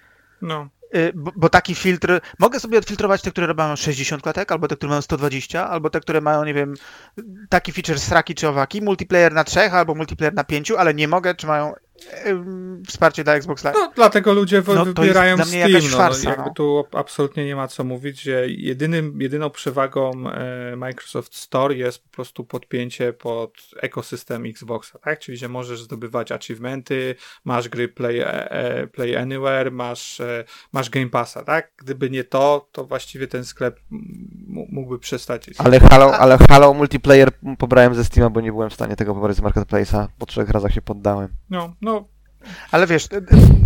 [0.43, 0.69] no.
[0.95, 4.77] Y, bo, bo, taki filtr, mogę sobie odfiltrować te, które mają 60 klatek, albo te,
[4.77, 6.75] które mają 120, albo te, które mają, nie wiem,
[7.49, 11.35] taki feature sraki czy owaki, multiplayer na trzech, albo multiplayer na pięciu, ale nie mogę,
[11.35, 11.75] czy mają
[12.87, 13.77] wsparcie dla Xbox Live.
[13.77, 15.73] No, dlatego ludzie no, wybierają Steam.
[15.73, 20.77] No, farsa, no, jakby tu absolutnie nie ma co mówić, że jedynym, jedyną przewagą e,
[20.77, 25.19] Microsoft Store jest po prostu podpięcie pod ekosystem Xboxa, tak?
[25.19, 27.15] Czyli, że możesz zdobywać achievementy,
[27.45, 30.23] masz gry Play, e, e play Anywhere, masz,
[30.73, 31.73] masz Game Passa, tak?
[31.77, 33.81] Gdyby nie to, to właściwie ten sklep
[34.49, 35.51] mógłby przestać.
[35.59, 39.37] Ale Halo, ale Halo multiplayer pobrałem ze Steama, bo nie byłem w stanie tego pobrać
[39.37, 40.07] z Marketplace'a.
[40.19, 41.29] Po trzech razach się poddałem.
[41.51, 41.94] No, no
[42.71, 43.09] ale wiesz,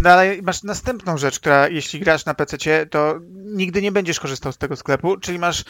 [0.02, 4.58] dalej masz następną rzecz, która jeśli grasz na PC, to nigdy nie będziesz korzystał z
[4.58, 5.64] tego sklepu, czyli masz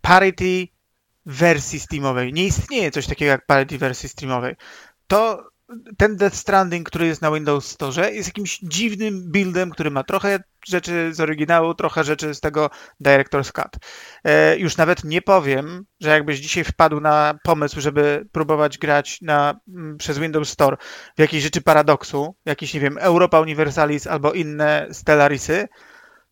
[0.00, 0.68] parity
[1.26, 2.32] wersji Steamowej.
[2.32, 4.56] Nie istnieje coś takiego jak parity wersji Steamowej.
[5.06, 5.47] to
[5.96, 10.40] ten Death Stranding, który jest na Windows Store, jest jakimś dziwnym buildem, który ma trochę
[10.66, 12.70] rzeczy z oryginału, trochę rzeczy z tego
[13.04, 13.76] Director's Cut.
[14.24, 19.60] E, już nawet nie powiem, że jakbyś dzisiaj wpadł na pomysł, żeby próbować grać na,
[19.68, 20.76] m, przez Windows Store
[21.16, 25.68] w jakieś rzeczy paradoksu, jakieś, nie wiem, Europa Universalis albo inne Stellarisy,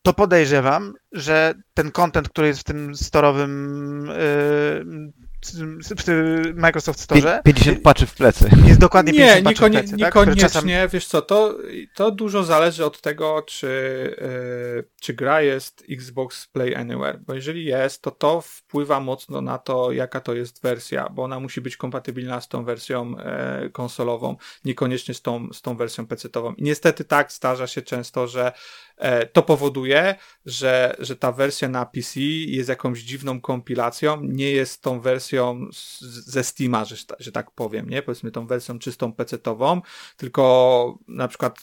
[0.02, 7.82] to podejrzewam, że ten content, który jest w tym storowym yy, w Microsoft Store, 50
[7.82, 8.50] paczy w plecy.
[8.66, 10.00] jest dokładnie Nie, 50 patchów w niekonie, plecy, tak?
[10.00, 11.58] Niekoniecznie, czasem- wiesz co, to,
[11.94, 13.68] to dużo zależy od tego, czy,
[14.18, 19.58] e, czy gra jest Xbox Play Anywhere, bo jeżeli jest, to to wpływa mocno na
[19.58, 24.36] to, jaka to jest wersja, bo ona musi być kompatybilna z tą wersją e, konsolową,
[24.64, 26.54] niekoniecznie z tą, z tą wersją PC-tową.
[26.56, 28.52] I niestety tak zdarza się często, że
[29.32, 30.14] to powoduje,
[30.46, 36.00] że, że ta wersja na PC jest jakąś dziwną kompilacją, nie jest tą wersją z,
[36.02, 38.02] ze Steama, że, że tak powiem, nie?
[38.02, 39.80] Powiedzmy tą wersją czystą PC-tową,
[40.16, 41.58] tylko na przykład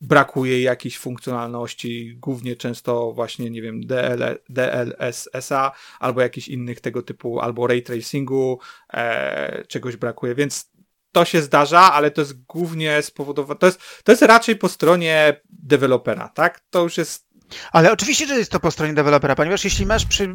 [0.00, 7.40] brakuje jakiejś funkcjonalności, głównie często właśnie, nie wiem, DL, DLSS-a albo jakichś innych tego typu,
[7.40, 8.58] albo ray tracingu,
[8.92, 10.70] e, czegoś brakuje, więc
[11.12, 15.40] to się zdarza, ale to jest głównie spowodowane, to jest, to jest raczej po stronie
[15.50, 16.60] dewelopera, tak?
[16.70, 17.27] To już jest
[17.72, 20.32] Ale oczywiście, że jest to po stronie dewelopera, ponieważ jeśli masz przy,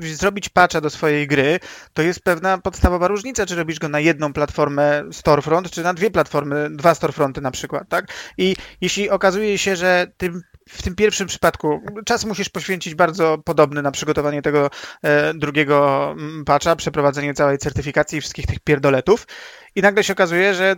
[0.00, 1.60] yy, zrobić patcha do swojej gry,
[1.92, 6.10] to jest pewna podstawowa różnica, czy robisz go na jedną platformę storefront, czy na dwie
[6.10, 8.12] platformy, dwa storefronty na przykład, tak?
[8.38, 13.82] I jeśli okazuje się, że tym, w tym pierwszym przypadku czas musisz poświęcić bardzo podobny
[13.82, 14.70] na przygotowanie tego
[15.02, 19.26] e, drugiego mm, patcha, przeprowadzenie całej certyfikacji i wszystkich tych pierdoletów
[19.74, 20.76] i nagle się okazuje, że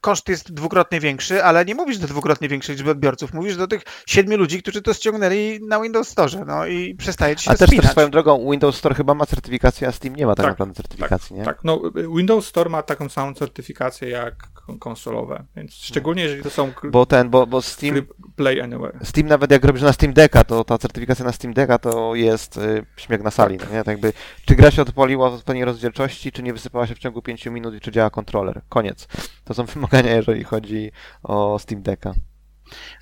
[0.00, 3.82] koszt jest dwukrotnie większy, ale nie mówisz do dwukrotnie większej liczby odbiorców, mówisz do tych
[4.06, 7.70] siedmiu ludzi, którzy to ściągnęli na Windows Store, no i przestaje ci się A też,
[7.70, 10.74] też swoją drogą Windows Store chyba ma certyfikację, a Steam nie ma tak, Tak, naprawdę
[10.74, 11.44] certyfikacji, nie?
[11.44, 11.82] Tak, no
[12.16, 14.34] Windows Store ma taką samą certyfikację jak
[14.66, 18.06] kon- konsolowe, więc szczególnie jeżeli to są Bo ten, bo, bo Steam,
[18.36, 18.98] Play Anywhere.
[19.02, 22.56] Steam nawet jak robisz na Steam Decka, to ta certyfikacja na Steam Decka to jest
[22.56, 23.78] y, śmiech na sali, no nie?
[23.78, 24.12] Tak jakby,
[24.46, 27.74] czy gra się odpaliła w odpowiedniej rozdzielczości, czy nie wysypała się w ciągu 5 minut
[27.74, 28.60] i czy działa kontroler.
[28.68, 29.08] Koniec.
[29.44, 30.92] To są wymagania, jeżeli chodzi
[31.22, 32.14] o Steam Decka.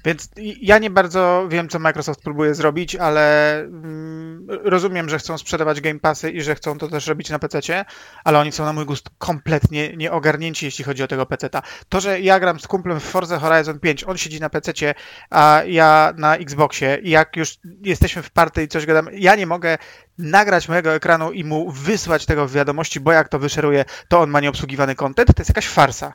[0.04, 0.28] Więc
[0.60, 6.00] ja nie bardzo wiem, co Microsoft próbuje zrobić, ale mm, rozumiem, że chcą sprzedawać Game
[6.00, 7.84] Passy i że chcą to też robić na PC,
[8.24, 11.62] ale oni są na mój gust kompletnie nieogarnięci, jeśli chodzi o tego PC-ta.
[11.88, 14.72] To, że ja gram z kumplem w Forza Horizon 5, on siedzi na PC,
[15.30, 19.46] a ja na Xboxie i jak już jesteśmy w party i coś gadamy, ja nie
[19.46, 19.78] mogę
[20.18, 24.30] nagrać mojego ekranu i mu wysłać tego w wiadomości, bo jak to wyszeruje, to on
[24.30, 26.12] ma nieobsługiwany content, to jest jakaś farsa.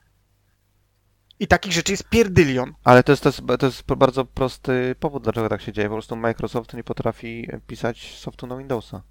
[1.40, 2.74] I takich rzeczy jest pierdylion.
[2.84, 5.88] Ale to jest, to, jest, to jest bardzo prosty powód, dlaczego tak się dzieje.
[5.88, 9.04] Po prostu Microsoft nie potrafi pisać softu na Windowsa.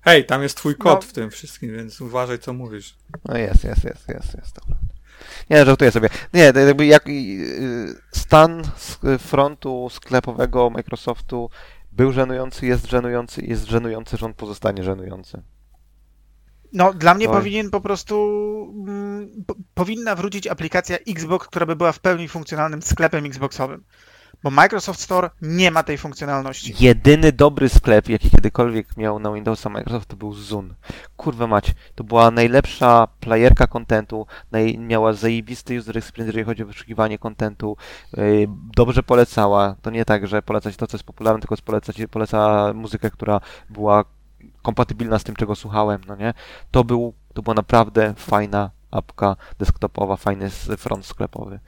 [0.00, 1.08] Hej, tam jest twój kod No.
[1.08, 2.96] w tym wszystkim, więc uważaj, co mówisz.
[3.24, 4.94] No jest, jest, jest, jest, jest, to prawda.
[5.50, 6.08] Nie, żartuję sobie.
[6.34, 8.62] Nie, to jakby jak y, stan
[9.18, 11.50] frontu sklepowego Microsoftu
[11.92, 15.42] był żenujący, jest żenujący i jest żenujący, że on pozostanie żenujący.
[16.72, 17.36] No, dla mnie Oj.
[17.36, 18.14] powinien po prostu.
[18.88, 23.84] Mm, po, powinna wrócić aplikacja Xbox, która by była w pełni funkcjonalnym sklepem Xboxowym.
[24.42, 26.74] Bo Microsoft Store nie ma tej funkcjonalności.
[26.80, 30.74] Jedyny dobry sklep, jaki kiedykolwiek miał na Windowsa Microsoft, to był Zun.
[31.16, 36.66] Kurwa mać, to była najlepsza playerka kontentu, naj, miała zajebisty user experience, jeżeli chodzi o
[36.66, 37.76] wyszukiwanie kontentu,
[38.16, 39.76] yy, dobrze polecała.
[39.82, 43.40] To nie tak, że polecać to, co jest popularne, tylko polecać, poleca muzykę, która
[43.70, 44.04] była
[44.62, 46.34] kompatybilna z tym, czego słuchałem, no nie?
[46.70, 51.60] To, był, to była naprawdę fajna apka desktopowa, fajny front sklepowy.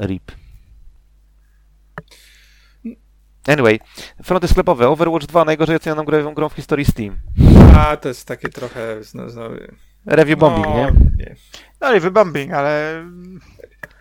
[0.00, 0.32] RIP.
[3.48, 3.78] Anyway,
[4.22, 4.88] fronty sklepowe.
[4.88, 7.18] Overwatch 2, najgorzej ocenianą grą, grą w historii Steam.
[7.76, 9.04] A, to jest takie trochę...
[9.04, 9.50] Zno, zno,
[10.06, 10.92] Review bombing, no, nie?
[11.16, 11.36] nie.
[11.80, 13.04] No i wybombing, ale.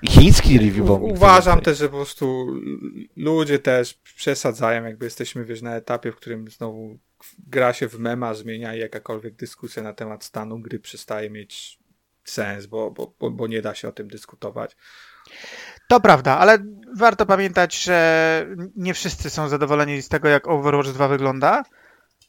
[0.10, 1.12] Chiński review bombing.
[1.12, 2.48] Uważam też, że po prostu
[3.16, 6.98] ludzie też przesadzają, jakby jesteśmy, wiesz, na etapie, w którym znowu
[7.48, 11.80] gra się w mema, zmienia i jakakolwiek dyskusja na temat stanu gry przestaje mieć
[12.24, 14.76] sens, bo, bo, bo, nie da się o tym dyskutować.
[15.90, 16.58] To prawda, ale
[16.96, 18.46] warto pamiętać, że
[18.76, 21.64] nie wszyscy są zadowoleni z tego, jak Overwatch 2 wygląda.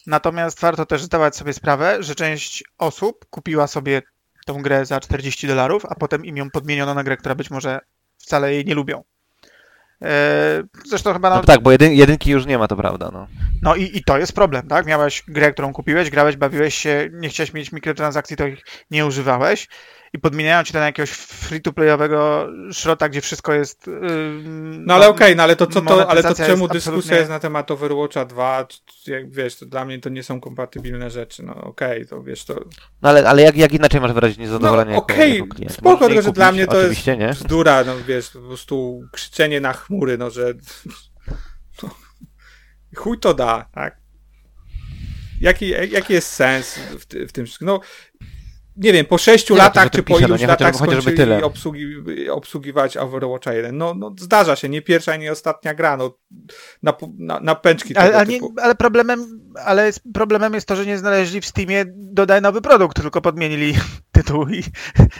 [0.06, 4.02] Natomiast warto też zdawać sobie sprawę, że część osób kupiła sobie
[4.46, 7.80] tą grę za 40 dolarów, a potem im ją podmieniono na grę, która być może
[8.18, 9.04] wcale jej nie lubią.
[10.00, 13.26] Eee, Zresztą chyba No no, tak, bo jedyn, jedynki już nie ma, to prawda, no.
[13.62, 14.86] No i, i to jest problem, tak?
[14.86, 19.68] Miałeś grę, którą kupiłeś, grałeś, bawiłeś się, nie chciałeś mieć mikrotransakcji, to ich nie używałeś
[20.12, 23.86] i podmieniają ci to na jakiegoś free-to-playowego szrota, gdzie wszystko jest...
[23.86, 23.92] Yy,
[24.78, 27.30] No ale okej, no ale to co to, ale to czemu jest dyskusja absolutnie- jest
[27.30, 28.66] na temat Overwatcha 2?
[29.04, 31.42] Czy- Jak wiesz, to dla mnie to nie są kompatybilne rzeczy.
[31.42, 32.54] No okej, to wiesz, to
[33.02, 35.72] No ale, ale jak, jak inaczej masz wyrazić niezadowolenie No, okej, klient?
[35.72, 37.28] spoko, tylko że dla mnie to jest Oczywiście, nie?
[37.28, 40.54] bzdura, no wiesz, po prostu krzyczenie na chmury, no że
[41.82, 41.90] no,
[42.96, 43.96] chuj to da, tak?
[45.40, 47.66] Jaki, jaki jest sens w, ty- w tym wszystkim?
[47.66, 47.80] No,
[48.78, 51.16] nie wiem, po sześciu Nie, latach, to, że czy po no iluś nie, latach skończyli
[51.16, 51.44] tyle.
[51.44, 51.86] obsługi,
[52.30, 53.78] obsługiwać Overwatcha 1.
[53.78, 56.18] No, no, zdarza się, nie pierwsza i nie ostatnia gra, no,
[56.82, 60.98] na, na, na pęczki Ale, ale, nie, ale, problemem, ale problemem jest to, że nie
[60.98, 63.74] znaleźli w Steamie dodaj nowy produkt, tylko podmienili
[64.12, 64.64] tytuł i,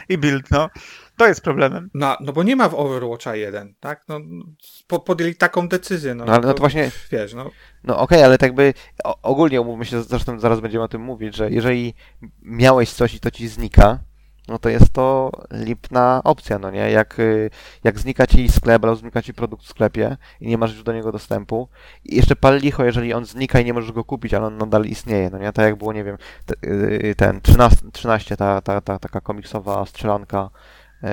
[0.09, 0.69] i build, no.
[1.19, 1.89] To jest problemem.
[1.93, 4.03] No, no bo nie ma w Overwatcha 1, tak?
[4.07, 4.19] No,
[4.87, 6.25] po, podjęli taką decyzję, no.
[6.25, 7.49] No ale no to właśnie, Wiesz, no.
[7.83, 8.73] no okej, ale tak by
[9.03, 11.93] o, ogólnie umówmy się, zresztą zaraz będziemy o tym mówić, że jeżeli
[12.41, 13.99] miałeś coś i to ci znika,
[14.47, 16.91] no to jest to lipna opcja, no nie?
[16.91, 17.49] Jak, y,
[17.83, 20.93] jak znika ci sklep, albo znika ci produkt w sklepie i nie masz już do
[20.93, 21.69] niego dostępu
[22.05, 24.85] i jeszcze pal licho, jeżeli on znika i nie możesz go kupić, ale on nadal
[24.85, 25.51] istnieje, no nie?
[25.51, 26.17] Tak jak było, nie wiem,
[26.65, 30.49] y, ten 13, 13 ta, ta, ta taka komiksowa strzelanka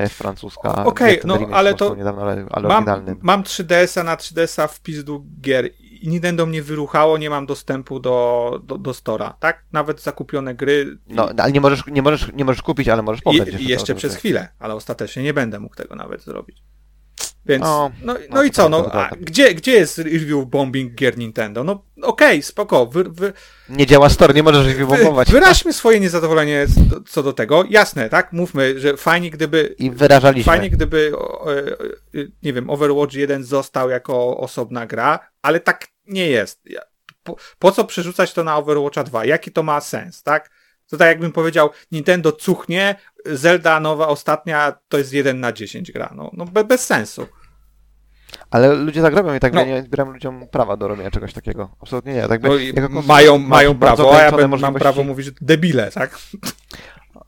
[0.09, 0.85] francuska.
[0.85, 3.17] Okej, ten no, ale to Niedawno, ale, ale Mam, oryginalny.
[3.23, 5.71] mam 3DS-a na 3DS-a w pizdu gier
[6.03, 9.65] Nintendo mnie wyruchało, nie mam dostępu do, do, do Stora, tak?
[9.73, 10.99] Nawet zakupione gry.
[11.09, 13.49] No, ale nie możesz, nie możesz, nie możesz kupić, ale możesz pobrać.
[13.49, 16.63] i jeszcze to, przez chwilę, ale ostatecznie nie będę mógł tego nawet zrobić.
[17.49, 19.17] Więc, No, no, no, no i co, no, a prawda.
[19.21, 21.65] gdzie, gdzie jest review bombing gier Nintendo?
[21.65, 23.33] No okej, spoko, wy, wy,
[23.69, 25.29] Nie działa store, nie możesz ich wybombować.
[25.29, 26.67] wy, wyraźmy swoje niezadowolenie
[27.09, 27.65] co- do tego.
[27.71, 28.33] Jasne, tak?
[28.33, 30.53] Mówmy, że fajnie gdyby I wyrażaliśmy.
[30.53, 31.13] Fajnie, gdyby,
[31.47, 36.63] e, e, nie wiem, Overwatch 1 został jako osobna gra, ale tak nie jest.
[37.23, 39.25] Po, po co przerzucać to na Overwatcha 2?
[39.25, 40.51] Jaki to ma sens, tak?
[40.91, 42.95] To tak jakbym powiedział, Nintendo cuchnie,
[43.27, 46.13] Zelda nowa, ostatnia, to jest 1 na 10 gra.
[46.17, 47.27] No, no be, bez sensu.
[48.51, 49.61] Ale ludzie tak robią i tak No.
[49.61, 51.77] ja nie odbieram ludziom prawa do robienia czegoś takiego.
[51.83, 52.29] Absolutnie nie.
[52.29, 56.19] Tak by, No, mają, mają prawo, a ja bym, mam prawo mówić, że debile, tak?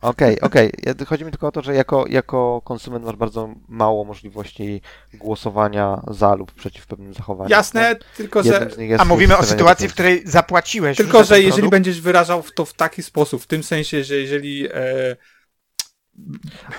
[0.02, 0.72] Okej, okej.
[0.82, 4.82] Ja- Chodzi mi tylko o to, że jako, jako konsument masz bardzo mało możliwości
[5.14, 7.50] głosowania za lub przeciw pewnym zachowaniom.
[7.50, 8.68] Jasne, tylko że...
[8.98, 10.96] A mówimy o sytuacji, w której zapłaciłeś.
[10.96, 11.70] Tylko, że jeżeli produkt.
[11.70, 15.16] będziesz wyrażał to w taki sposób, w tym sensie, że jeżeli e,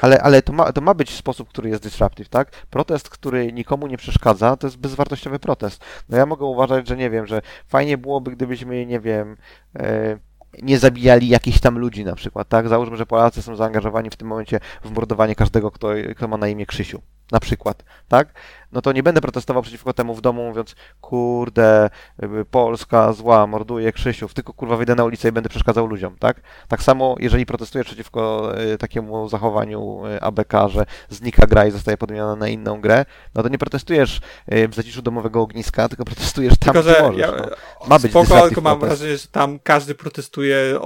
[0.02, 2.52] Ale, ale to, ma, to ma być sposób, który jest disruptive, tak?
[2.70, 5.82] Protest, który nikomu nie przeszkadza, to jest bezwartościowy protest.
[6.10, 9.38] No ja mogę uważać, że nie wiem, że fajnie byłoby, gdybyśmy, nie wiem,
[9.76, 10.20] e,
[10.62, 12.70] nie zabijali jakichś tam ludzi na przykład, tak?
[12.70, 16.48] Załóżmy, że Polacy są zaangażowani w tym momencie w mordowanie każdego, kto, kto ma na
[16.48, 17.02] imię Krzysiu,
[17.32, 18.34] na przykład, tak?
[18.72, 21.90] No to nie będę protestował przeciwko temu w domu, mówiąc, kurde,
[22.52, 26.42] Polska zła, morduje Krzysiów, tylko kurwa wyjdę na ulicę i będę przeszkadzał ludziom, tak?
[26.68, 31.98] Tak samo, jeżeli protestujesz przeciwko y, takiemu zachowaniu y, ABK, że znika gra i zostaje
[31.98, 34.22] podmieniona na inną grę, no to nie protestujesz
[34.54, 37.20] y, w zaciszu domowego ogniska, tylko protestujesz tam, Tylko, gdzie że możesz.
[37.20, 37.88] ja, no.
[37.88, 39.00] Ma być spoko, tylko mam protest.
[39.00, 40.80] wrażenie, że tam każdy protestuje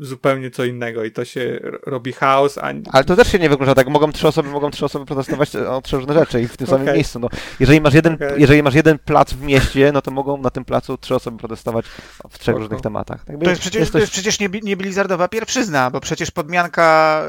[0.00, 3.74] zupełnie co innego i to się robi chaos, a Ale to też się nie wyklucza,
[3.74, 3.88] tak?
[3.88, 6.94] Mogą trzy osoby, mogą trzy osoby protestować o trzy różne rzeczy i w tym samym
[6.94, 7.18] miejscu.
[7.18, 7.28] No,
[7.60, 8.40] jeżeli, masz jeden, Okej.
[8.40, 11.86] jeżeli masz jeden plac w mieście, no to mogą na tym placu trzy osoby protestować
[12.30, 13.24] w trzech różnych tematach.
[13.24, 13.36] Tak?
[13.44, 17.22] To jest przecież, jest to coś- jest przecież nie, nie Blizzardowa pierwszyzna, bo przecież podmianka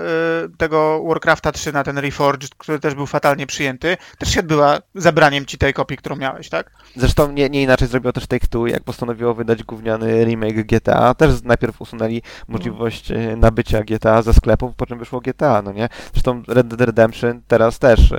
[0.45, 4.80] y, tego Warcrafta 3 na ten Reforged, który też był fatalnie przyjęty, też się odbyła
[4.95, 6.72] zabraniem ci tej kopii, którą miałeś, tak?
[6.95, 11.14] Zresztą nie, nie inaczej zrobiło też Take-Two, jak postanowiło wydać gówniany remake GTA.
[11.14, 15.90] Też najpierw usunęli możliwość e, nabycia GTA ze sklepów, po czym wyszło GTA, no nie?
[16.14, 18.14] Zresztą Red Dead Redemption teraz też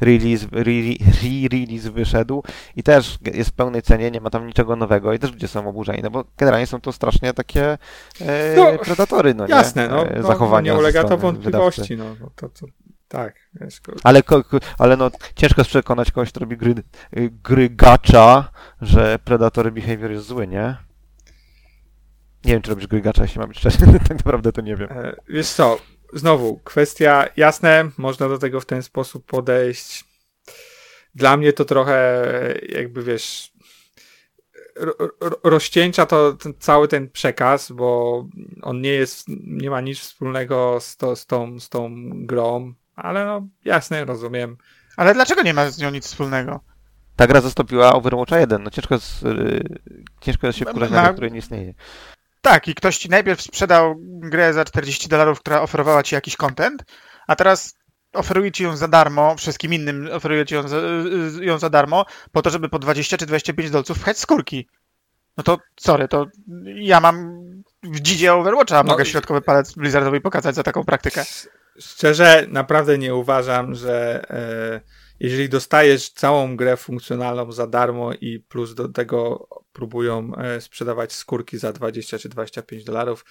[0.00, 2.42] release, re- re- re-release wyszedł
[2.76, 5.68] i też jest w pełnej cenie, nie ma tam niczego nowego i też ludzie są
[5.68, 7.78] oburzeni, no bo generalnie są to strasznie takie
[8.20, 9.54] e, No, predatory, no nie?
[9.54, 11.96] jasne, no, E, no, zachowania no nie ulega to wątpliwości, wydawcy.
[11.96, 12.66] no, no to, to
[13.08, 13.34] tak,
[14.04, 14.22] Ale,
[14.78, 16.74] ale no, ciężko jest przekonać kogoś, kto robi gry,
[17.16, 18.50] y, gry gacza,
[18.80, 20.76] że Predator Behavior jest zły, nie?
[22.44, 23.76] Nie wiem, czy robisz gry gacza, jeśli mam być szczery,
[24.08, 24.88] tak naprawdę to nie wiem.
[24.92, 25.78] E, Wiesz co,
[26.12, 30.04] znowu, kwestia, jasne, można do tego w ten sposób podejść.
[31.14, 32.24] Dla mnie to trochę
[32.68, 33.52] jakby, wiesz,
[34.76, 38.24] ro, ro, rozcieńcza to ten, cały ten przekaz, bo
[38.62, 43.24] on nie jest, nie ma nic wspólnego z, to, z, tą, z tą grą, ale
[43.24, 44.56] no, jasne, rozumiem.
[44.96, 46.60] Ale dlaczego nie ma z nią nic wspólnego?
[47.16, 49.80] Ta gra zastąpiła Overwatcha 1, no ciężko jest, y,
[50.20, 51.74] ciężko jest się wkurzać na grę, której nie istnieje.
[52.42, 56.84] Tak, i ktoś ci najpierw sprzedał grę za 40 dolarów, która oferowała ci jakiś content,
[57.26, 57.74] a teraz
[58.12, 60.76] oferuje ci ją za darmo, wszystkim innym oferuje ci ją za,
[61.40, 64.68] y, ją za darmo, po to, żeby po 20 czy 25 dolców wchać skórki.
[65.36, 66.26] No to sorry, to
[66.64, 67.42] ja mam
[67.82, 71.24] w dzidzie Overwatcha, No mogę i- środkowy palec Blizzardowi pokazać za taką praktykę.
[71.78, 74.80] Szczerze, naprawdę nie uważam, że e,
[75.20, 81.58] jeżeli dostajesz całą grę funkcjonalną za darmo i plus do tego próbują e, sprzedawać skórki
[81.58, 83.24] za 20 czy 25 dolarów,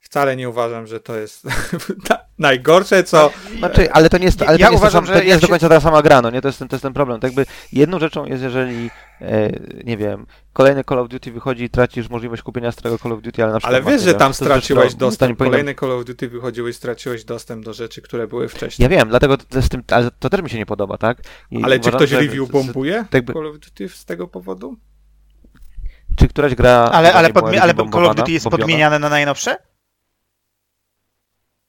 [0.00, 1.46] wcale nie uważam, że to jest
[2.38, 3.30] najgorsze, co...
[3.58, 5.28] Znaczy, ale to nie jest, ale Ja to nie jest, uważam, to, że to nie
[5.28, 6.40] jest do końca ta sama gra, no nie?
[6.40, 7.20] To jest, ten, to jest ten problem.
[7.20, 8.90] Tak jakby jedną rzeczą jest, jeżeli,
[9.20, 9.50] e,
[9.84, 13.42] nie wiem, kolejny Call of Duty wychodzi i tracisz możliwość kupienia starego Call of Duty,
[13.44, 13.82] ale na przykład...
[13.84, 15.38] Ale wiesz, że tam 100 zł, straciłeś to dostęp.
[15.38, 18.84] powinno- Kolejne Call of Duty wychodziły i straciłeś dostęp do rzeczy, które były wcześniej.
[18.84, 21.18] Ja wiem, dlatego z tym, ale to też mi się nie podoba, tak?
[21.50, 24.04] I Ale czy uważam, ktoś że- review z- bombuje tak by- Call of Duty z
[24.04, 24.76] tego powodu?
[26.16, 26.90] Czy któraś gra...
[26.92, 29.56] Ale, ale, podmi- ale Call of Duty jest podmieniane na najnowsze?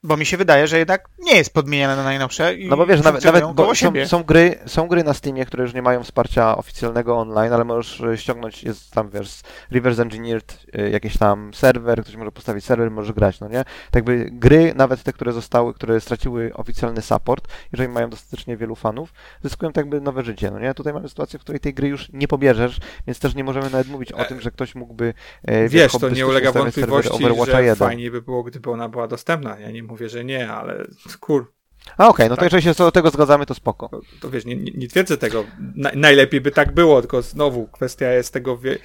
[0.06, 3.04] Bo mi się wydaje, że jednak nie jest podmieniane na najnowsze i No bo wiesz,
[3.04, 6.58] nawet, nawet bo są, są, gry, są gry na Steamie, które już nie mają wsparcia
[6.58, 9.42] oficjalnego online, ale możesz e, ściągnąć, jest tam, wiesz,
[9.72, 13.64] reverse engineered e, jakiś tam serwer, ktoś może postawić serwer, możesz grać, no nie?
[13.92, 18.76] Tak by gry, nawet te, które zostały, które straciły oficjalny support, jeżeli mają dostatecznie wielu
[18.76, 19.14] fanów,
[19.44, 20.74] zyskują tak jakby nowe życie, no nie?
[20.74, 23.88] Tutaj mamy sytuację, w której tej gry już nie pobierzesz, więc też nie możemy nawet
[23.88, 25.14] mówić o tym, że ktoś mógłby
[25.44, 27.76] e, Wiesz, to nie ulega wątpliwości, że 1.
[27.76, 29.60] fajnie by było, gdyby ona była dostępna.
[29.60, 30.88] Ja nie mówię, że nie, ale
[31.20, 31.54] kur,
[31.98, 32.44] A okej, no to Tak.
[32.46, 33.90] jeżeli się co do tego zgadzamy, to spoko.
[33.90, 35.44] to, to wiesz, nie, nie, nie twierdzę tego.
[35.76, 38.78] Na, najlepiej by tak było, tylko znowu kwestia jest tego, wie,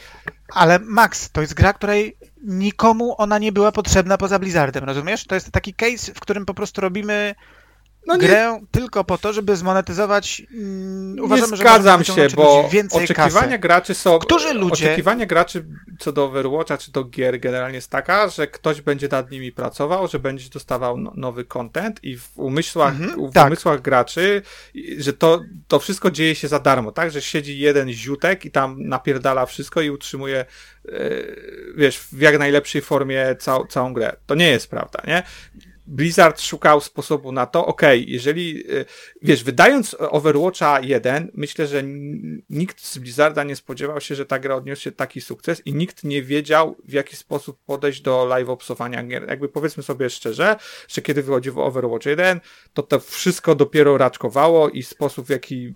[0.54, 5.26] Ale Max, to jest gra, której nikomu ona nie była potrzebna poza Blizzardem, rozumiesz?
[5.26, 7.34] To jest taki case, w którym po prostu robimy
[8.06, 10.42] no grę tylko po to, żeby zmonetyzować.
[10.54, 13.58] Mm, nie uważamy, że zgadzam możemy się, bo oczekiwania kasy.
[13.58, 14.18] graczy są.
[14.18, 15.64] Którzy ludzie- Oczekiwania graczy
[15.98, 20.08] co do Overwatcha czy do gier generalnie jest taka, że ktoś będzie nad nimi pracował,
[20.08, 23.46] że będzie dostawał no, nowy content i w umysłach, Mhm, w tak.
[23.46, 24.42] umysłach graczy,
[24.98, 27.10] że to, to wszystko dzieje się za darmo, tak?
[27.10, 30.90] Że siedzi jeden ziutek i tam napierdala wszystko i utrzymuje, e,
[31.76, 34.16] wiesz, w jak najlepszej formie cał, całą grę.
[34.26, 35.22] To nie jest prawda, nie?
[35.90, 38.84] Blizzard szukał sposobu na to, okej, jeżeli, y,
[39.22, 41.82] wiesz, wydając Overwatcha 1, myślę, że
[42.50, 46.22] nikt z Blizzarda nie spodziewał się, że ta gra odniesie taki sukces i nikt nie
[46.22, 49.28] wiedział, w jaki sposób podejść do live opsowania gier.
[49.28, 50.56] Jakby powiedzmy sobie szczerze,
[50.88, 52.40] że kiedy wychodził Overwatch 1,
[52.74, 55.74] to to wszystko dopiero raczkowało i sposób, w jaki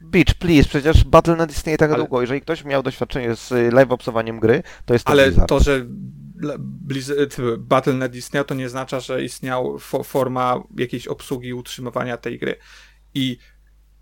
[0.00, 2.20] Beach, please, przecież Battle.net istnieje tak Ale- długo.
[2.20, 5.48] Jeżeli ktoś miał doświadczenie z y, live obsowaniem gry, to jest to Ale Blizzard.
[5.48, 5.80] to, że
[6.40, 6.58] Bla-
[6.88, 12.16] Blizz- t- Battle.net istniał, to nie oznacza, że istniał fo- forma jakiejś obsługi i utrzymywania
[12.16, 12.56] tej gry.
[13.14, 13.38] I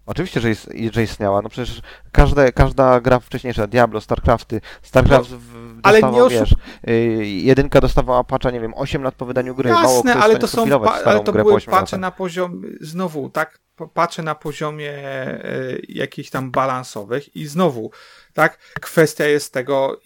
[0.08, 1.42] Oczywiście, że, jest, że istniała.
[1.42, 1.80] No przecież
[2.12, 6.54] każde, każda gra wcześniejsza, Diablo, StarCrafty, StarCraft w, No, ale dostawał, nie oszu- wiesz,
[6.88, 9.70] y, jedynka dostawała patcha, nie wiem, 8 lat po wydaniu gry.
[9.70, 12.00] Mało Jasne, kto ale to są ale to były 8 pacze latach.
[12.00, 13.60] na poziomie znowu, tak,
[13.94, 15.44] pacze na poziomie e,
[15.88, 17.90] jakichś tam balansowych i znowu,
[18.32, 20.00] tak, kwestia jest tego,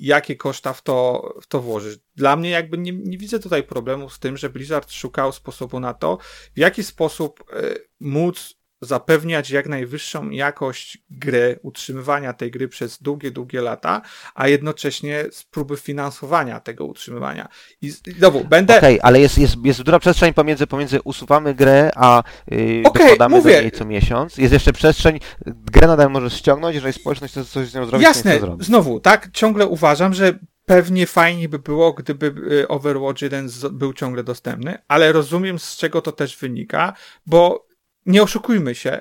[0.00, 2.00] jakie koszta w to, w to włożyć.
[2.16, 5.94] Dla mnie jakby nie, nie widzę tutaj problemu z tym, że Blizzard szukał sposobu na
[5.94, 6.18] to,
[6.54, 13.30] w jaki sposób e, móc zapewniać jak najwyższą jakość gry, utrzymywania tej gry przez długie,
[13.30, 14.02] długie lata,
[14.34, 17.48] a jednocześnie z próby finansowania tego utrzymywania.
[17.82, 22.22] I znowu, będę, Okej, ale jest, jest, jest duża przestrzeń pomiędzy, pomiędzy usuwamy grę, a
[22.50, 23.56] yy, Okej, dokładamy mówię.
[23.56, 24.38] do niej co miesiąc.
[24.38, 28.30] Jest jeszcze przestrzeń, grę nadal możesz ściągnąć, jeżeli społeczność chce coś z nią zrobić, Jasne,
[28.32, 28.64] niech to zrobi.
[28.64, 33.92] znowu, tak, ciągle uważam, że pewnie fajnie by było, gdyby y, Overwatch 1 z- był
[33.92, 36.92] ciągle dostępny, ale rozumiem z czego to też wynika,
[37.26, 37.67] bo
[38.08, 39.00] nie oszukujmy się,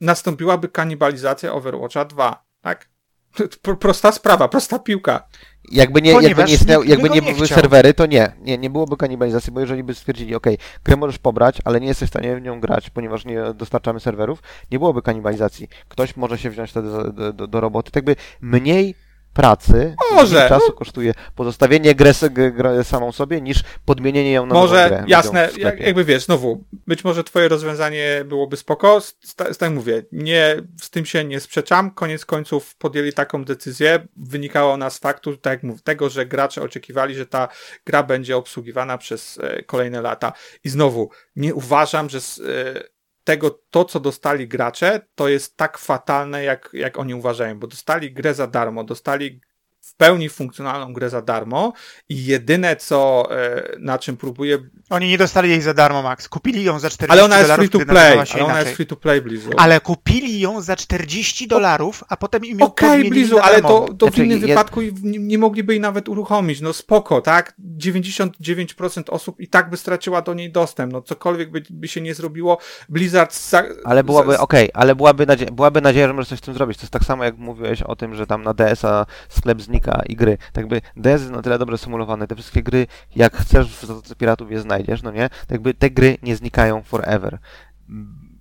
[0.00, 2.88] nastąpiłaby kanibalizacja Overwatcha 2, tak?
[3.80, 5.28] Prosta sprawa, prosta piłka.
[5.70, 7.58] Jakby nie, jakby nie, istniał, jakby by nie nie były chciał.
[7.58, 10.46] serwery, to nie, nie, nie byłoby kanibalizacji, bo jeżeli by stwierdzili, ok,
[10.84, 14.42] grę możesz pobrać, ale nie jesteś w stanie w nią grać, ponieważ nie dostarczamy serwerów,
[14.70, 15.68] nie byłoby kanibalizacji.
[15.88, 18.94] Ktoś może się wziąć wtedy do, do, do roboty, tak by mniej
[19.32, 20.72] pracy, Może, czasu no.
[20.72, 25.04] kosztuje pozostawienie grę, grę samą sobie, niż podmienienie ją na Może, grę.
[25.06, 30.56] jasne, jak, jakby wiesz, znowu, być może twoje rozwiązanie byłoby spoko, z, tak mówię, nie,
[30.80, 35.52] z tym się nie sprzeczam, koniec końców podjęli taką decyzję, wynikało ona z faktu, tak
[35.52, 37.48] jak mówię, tego, że gracze oczekiwali, że ta
[37.86, 40.32] gra będzie obsługiwana przez e, kolejne lata
[40.64, 42.91] i znowu, nie uważam, że z, e,
[43.24, 48.12] tego, to co dostali gracze, to jest tak fatalne, jak, jak oni uważają, bo dostali
[48.12, 49.40] grę za darmo, dostali
[49.84, 51.72] w pełni funkcjonalną grę za darmo
[52.08, 54.58] i jedyne co, e, na czym próbuje
[54.90, 56.28] Oni nie dostali jej za darmo, Max.
[56.28, 58.64] Kupili ją za 40 ale ona jest dolarów, free to play, ale ona inaczej.
[58.64, 59.50] jest free to play Blizu.
[59.56, 63.68] Ale kupili ją za 40 dolarów, a potem im ją Okej, podmienili Blizu, ale to,
[63.98, 66.60] to w Znaczy, innym je- wypadku nie, nie mogliby jej nawet uruchomić.
[66.60, 67.54] No spoko, tak?
[67.78, 70.92] 99% osób i tak by straciła do niej dostęp.
[70.92, 73.34] No cokolwiek by, by się nie zrobiło, Blizzard...
[73.48, 76.54] Za, Ale byłaby, za, okej, ale byłaby, nadzie- byłaby nadzieja, że możesz coś z tym
[76.54, 76.78] zrobić.
[76.78, 79.68] To jest tak samo, jak mówiłeś o tym, że tam na DS-a sklep z
[80.06, 80.38] i gry.
[80.52, 82.86] Tak jakby DS jest na tyle dobrze symulowane, te wszystkie gry,
[83.16, 85.28] jak chcesz w Zatoce Piratów je znajdziesz, no nie?
[85.28, 87.38] Tak jakby te gry nie znikają forever.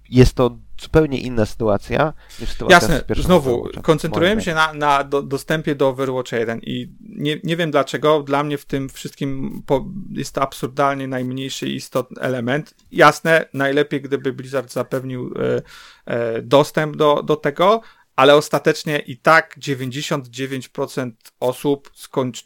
[0.09, 5.75] Jest to zupełnie inna sytuacja niż sytuacja Jasne, znowu, koncentrujemy się na, na do, dostępie
[5.75, 10.35] do Overwatch 1 i nie, nie wiem dlaczego, dla mnie w tym wszystkim po, jest
[10.35, 12.75] to absurdalnie najmniejszy istotny element.
[12.91, 15.61] Jasne, najlepiej gdyby Blizzard zapewnił e,
[16.05, 17.81] e, dostęp do, do tego,
[18.21, 22.43] ale ostatecznie i tak 99% osób skończy,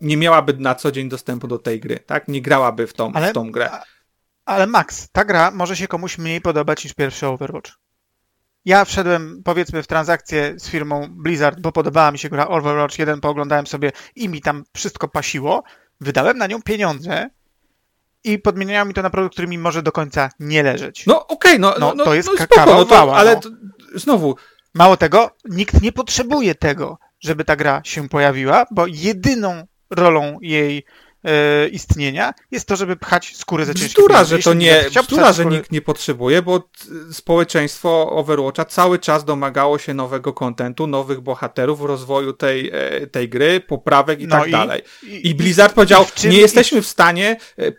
[0.00, 2.28] nie miałaby na co dzień dostępu do tej gry, tak?
[2.28, 3.70] Nie grałaby w tą, Ale- w tą grę.
[4.44, 7.70] Ale Max, ta gra może się komuś mniej podobać niż pierwszy Overwatch.
[8.64, 13.20] Ja wszedłem, powiedzmy, w transakcję z firmą Blizzard, bo podobała mi się gra Overwatch 1,
[13.20, 15.62] pooglądałem sobie i mi tam wszystko pasiło.
[16.00, 17.30] Wydałem na nią pieniądze
[18.24, 21.06] i podmieniają mi to na produkt, który mi może do końca nie leżeć.
[21.06, 23.40] No okej, no, no, No, no, to jest no, spoko, no to, ale no.
[23.40, 23.48] to,
[23.94, 24.36] znowu,
[24.74, 30.84] Mało tego, nikt nie potrzebuje tego, żeby ta gra się pojawiła, bo jedyną rolą jej
[31.24, 35.46] e, istnienia jest to, żeby pchać skórę ze ciężkich Bzdura, że to nie, bzdura, że
[35.46, 36.66] nikt nie potrzebuje, bo t-
[37.12, 43.60] społeczeństwo Overwatcha cały czas domagało się nowego kontentu, nowych bohaterów, rozwoju tej, e, tej gry,
[43.60, 44.82] poprawek i No tak i- dalej.
[45.02, 47.72] i- I Blizzard powiedział, i czym- nie jesteśmy w stanie, e,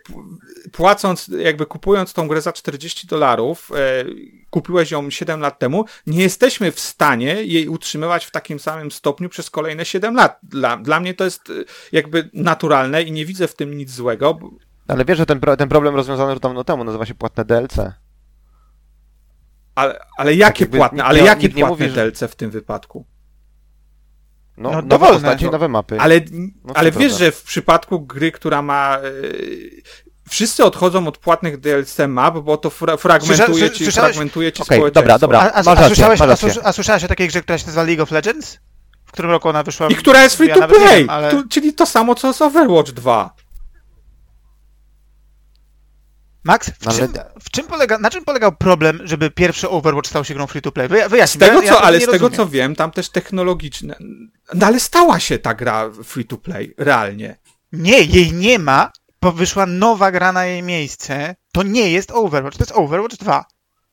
[0.72, 4.04] płacąc, jakby kupując tą grę za 40 dolarów, e,
[4.50, 9.28] kupiłeś ją 7 lat temu, nie jesteśmy w stanie jej utrzymywać w takim samym stopniu
[9.28, 10.38] przez kolejne 7 lat.
[10.42, 11.52] Dla, dla mnie to jest e,
[11.92, 14.34] jakby naturalne i nie widzę w tym nic złego.
[14.34, 14.50] bo-
[14.88, 17.76] Ale wiesz, że ten, ten problem rozwiązano już dawno temu, nazywa się płatne DLC.
[19.74, 23.06] Ale, ale jakie jakby płatne, ale nie- jakie nie płatne mówi, DLC w tym wypadku?
[24.56, 25.52] No, No, nowe dowolne, postacie no.
[25.52, 26.00] nowe mapy.
[26.00, 26.20] Ale,
[26.64, 27.18] No, ale wiesz, prawda.
[27.18, 28.98] że w przypadku gry, która ma.
[30.28, 34.62] Wszyscy odchodzą od płatnych DLC map, bo to fra fragmentuje Słysza- ci, słyszałeś- fragmentuje ci
[34.62, 35.00] Okej, społeczeństwo.
[35.18, 35.38] dobra, dobra.
[35.40, 36.36] A, a, a, słyszałeś, a,
[36.68, 38.58] a słyszałeś o takiej grze, która się nazywa League of Legends?
[39.06, 39.88] W którym roku ona wyszła?
[39.88, 41.30] I która jest free Ja to play, wiem, ale...
[41.30, 43.34] tu, czyli to samo co z Overwatch 2.
[46.44, 47.12] Max, w, Ale- czym,
[47.44, 50.72] w czym polega, na czym polegał problem, żeby pierwszy Overwatch stał się grą free to
[50.72, 50.88] play?
[50.88, 53.08] Wyja- Z Wyjaśnij, tego, bo ja, co, ja ale z tego co wiem, tam też
[53.08, 53.96] technologiczne.
[54.54, 57.36] No ale stała się ta gra free to play, realnie.
[57.72, 58.90] Nie, jej nie ma,
[59.22, 61.36] bo wyszła nowa gra na jej miejsce.
[61.52, 63.44] To nie jest Overwatch, to jest Overwatch 2.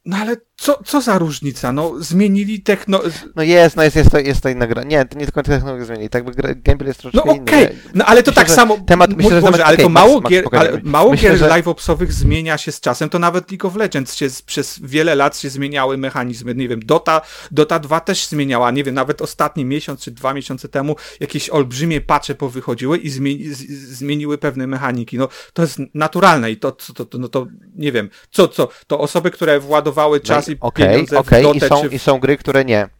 [0.10, 1.72] No ale co, co za różnica?
[1.72, 3.02] No zmienili techno.
[3.36, 4.84] No jest, no jest, jest, to, jest to inna gra.
[4.84, 6.10] Nie, to nie do końca technologia zmieni.
[6.10, 7.76] Tak by gameplay jest No troszeczkę okej, inny.
[7.94, 8.78] no ale to Myślę, tak samo.
[8.78, 11.38] temat- myślę, że Boże, temat- ale to okej, mało Max, gier, ale mało Myślę, gier
[11.38, 13.10] że- live-opsowych zmienia się z czasem.
[13.10, 16.56] To nawet League of Legends się z, przez wiele lat się zmieniały mechanizmy.
[16.56, 17.22] Nie wiem, Dota,
[17.52, 18.72] Dota 2 też zmieniała.
[18.72, 23.54] Nie wiem, nawet ostatni miesiąc czy dwa miesiące temu jakieś olbrzymie patche powychodziły i zmieni,
[23.54, 23.68] z,
[23.98, 25.18] zmieniły pewne mechaniki.
[25.18, 29.00] No to jest naturalne i to, to, to, no to nie wiem, co, co, to
[29.00, 32.38] osoby, które władowały czas No i Okej, pieniądze okej, w i, są, i są gry,
[32.38, 32.99] które nie.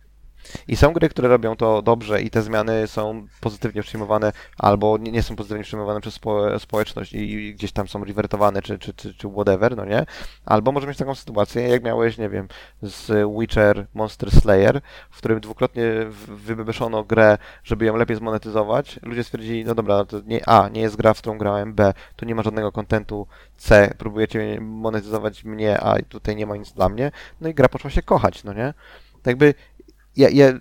[0.68, 5.12] I są gry, które robią to dobrze i te zmiany są pozytywnie przyjmowane albo nie,
[5.12, 8.94] nie są pozytywnie przyjmowane przez spo, społeczność i, i gdzieś tam są rewertowane czy, czy,
[8.94, 10.06] czy, czy whatever, no nie?
[10.46, 12.48] Albo może mieć taką sytuację, jak miałeś, nie wiem,
[12.82, 14.82] z Witcher Monster Slayer,
[15.12, 19.00] w którym dwukrotnie w- wybeszono grę, żeby ją lepiej zmonetyzować.
[19.04, 22.26] Ludzie stwierdzili, no dobra, to nie, A, nie jest gra, w którą grałem, B, tu
[22.26, 23.28] nie ma żadnego kontentu,
[23.58, 27.12] C, próbujecie monetyzować mnie, a tutaj nie ma nic dla mnie.
[27.42, 28.74] No i gra poszła się kochać, no nie?
[29.14, 29.54] Tak jakby,
[30.20, 30.54] ja, ja,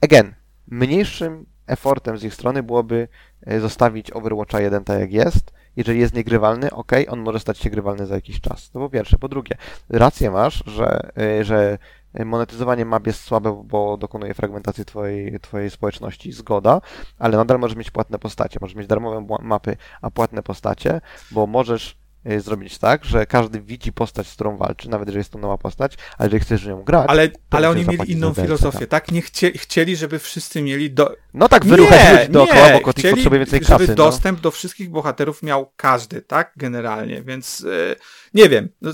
[0.00, 0.34] again,
[0.68, 3.08] mniejszym effortem z ich strony byłoby
[3.46, 5.52] e, zostawić Overwatcha 1 tak jak jest.
[5.76, 8.70] Jeżeli jest niegrywalny, ok, on może stać się grywalny za jakiś czas.
[8.70, 9.18] To po pierwsze.
[9.18, 9.56] Po drugie,
[9.88, 11.78] rację masz, że, e, że
[12.24, 16.80] monetyzowanie map jest słabe, bo dokonuje fragmentacji twojej, twojej społeczności, zgoda,
[17.18, 18.58] ale nadal możesz mieć płatne postacie.
[18.60, 22.03] Możesz mieć darmowe mapy, a płatne postacie, bo możesz
[22.38, 25.94] zrobić tak, że każdy widzi postać, z którą walczy, nawet jeżeli jest to nowa postać,
[26.18, 29.12] ale jeżeli chcesz nią grać, ale, ale oni mieli inną filozofię, tak?
[29.12, 32.98] Nie chcie, chcieli, żeby wszyscy mieli do, No tak, wyruchać nie, ludzi dookoła, bo Kotik
[33.04, 33.88] Chcieli, potrzebuje więcej żeby kasy.
[33.88, 33.94] No.
[33.94, 36.52] dostęp do wszystkich bohaterów miał każdy, tak?
[36.56, 37.96] Generalnie, więc e,
[38.34, 38.68] nie wiem.
[38.82, 38.92] No,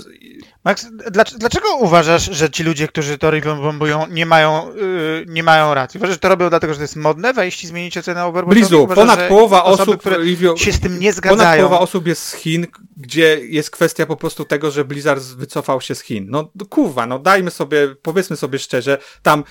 [0.63, 3.31] Max, dlac- dlaczego uważasz, że ci ludzie, którzy to
[3.61, 5.97] bombują, nie mają, yy, nie mają racji?
[5.97, 8.61] Uważasz, że to robią dlatego, że to jest modne wejść i zmienić ocenę Overwatchowi?
[8.61, 11.63] Blizu, Uważasz, ponad połowa osoby, osób które review, się z tym nie ponad zgadzają.
[11.63, 12.67] połowa osób jest z Chin,
[12.97, 16.25] gdzie jest kwestia po prostu tego, że Blizzard wycofał się z Chin.
[16.29, 19.43] No kurwa, no dajmy sobie, powiedzmy sobie szczerze, tam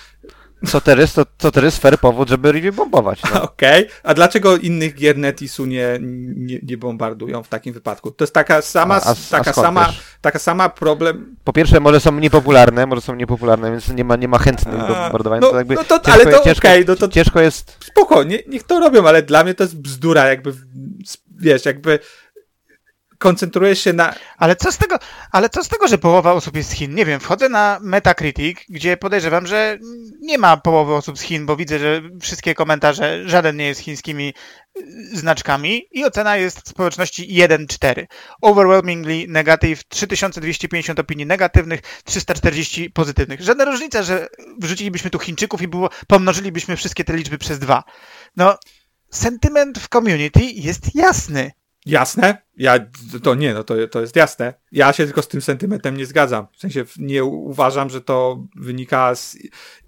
[0.67, 3.23] Co teraz, to, co teraz fair powód, żeby review bombować.
[3.35, 3.43] No.
[3.53, 5.99] Okej, a dlaczego innych gier Netisu nie,
[6.37, 8.11] nie, nie bombardują w takim wypadku?
[8.11, 11.37] To jest taka sama, A- a- a taka, skąd sama taka sama problem.
[11.45, 14.97] Po pierwsze, może są niepopularne, może są niepopularne, więc nie ma, nie ma chętnych do
[14.99, 15.41] A, bombardowania.
[15.41, 17.77] no, to jakby no to- ciężko, ale to ciężko, okej, no to- ciężko jest...
[17.85, 20.53] Spoko, nie, niech to robią, ale dla mnie to jest bzdura, jakby,
[21.39, 21.99] wiesz, jakby
[23.21, 24.15] koncentrujesz się na...
[24.39, 24.99] Ale co z tego,
[25.33, 26.95] ale co z tego, że połowa osób jest z Chin?
[26.95, 29.79] Nie wiem, wchodzę na Metacritic, gdzie podejrzewam, że
[30.21, 34.35] nie ma połowy osób z Chin, bo widzę, że wszystkie komentarze, żaden nie jest chińskimi
[34.79, 38.07] y, znaczkami i ocena jest społeczności 1,4.
[38.43, 43.41] Overwhelmingly negative, 3250 opinii negatywnych, 340 pozytywnych.
[43.43, 44.29] Żadna różnica, że
[44.59, 47.85] wrzucilibyśmy tu Chińczyków i było, pomnożylibyśmy wszystkie te liczby przez dwa.
[48.37, 48.59] No,
[49.11, 51.51] sentyment w community jest jasny.
[51.87, 52.39] Jasne?
[52.57, 52.79] Ja,
[53.23, 54.55] to nie, no to, to jest jasne.
[54.73, 56.47] Ja się tylko z tym sentymentem nie zgadzam.
[56.53, 59.37] W sensie nie uważam, że to wynika z,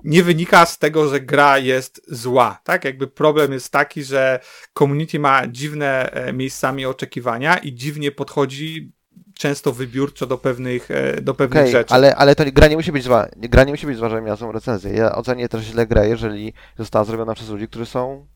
[0.05, 2.85] nie wynika z tego, że gra jest zła, tak?
[2.85, 4.41] Jakby problem jest taki, że
[4.79, 8.93] community ma dziwne e, miejscami oczekiwania i dziwnie podchodzi
[9.35, 11.95] często wybiórczo do pewnych, e, do pewnych Okej, rzeczy.
[11.95, 13.27] ale, ale to gra nie musi być zła.
[13.37, 14.93] Gra nie musi być zła, żeby miała złą recenzję.
[14.93, 18.27] Ja ocenię też źle grę, jeżeli została zrobiona przez ludzi, którzy są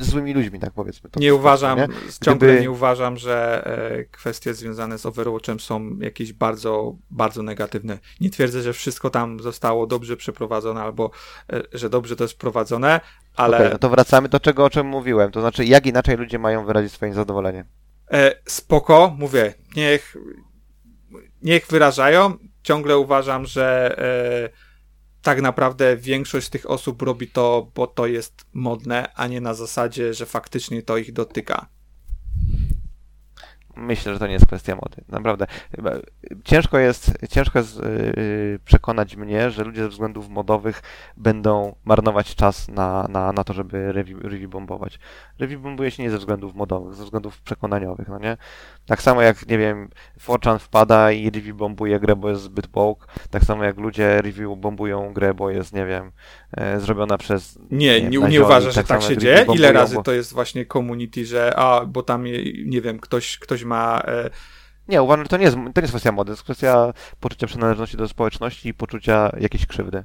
[0.00, 1.10] złymi ludźmi, tak powiedzmy.
[1.10, 1.88] To Nie uważam, nie?
[2.24, 3.66] ciągle Gdyby- nie uważam, że
[3.98, 7.98] e, kwestie związane z Overwatchem są jakieś bardzo, bardzo negatywne.
[8.20, 11.10] Nie twierdzę, że wszystko tam zostało dobrze przeprowadzone albo
[11.52, 13.00] e, że dobrze to jest prowadzone,
[13.36, 15.30] ale Okej, no to wracamy do czego, o czym mówiłem.
[15.30, 17.64] To znaczy, jak inaczej ludzie mają wyrazić swoje niezadowolenie.
[18.12, 20.16] e, spoko, mówię, niech,
[21.42, 22.34] niech wyrażają.
[22.62, 23.96] Ciągle uważam, że
[25.24, 30.14] tak naprawdę większość tych osób robi to, bo to jest modne, a nie na zasadzie,
[30.14, 31.66] że faktycznie to ich dotyka.
[33.76, 35.04] Myślę, że to nie jest kwestia mody.
[35.08, 35.46] Naprawdę.
[36.44, 40.82] Ciężko jest, ciężko jest yy, przekonać mnie, że ludzie ze względów modowych
[41.16, 44.98] będą marnować czas na, na, na to, żeby review bombować.
[45.38, 48.36] Review bombuje się nie ze względów modowych, ze względów przekonaniowych, no nie?
[48.86, 49.88] Tak samo jak, nie wiem,
[50.18, 54.58] Forchan wpada i review bombuje grę, bo jest zbyt woke, tak samo jak ludzie review
[54.58, 56.12] bombują grę, bo jest, nie wiem,
[56.56, 57.58] e, zrobiona przez...
[57.70, 59.34] Nie, nie, nazioni, nie uważasz, że tak samo się dzieje?
[59.34, 62.80] review Ile bombują, razy bo- to jest właśnie community, że a, bo tam, je- nie
[62.80, 64.02] wiem, ktoś, ktoś ma...
[64.06, 64.30] E,
[64.88, 67.46] Nie, uważam, że to nie jest, to nie jest kwestia mody, to jest kwestia poczucia
[67.46, 70.04] przynależności do społeczności i poczucia jakiejś krzywdy.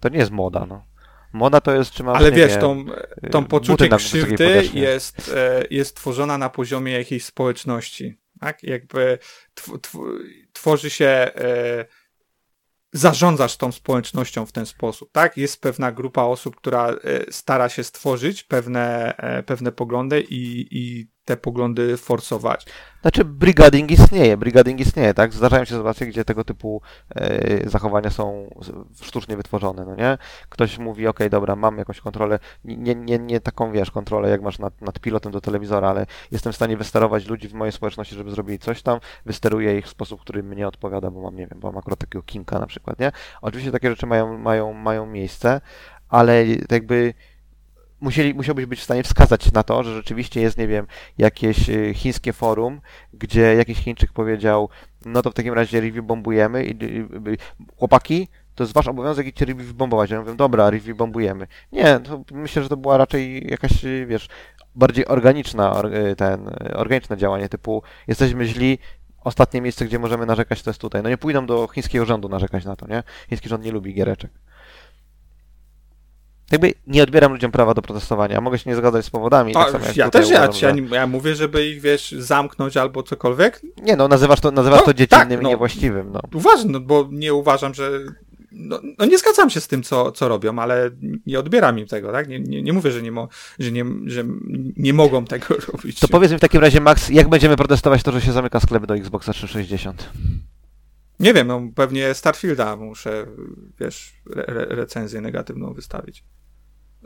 [0.00, 0.84] To nie jest moda, no.
[1.32, 2.84] Moda to jest, czy masz, ale wiesz, wiem, tą,
[3.24, 8.18] y, tą poczucie krzywdy jest, e, jest tworzona na poziomie jakiejś społeczności.
[8.40, 8.62] Tak?
[8.62, 9.18] Jakby
[9.54, 9.98] tw, tw,
[10.52, 11.06] tworzy się...
[11.06, 11.84] E,
[12.92, 15.36] zarządzasz tą społecznością w ten sposób, tak?
[15.36, 16.96] Jest pewna grupa osób, która e,
[17.32, 22.66] stara się stworzyć pewne, e, pewne poglądy i, i te poglądy forsować.
[23.02, 25.32] Znaczy, brigading istnieje, brigading istnieje, tak?
[25.32, 26.82] Zdarzają się sytuacje, gdzie tego typu
[27.14, 28.54] e, zachowania są
[29.02, 30.18] sztucznie wytworzone, no nie?
[30.48, 34.58] Ktoś mówi, okej, dobra, mam jakąś kontrolę, nie, nie, nie taką, wiesz, kontrolę, jak masz
[34.58, 38.30] nad, nad pilotem do telewizora, ale jestem w stanie wysterować ludzi w mojej społeczności, żeby
[38.30, 41.68] zrobili coś tam, wysteruję ich w sposób, który mnie odpowiada, bo mam, nie wiem, bo
[41.68, 43.12] mam akurat takiego kinka na przykład, nie?
[43.42, 45.60] Oczywiście takie rzeczy mają, mają, mają miejsce,
[46.08, 47.14] ale jakby
[48.00, 50.86] musieli, musiałbyś być w stanie wskazać na to, że rzeczywiście jest, nie wiem,
[51.18, 52.80] jakieś y, chińskie forum,
[53.12, 54.68] gdzie jakiś Chińczyk powiedział,
[55.06, 57.36] no to w takim razie review bombujemy i y, y,
[57.76, 60.10] chłopaki, to jest wasz obowiązek idźcie review bombować.
[60.10, 61.46] Ja mówię, dobra, review bombujemy.
[61.72, 64.28] Nie, to myślę, że to była raczej jakaś, y, wiesz,
[64.74, 68.78] bardziej organiczna, or, y, ten, organiczne działanie, typu jesteśmy źli,
[69.24, 71.02] ostatnie miejsce, gdzie możemy narzekać, to jest tutaj.
[71.02, 73.02] No nie pójdą do chińskiego rządu narzekać na to, nie?
[73.28, 74.30] Chiński rząd nie lubi giereczek.
[76.52, 78.40] Jakby nie odbieram ludziom prawa do protestowania.
[78.40, 79.54] Mogę się nie zgadzać z powodami.
[79.54, 83.62] Tak jak ja też ja, ja, ja mówię, żeby ich, wiesz, zamknąć albo cokolwiek.
[83.82, 85.48] Nie no, nazywasz to, nazywasz No, to dziecinnym tak, i no.
[85.48, 86.20] niewłaściwym, no.
[86.34, 87.90] Uważam, no, bo nie uważam, że.
[88.52, 90.90] No, no nie zgadzam się z tym, co, co robią, ale
[91.26, 92.28] nie odbieram im tego, tak?
[92.28, 94.24] Nie, nie, nie mówię, że nie, mo, że, nie, że
[94.76, 96.00] nie mogą tego robić.
[96.00, 98.86] To powiedz mi w takim razie, Max, jak będziemy protestować to, że się zamyka sklep
[98.86, 100.10] do Xboxa 360?
[101.20, 103.26] Nie wiem, no pewnie Starfielda muszę,
[103.80, 106.24] wiesz, re, recenzję negatywną wystawić.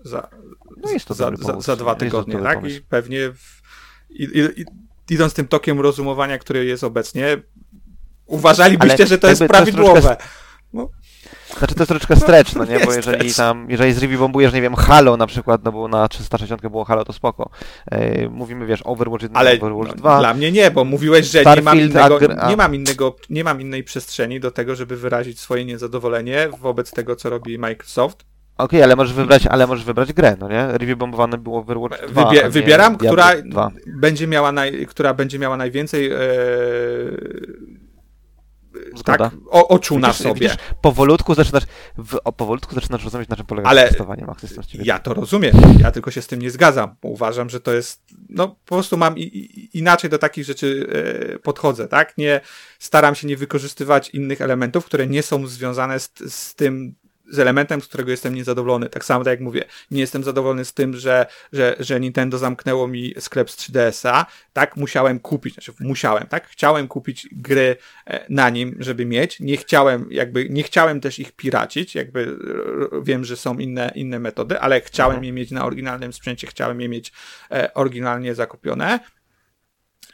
[0.04, 0.28] Za,
[0.76, 2.58] No jest to za, za, za dwa tygodnie, tak?
[2.58, 2.76] pomysł.
[2.76, 3.62] I pewnie w,
[4.10, 4.64] i, i,
[5.10, 7.36] idąc tym tokiem rozumowania, który jest obecnie,
[8.26, 10.16] uważalibyście, Ale że to jest jakby to jest prawidłowe.
[11.58, 12.80] Znaczy to jest troszeczkę stretch, no nie?
[12.86, 16.08] Bo jeżeli tam, jeżeli z review bombujesz, nie wiem, Halo na przykład, no bo na
[16.08, 17.50] 360 było Halo, to spoko.
[17.90, 20.18] E, mówimy, wiesz, Overwatch 1, Ale Overwatch no, 2.
[20.18, 23.60] dla mnie nie, bo mówiłeś, że nie mam, innego, a- nie, mam innego, nie mam
[23.60, 28.24] innej przestrzeni do tego, żeby wyrazić swoje niezadowolenie wobec tego, co robi Microsoft.
[28.62, 30.66] Okej, ale możesz wybrać, ale możesz wybrać grę, no nie?
[30.66, 33.70] Review bombowane było Overwatch 2, a Wybie, wybieram, Diablo która 2.
[33.86, 36.18] będzie, miała naj, która będzie miała najwięcej e,
[38.96, 39.30] Zgoda.
[39.30, 40.40] tak, o, oczu na Widzisz, sobie.
[40.40, 41.64] Widzisz, powolutku zaczynasz,
[41.98, 44.84] w, o, powolutku zaczynasz rozumieć, na czym polega Ale z ciebie.
[44.84, 46.96] Ja to rozumiem, ja tylko się z tym nie zgadzam.
[47.02, 50.86] Uważam, że to jest, no po prostu mam i, i, inaczej do takich rzeczy
[51.34, 52.18] e, podchodzę, tak?
[52.18, 52.40] Nie
[52.78, 56.94] staram się nie wykorzystywać innych elementów, które nie są związane z, z tym,
[57.32, 58.88] z elementem, z którego jestem niezadowolony.
[58.88, 62.88] Tak samo tak jak mówię, nie jestem zadowolony z tym, że, że, że Nintendo zamknęło
[62.88, 67.76] mi sklep z 3DS-a, tak, musiałem kupić, znaczy musiałem, tak, chciałem kupić gry
[68.06, 72.38] e, na nim, żeby mieć, nie chciałem, jakby, nie chciałem też ich piracić, jakby
[73.02, 75.24] wiem, że są inne, inne metody, ale chciałem mhm.
[75.24, 77.12] je mieć na oryginalnym sprzęcie, chciałem je mieć
[77.50, 79.00] e, oryginalnie zakupione.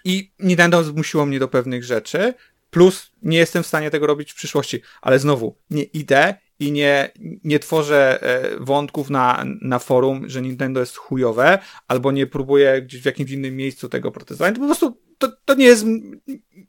[0.04, 2.34] I Nintendo zmusiło mnie do pewnych rzeczy,
[2.70, 7.10] plus nie jestem w stanie tego robić w przyszłości, ale znowu, nie idę i nie,
[7.44, 11.58] nie tworzę e, wątków na, na forum, że Nintendo jest chujowe,
[11.88, 14.54] albo nie próbuję gdzieś w jakimś innym miejscu tego protestować.
[14.54, 15.84] To po prostu to, to nie jest,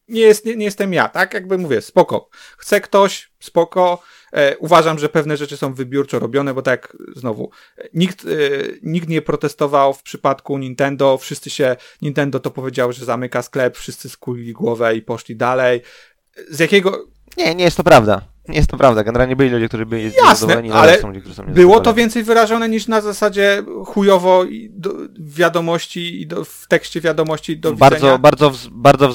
[0.07, 1.33] nie jest, nie, nie jestem ja, tak?
[1.33, 2.29] Jakby mówię, spoko.
[2.57, 4.01] Chce ktoś, spoko.
[4.33, 7.51] E, uważam, że pewne rzeczy są wybiórczo robione, bo tak znowu,
[7.93, 8.27] nikt, e,
[8.83, 14.09] nikt nie protestował w przypadku Nintendo, wszyscy się, Nintendo to powiedział, że zamyka sklep, wszyscy
[14.09, 15.81] skulili głowę i poszli dalej.
[16.49, 17.07] Z jakiego...
[17.37, 18.21] Nie, nie jest to prawda.
[18.49, 19.03] Nie jest to prawda.
[19.03, 22.69] Generalnie byli ludzie, którzy byli Jasne, ale są ludzie, którzy są było to więcej wyrażone
[22.69, 28.17] niż na zasadzie chujowo do, wiadomości i do, w tekście wiadomości do bardzo, widzenia.
[28.17, 29.11] Bardzo, bardzo,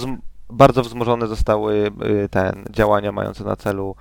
[0.51, 1.91] bardzo wzmożone zostały
[2.25, 3.95] y, ten działania mające na celu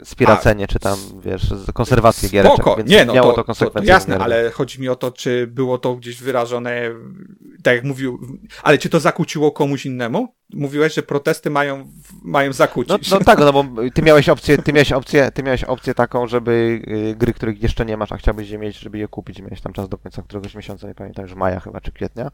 [0.00, 2.76] y, spiracenie, A, czy tam, wiesz, konserwację giereczek, spoko.
[2.76, 3.86] więc nie, no miało to, to konsekwencje.
[3.86, 6.90] To, jasne, ale chodzi mi o to, czy było to gdzieś wyrażone,
[7.62, 8.18] tak jak mówił,
[8.62, 10.37] ale czy to zakłóciło komuś innemu?
[10.52, 11.90] Mówiłeś, że protesty mają,
[12.22, 13.10] mają zakłócić.
[13.10, 13.64] No, no tak, no bo
[13.94, 17.86] ty miałeś opcję, ty miałeś opcję, ty miałeś opcję taką, żeby y, gry, których jeszcze
[17.86, 20.54] nie masz, a chciałbyś je mieć, żeby je kupić, miałeś tam czas do końca któregoś
[20.54, 22.30] miesiąca, nie pamiętam, już maja chyba, czy kwietnia,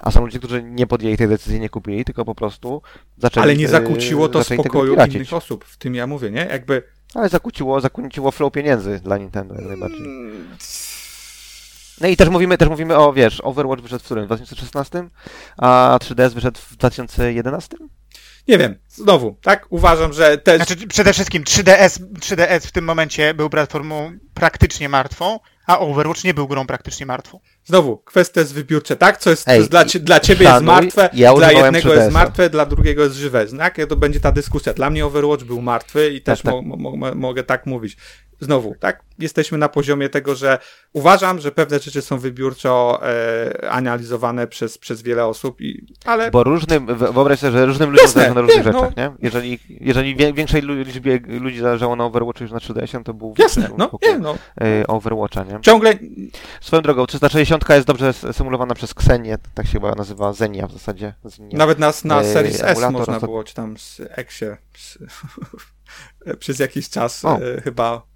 [0.00, 2.82] a są ludzie, którzy nie podjęli tej decyzji, nie kupili, tylko po prostu
[3.18, 6.46] zaczęli Ale nie y, zakłóciło to spokoju innych osób, w tym ja mówię, nie?
[6.50, 6.82] Jakby...
[7.14, 10.06] Ale zakłóciło, zakłóciło flow pieniędzy dla Nintendo jak najbardziej.
[12.00, 14.24] No i też mówimy, też mówimy o, wiesz, Overwatch wyszedł w którym?
[14.24, 15.08] W 2016,
[15.58, 17.76] a 3DS wyszedł w 2011?
[18.48, 19.66] Nie wiem, znowu, tak?
[19.70, 20.56] Uważam, że też...
[20.56, 26.34] Znaczy, przede wszystkim 3DS, 3DS w tym momencie był platformą praktycznie martwą, a Overwatch nie
[26.34, 27.40] był grą praktycznie martwą.
[27.64, 29.18] Znowu, kwestia jest wybiórcza, tak?
[29.18, 32.66] Co jest, Ej, jest dla, dla ciebie jest martwe, ja dla jednego jest martwe, dla
[32.66, 33.46] drugiego jest żywe.
[33.46, 33.76] Tak?
[33.88, 34.74] To będzie ta dyskusja.
[34.74, 36.64] Dla mnie Overwatch był martwy i też tak, tak.
[36.64, 37.96] Mo mo mogę tak mówić
[38.40, 39.02] znowu, tak?
[39.18, 40.58] Jesteśmy na poziomie tego, że
[40.92, 46.30] uważam, że pewne rzeczy są wybiórczo e, analizowane przez, przez wiele osób, i, ale...
[46.30, 49.02] Bo różnym, wyobraź sobie, że różnym ludziom zależy na różnych rzeczach, no.
[49.02, 49.12] nie?
[49.22, 53.90] Jeżeli, jeżeli większej liczbie ludzi zależało na Overwatchu już na 3DS, to był Jasne, no,
[54.02, 54.38] nie, no.
[54.60, 55.60] E, Overwatcha, nie?
[55.60, 55.94] Ciągle...
[56.60, 61.14] Swoją drogą, 360 jest dobrze symulowana przez Ksenię, tak się chyba nazywa, Zenia w zasadzie.
[61.24, 61.58] Zenia.
[61.58, 63.26] Nawet na, na e, Series S można to...
[63.26, 64.56] było, czy tam z Exie
[66.38, 68.09] przez jakiś czas e, chyba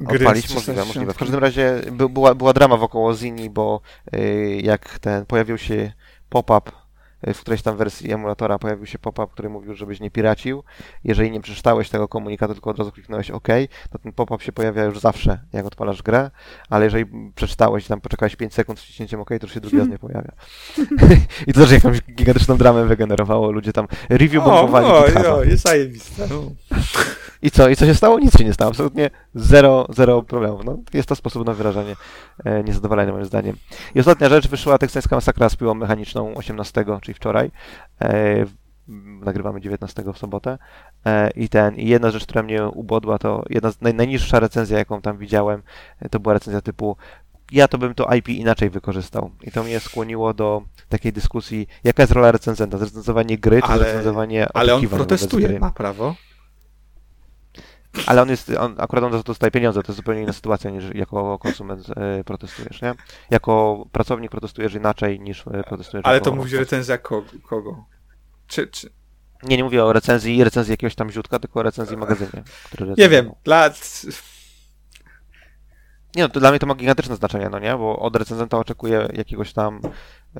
[0.00, 0.54] gry odpalić?
[0.54, 1.12] Możliwe, możliwe.
[1.12, 3.80] W każdym razie by, była, była drama wokoło Zini, bo
[4.14, 5.92] y, jak ten pojawił się
[6.28, 6.70] pop-up
[7.28, 10.62] y, w którejś tam wersji emulatora pojawił się pop-up, który mówił, żebyś nie piracił.
[11.04, 13.48] Jeżeli nie przeczytałeś tego komunikatu, tylko od razu kliknąłeś OK,
[13.90, 16.30] to ten pop-up się pojawia już zawsze, jak odpalasz grę,
[16.68, 19.78] ale jeżeli przeczytałeś i tam poczekałeś 5 sekund z wciśnięciem OK, to już się drugi
[19.78, 20.32] raz nie pojawia.
[21.46, 23.50] I to też jakąś gigantyczną dramę wygenerowało.
[23.50, 24.86] Ludzie tam review bombowali.
[24.86, 26.28] O, o, jest zajebiste.
[27.42, 27.68] I co?
[27.68, 28.18] I co się stało?
[28.18, 28.70] Nic się nie stało.
[28.70, 30.64] Absolutnie zero, zero problemów.
[30.64, 31.96] No, jest to sposób na wyrażanie
[32.44, 33.56] e, niezadowolenia moim zdaniem.
[33.94, 37.50] I ostatnia rzecz, wyszła teksańska masakra z piłą mechaniczną 18, czyli wczoraj.
[38.00, 38.44] E,
[39.20, 40.58] nagrywamy 19 w sobotę.
[41.06, 44.78] E, I ten, i jedna rzecz, która mnie ubodła, to jedna z naj, najniższa recenzja,
[44.78, 45.62] jaką tam widziałem,
[46.00, 46.96] e, to była recenzja typu
[47.52, 49.30] ja to bym to IP inaczej wykorzystał.
[49.42, 52.78] I to mnie skłoniło do takiej dyskusji, jaka jest rola recenzenta?
[52.78, 56.14] Zrecenzowanie gry, czy ale, zrecenzowanie Ale on protestuje, ma prawo.
[58.06, 61.38] Ale on jest, on, akurat on dostaje pieniądze, to jest zupełnie inna sytuacja niż jako
[61.38, 62.94] konsument e, protestujesz, nie?
[63.30, 67.28] Jako pracownik protestujesz inaczej niż e, protestujesz Ale to mówisz recenzja kogo?
[67.42, 67.84] kogo?
[68.46, 68.90] Czy, czy...
[69.42, 72.42] Nie, nie mówię o recenzji recenzji jakiegoś tam źródła, tylko o recenzji magazynie.
[72.64, 73.70] Który nie wiem, dla...
[76.16, 77.76] Nie no, to dla mnie to ma gigantyczne znaczenie, no nie?
[77.76, 79.80] Bo od recenzenta oczekuję jakiegoś tam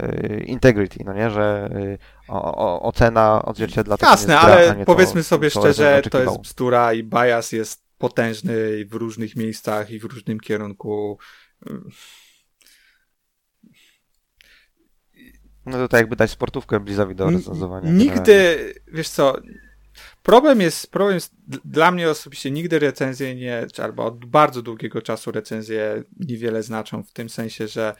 [0.02, 1.30] y, integrity, no nie?
[1.30, 1.98] Że y,
[2.28, 6.40] o, o, ocena odzwierciedla tego Jasne, gra, ale powiedzmy to, sobie to, szczerze, to jest
[6.40, 11.18] bzdura i bias jest potężny w różnych miejscach i w różnym kierunku.
[15.66, 17.90] No to tak jakby dać sportówkę Blizowi do recenzowania.
[17.90, 19.36] Nigdy, wiesz co,
[20.22, 21.34] problem jest, problem jest
[21.64, 27.12] dla mnie osobiście nigdy recenzje nie, albo od bardzo długiego czasu recenzje niewiele znaczą w
[27.12, 27.94] tym sensie, że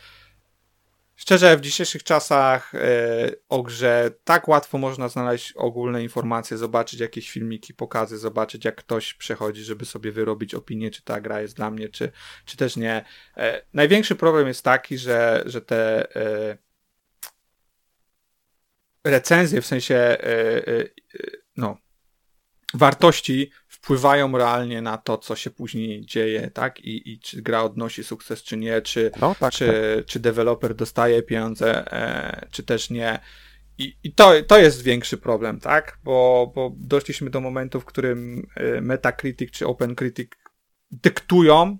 [1.20, 2.78] Szczerze, w dzisiejszych czasach e,
[3.48, 9.14] o grze tak łatwo można znaleźć ogólne informacje, zobaczyć jakieś filmiki, pokazy, zobaczyć jak ktoś
[9.14, 12.12] przechodzi, żeby sobie wyrobić opinię, czy ta gra jest dla mnie, czy,
[12.44, 13.04] czy też nie.
[13.36, 16.58] E, największy problem jest taki, że, że te e,
[19.04, 20.16] recenzje, w sensie
[21.56, 21.76] no,
[22.74, 26.80] wartości wpływają realnie na to, co się później dzieje, tak?
[26.80, 29.66] I, i czy gra odnosi sukces, czy nie, czy, No tak, czy,
[29.96, 30.06] tak.
[30.06, 33.18] czy deweloper dostaje pieniądze, e, czy też nie.
[33.78, 35.98] I, i to, to jest większy problem, tak?
[36.04, 40.30] Bo, bo doszliśmy do momentu, w którym e, Metacritic czy OpenCritic
[40.90, 41.78] dyktują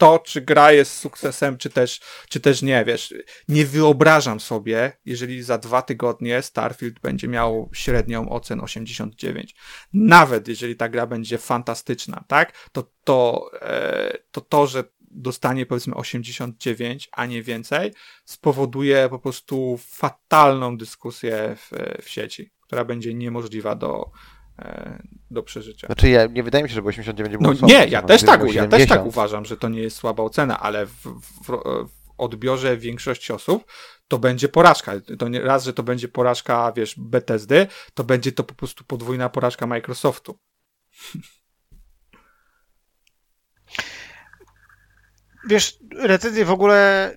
[0.00, 3.14] to, czy gra jest sukcesem, czy też, czy też nie, wiesz.
[3.48, 9.54] Nie wyobrażam sobie, jeżeli za dwa tygodnie Starfield będzie miał średnią ocen 89.
[9.92, 12.68] Nawet jeżeli ta gra będzie fantastyczna, tak?
[12.72, 17.92] To to, e, to, to że dostanie powiedzmy 89, a nie więcej,
[18.24, 21.70] spowoduje po prostu fatalną dyskusję w,
[22.02, 24.10] w sieci, która będzie niemożliwa do,
[25.30, 25.86] do przeżycia.
[25.86, 28.22] Znaczy, ja, nie wydaje mi się, żeby 89 było No słabo, nie, ja no, też,
[28.22, 29.06] tak, ja też tak 70.
[29.06, 31.46] uważam, że to nie jest słaba ocena, ale w, w,
[31.88, 33.64] w odbiorze większości osób
[34.08, 34.92] to będzie porażka.
[35.18, 39.28] To nie, raz, że to będzie porażka, wiesz, Bethesdy, to będzie to po prostu podwójna
[39.28, 40.38] porażka Microsoftu.
[45.48, 47.16] Wiesz, recenzje w ogóle.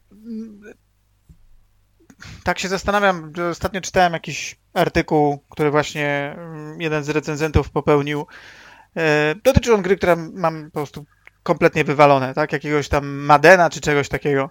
[2.44, 3.34] Tak się zastanawiam.
[3.52, 8.28] Ostatnio czytałem jakiś artykuł, który właśnie mm, jeden z recenzentów popełnił.
[8.98, 11.06] E, Dotyczy on gry, która mam po prostu
[11.44, 12.54] kompletnie wywalone, tak?
[12.54, 14.50] Jakiegoś tam Madena czy czegoś takiego.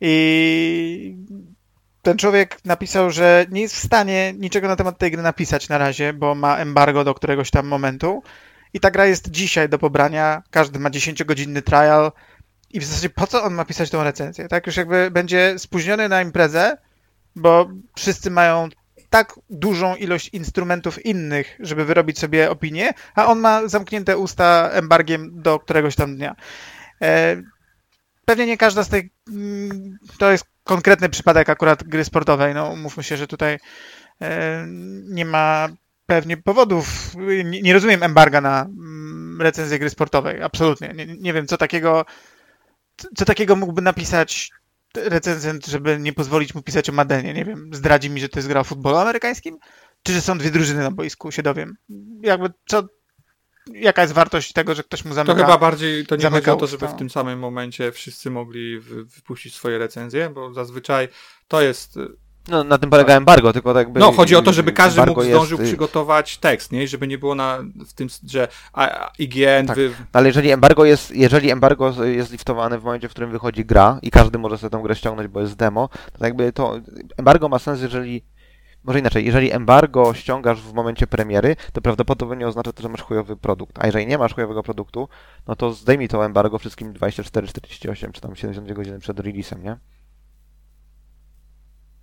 [0.00, 1.16] I
[2.02, 5.78] ten człowiek napisał, że nie jest w stanie niczego na temat tej gry napisać na
[5.78, 8.22] razie, bo ma embargo do któregoś tam momentu.
[8.74, 10.42] I ta gra jest dzisiaj do pobrania.
[10.50, 12.12] Każdy ma 10-godzinny trial.
[12.70, 14.48] I w zasadzie po co on ma pisać tą recenzję?
[14.48, 16.76] Tak, już jakby będzie spóźniony na imprezę,
[17.38, 18.68] bo wszyscy mają
[19.10, 25.42] tak dużą ilość instrumentów innych, żeby wyrobić sobie opinię, a on ma zamknięte usta embargiem
[25.42, 26.36] do któregoś tam dnia.
[27.02, 27.36] E,
[28.24, 29.04] pewnie nie każda z tych.
[30.18, 32.54] To jest konkretny przypadek akurat gry sportowej.
[32.54, 33.58] No, umówmy się, że tutaj
[34.22, 34.64] e,
[35.08, 35.68] nie ma
[36.06, 37.14] pewnie powodów.
[37.44, 40.42] Nie, rozumiem embarga na mm, recenzję gry sportowej.
[40.42, 40.92] Absolutnie.
[40.94, 42.04] Nie, nie wiem, co takiego
[43.16, 44.50] co takiego mógłby napisać
[45.04, 47.34] recenzent, żeby nie pozwolić mu pisać o Madenie?
[47.34, 49.58] Nie wiem, zdradzi mi, że to jest gra o futbolu amerykańskim?
[50.02, 51.74] Czy że są dwie drużyny na boisku, się dowiem.
[52.22, 52.82] Jakby co,
[53.72, 55.34] jaka jest wartość tego, że ktoś mu To zamyka?
[55.36, 59.04] chyba bardziej, to nie chodzi o to, żeby w tym samym momencie wszyscy mogli wy-
[59.04, 61.08] wypuścić swoje recenzje, bo zazwyczaj
[61.48, 61.98] to jest
[62.48, 64.00] No, na tym polega embargo, tylko tak jakby...
[64.00, 66.82] No, chodzi o to, żeby każdy mógł zdążył jest, przygotować tekst, nie?
[66.82, 68.48] I Żeby nie było na, w tym, że
[69.18, 69.76] IGN Tak.
[69.76, 73.98] wy, Ale jeżeli embargo jest, jeżeli embargo jest liftowane w momencie, w którym wychodzi gra
[74.02, 75.88] i każdy może sobie tą grę ściągnąć, bo jest demo,
[76.18, 76.80] to jakby to
[77.16, 78.22] embargo ma sens, jeżeli
[78.84, 83.36] może inaczej, jeżeli embargo ściągasz w momencie premiery, to prawdopodobnie oznacza to, że masz chujowy
[83.36, 83.78] produkt.
[83.78, 85.08] A jeżeli nie masz chujowego produktu,
[85.46, 89.76] no to zdejmij to embargo wszystkim 24, 48 czy tam 72 godziny przed releasem, nie?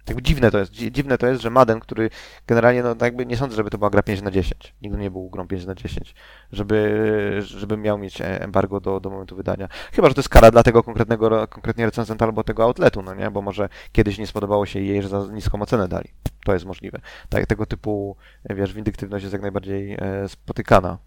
[0.08, 0.72] Jakby dziwne to jest.
[0.72, 2.10] Dzi- Dziwne to jest, że Madden, który
[2.48, 4.76] generalnie, no jakby nie sądzę, żeby to była gra 5 na 10.
[4.82, 6.16] Nigdy nie był grą 5 na 10.
[6.52, 9.68] Żeby, żeby miał mieć e, embargo do, do momentu wydania.
[9.94, 13.32] Chyba, że to jest kara dla tego konkretnego, konkretnie recenzenta albo tego outletu, no nie?
[13.32, 16.10] Bo może kiedyś nie spodobało się jej, że za niską ocenę dali.
[16.46, 17.00] To jest możliwe.
[17.30, 20.98] Tak, tego typu, e, wiesz, windyktywność jest jak najbardziej e, spotykana.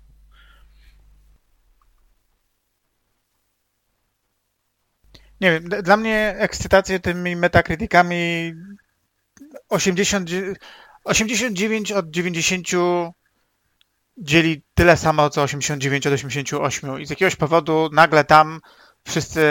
[5.41, 8.55] Nie wiem, dla mnie ekscytację tymi metakrytykami
[9.69, 10.31] 80,
[11.05, 12.67] 89 od 90
[14.17, 18.61] dzieli tyle samo, co 89 od 88 i z jakiegoś powodu nagle tam
[19.09, 19.43] wszyscy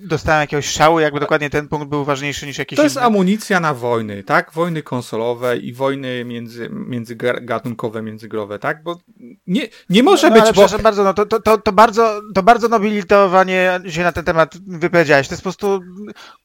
[0.00, 3.04] dostają jakiegoś szału, jakby dokładnie ten punkt był ważniejszy niż jakiś To jest inny.
[3.04, 4.52] amunicja na wojny, tak?
[4.52, 8.82] Wojny konsolowe i wojny między, międzygatunkowe, międzygrowe, tak?
[8.82, 8.98] Bo
[9.46, 10.78] nie, nie może no, być, bo...
[10.78, 15.28] bardzo, no to, to, to, to bardzo, to bardzo nobilitowanie się na ten temat wypowiedziałeś.
[15.28, 15.80] To jest po prostu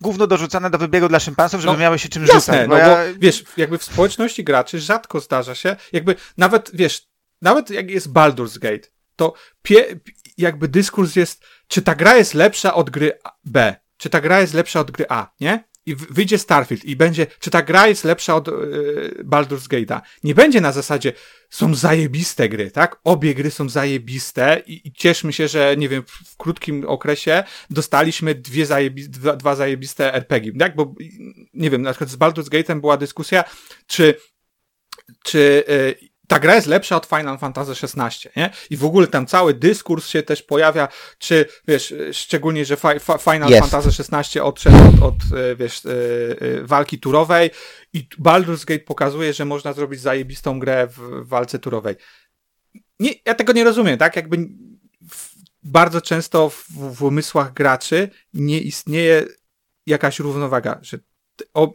[0.02, 2.70] gówno dorzucane do wybiegu dla szympansów, żeby No, miały się czym Jasne, rzucać.
[2.70, 7.08] no ja- bo wiesz, jakby w społeczności graczy rzadko zdarza się, jakby nawet, wiesz,
[7.42, 9.86] nawet jak jest Baldur's Gate, to pie,
[10.38, 13.12] jakby dyskurs jest, czy ta gra jest lepsza od gry
[13.46, 15.70] B, czy ta gra jest lepsza od gry A, nie?
[15.86, 20.02] I wyjdzie Starfield i będzie, czy ta gra jest lepsza od yy, Baldur's Gate'a.
[20.24, 21.14] Nie będzie na zasadzie,
[21.50, 23.00] są zajebiste gry, tak?
[23.04, 27.44] Obie gry są zajebiste i, i cieszmy się, że, nie wiem, w, w krótkim okresie
[27.70, 30.76] dostaliśmy dwie zajebi, dwa, dwa zajebiste RPG, tak?
[30.76, 30.96] Bo,
[31.54, 33.44] nie wiem, na przykład z Baldur's Gate'em była dyskusja,
[33.88, 34.16] czy,
[35.24, 38.50] czy y, ta gra jest lepsza od Final Fantasy XVI, nie?
[38.70, 40.88] I w ogóle tam cały dyskurs się też pojawia,
[41.18, 42.88] czy, wiesz, szczególnie, że fi,
[43.20, 43.60] Final.
[43.60, 45.90] Fantasy XVI odszedł od, od y, wiesz, y,
[46.42, 47.50] y, walki turowej
[47.94, 51.96] i Baldur's Gate pokazuje, że można zrobić zajebistą grę w, w walce turowej.
[53.00, 54.16] Nie, ja tego nie rozumiem, tak?
[54.16, 54.38] Jakby
[55.10, 59.26] w, bardzo często w, w umysłach graczy nie istnieje
[59.86, 61.00] jakaś równowaga, że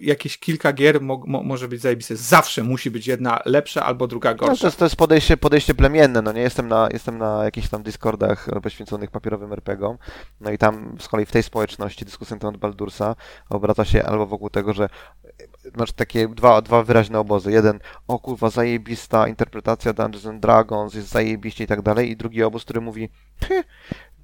[0.00, 2.16] jakieś kilka gier mo, mo, może być zajebiste.
[2.16, 4.60] Zawsze musi być jedna lepsza albo druga No, gorsza.
[4.60, 7.82] to, jest, to jest podejście, podejście plemienne, no nie jestem na, jestem na jakichś tam
[7.82, 9.98] Discordach e, poświęconych papierowym RPGom,
[10.40, 13.16] no i tam z kolei w tej społeczności dyskusja na temat Baldursa
[13.50, 15.28] obraca się albo wokół tego, że e,
[15.76, 17.52] masz takie dwa, dwa wyraźne obozy.
[17.52, 17.78] Jeden,
[18.08, 22.64] o kurwa, zajebista interpretacja Dungeons and Dragons, jest zajebiście i tak dalej, i drugi obóz,
[22.64, 23.08] który mówi,
[23.48, 23.64] "Hy,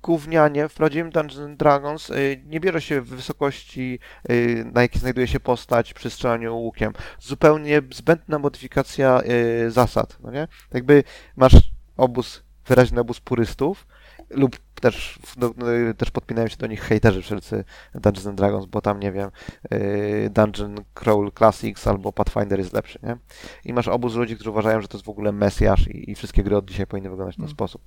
[0.03, 3.99] gównianie, w prawdziwym Dungeons Dragons y, nie bierze się w wysokości,
[4.31, 6.93] y, na jakiej znajduje się postać przy strzelaniu łukiem.
[7.21, 9.21] Zupełnie zbędna modyfikacja
[9.67, 10.49] y, zasad, no nie?
[10.75, 11.05] Jakby
[11.37, 11.53] masz
[11.97, 13.87] obóz, wyraźny obóz purystów
[14.31, 15.67] lub też, no, no,
[15.97, 19.31] też podpinają się do nich hejterzy wszelcy Dungeons and Dragons, bo tam, nie wiem,
[19.73, 23.17] y, Dungeon Crawl Classics albo Pathfinder jest lepszy, nie?
[23.65, 26.43] I masz obóz ludzi, którzy uważają, że to jest w ogóle mesjasz i, i wszystkie
[26.43, 27.55] gry od dzisiaj powinny wyglądać w ten Mm.
[27.55, 27.83] sposób.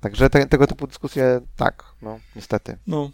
[0.00, 2.78] Także te, tego typu dyskusje, tak, no, niestety.
[2.86, 3.10] No.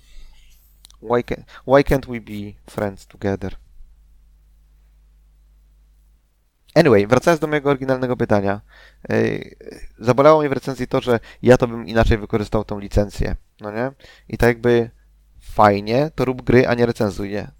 [1.02, 3.56] Why, can, why can't we be friends together?
[6.74, 8.60] Anyway, wracając do mojego oryginalnego pytania.
[9.09, 9.56] Yy,
[9.98, 13.92] zabolało mnie w recenzji to, że ja to bym inaczej wykorzystał tą licencję, no nie?
[14.28, 14.90] I tak jakby
[15.40, 17.51] fajnie, to rób gry, a nie recenzuj je.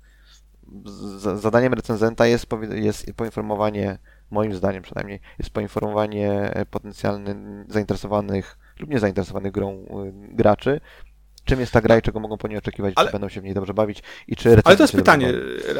[1.35, 3.99] Zadaniem recenzenta jest, jest poinformowanie,
[4.31, 7.37] moim zdaniem przynajmniej, jest poinformowanie e, potencjalnych
[7.69, 10.81] zainteresowanych lub niezainteresowanych grą y, graczy,
[11.45, 13.45] czym jest ta gra i czego mogą po niej oczekiwać, Ale- czy będą się w
[13.45, 15.33] niej dobrze bawić i czy Ale to jest pytanie.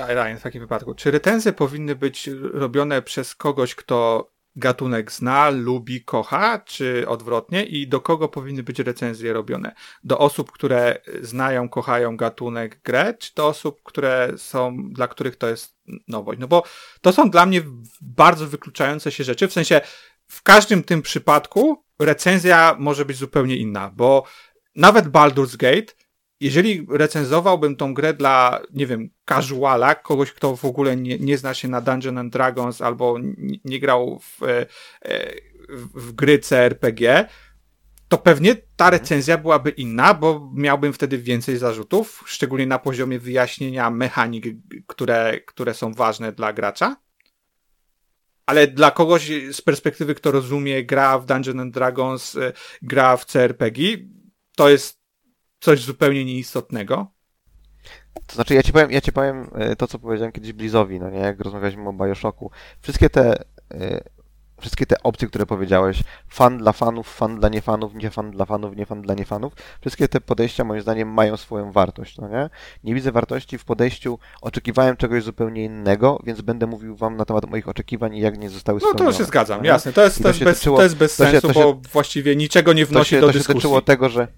[0.09, 0.95] Ryan, w takim wypadku.
[0.95, 7.65] Czy recenzje powinny być robione przez kogoś, kto gatunek zna, lubi, kocha, czy odwrotnie?
[7.65, 9.75] I do kogo powinny być recenzje robione?
[10.05, 15.49] Do osób, które znają, kochają gatunek grę, czy do osób, które są, dla których to
[15.49, 15.77] jest
[16.09, 16.41] nowość?
[16.41, 16.63] No bo
[17.01, 17.63] to są dla mnie
[18.01, 19.81] bardzo wykluczające się rzeczy, w sensie
[20.27, 24.25] w każdym tym przypadku recenzja może być zupełnie inna, bo
[24.75, 25.93] nawet Baldur's Gate
[26.41, 31.55] jeżeli recenzowałbym tą grę dla, nie wiem, casuala, kogoś, kto w ogóle nie, nie zna
[31.55, 34.67] się na Dungeon and Dragons albo nie, nie grał w, e,
[35.03, 35.35] e,
[35.69, 37.29] w, w gry CRPG,
[38.09, 43.91] to pewnie ta recenzja byłaby inna, bo miałbym wtedy więcej zarzutów, szczególnie na poziomie wyjaśnienia
[43.91, 44.45] mechanik,
[44.87, 46.97] które, które są ważne dla gracza.
[48.47, 52.53] Ale dla kogoś z perspektywy, kto rozumie, gra w Dungeon and Dragons, e,
[52.83, 53.83] gra w CRPG,
[54.61, 55.01] to jest
[55.61, 57.07] coś zupełnie nieistotnego.
[58.27, 61.11] To znaczy, ja ci powiem, ja ci powiem e, to, co powiedziałem kiedyś Blizowi, no
[61.11, 62.51] nie, jak rozmawialiśmy o Bioshocku.
[62.83, 64.01] Wszystkie te, e,
[64.61, 68.77] wszystkie te opcje, które powiedziałeś, fan dla fanów, fan dla niefanów, nie fan dla fanów,
[68.77, 72.51] nie fan dla niefanów, wszystkie te podejścia moim zdaniem mają swoją wartość, no nie?
[72.85, 77.51] Nie widzę wartości w podejściu, oczekiwałem czegoś zupełnie innego, więc będę mówił wam na temat
[77.51, 79.13] moich oczekiwań i jak nie zostały No spełnione.
[79.13, 79.93] to się zgadzam, no jasne.
[79.93, 82.37] To jest, to to bez, tyczyło- to jest bez to się- sensu, się- bo właściwie
[82.37, 83.61] niczego nie wnosi do to się dyskusji.
[83.61, 84.29] tyczyło tego, że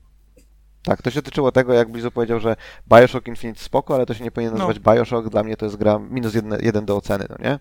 [0.83, 2.57] tak, to się tyczyło tego, jak Blizu powiedział, że
[2.89, 4.59] Bioshock Infinite spoko, ale to się nie powinien No.
[4.59, 7.59] nazywać Bioshock, dla mnie to jest gra minus jeden, jeden do oceny, no nie?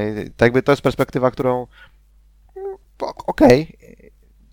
[0.00, 1.66] Yy, Tak jakby to jest perspektywa, którą
[2.98, 3.78] ok- okej,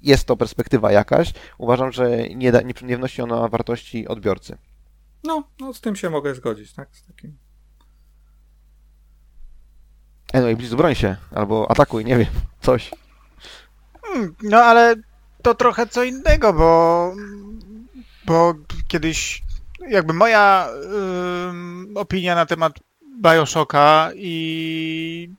[0.01, 4.57] jest to perspektywa jakaś, uważam, że nie, da, nie, nie wnosi ona wartości odbiorcy.
[5.23, 6.89] No, no, z tym się mogę zgodzić, tak?
[6.95, 7.37] Z takim...
[10.33, 12.27] Anyway, Blizu, broń się, albo atakuj, nie wiem,
[12.61, 12.91] coś.
[14.15, 14.95] Mm, No ale
[15.41, 17.13] to trochę co innego, bo,
[18.25, 18.53] bo
[18.87, 19.41] kiedyś
[19.89, 20.69] jakby moja
[21.95, 22.73] opinia na temat
[23.21, 25.29] Bioshocka i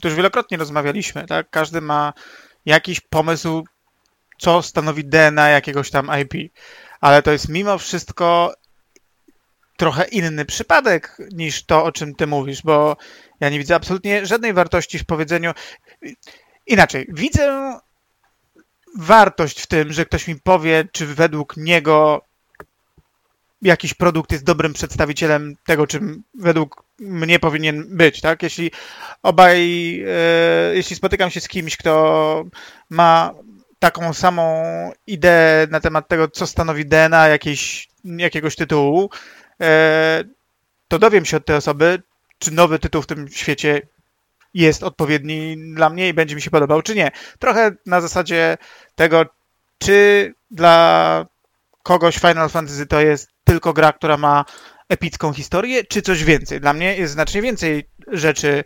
[0.00, 1.50] to już wielokrotnie rozmawialiśmy, tak?
[1.50, 2.12] Każdy ma
[2.66, 3.64] jakiś pomysł,
[4.38, 6.52] co stanowi DNA jakiegoś tam IP,
[7.00, 8.54] ale to jest mimo wszystko
[9.76, 12.96] trochę inny przypadek niż to, o czym ty mówisz, bo
[13.40, 15.52] ja nie widzę absolutnie żadnej wartości w powiedzeniu.
[16.66, 17.78] Inaczej, widzę
[18.98, 22.24] wartość w tym, że ktoś mi powie, czy według niego
[23.62, 28.42] jakiś produkt jest dobrym przedstawicielem tego, czym według mnie powinien być, tak?
[28.42, 28.70] Jeśli
[29.22, 29.60] obaj,
[30.08, 32.44] e, jeśli spotykam się z kimś, kto
[32.90, 33.34] ma
[33.78, 34.62] taką samą
[35.06, 39.10] ideę na temat tego, co stanowi DNA jakiejś, jakiegoś tytułu,
[39.60, 40.24] e,
[40.88, 42.02] to dowiem się od tej osoby,
[42.38, 43.82] czy nowy tytuł w tym świecie
[44.54, 47.10] jest odpowiedni dla mnie i będzie mi się podobał, czy nie.
[47.38, 48.58] Trochę na zasadzie
[48.94, 49.26] tego,
[49.78, 51.26] czy dla
[51.82, 54.44] kogoś Final Fantasy to jest tylko gra, która ma
[54.88, 56.60] epicką historię, czy coś więcej.
[56.60, 58.64] Dla mnie jest znacznie więcej rzeczy,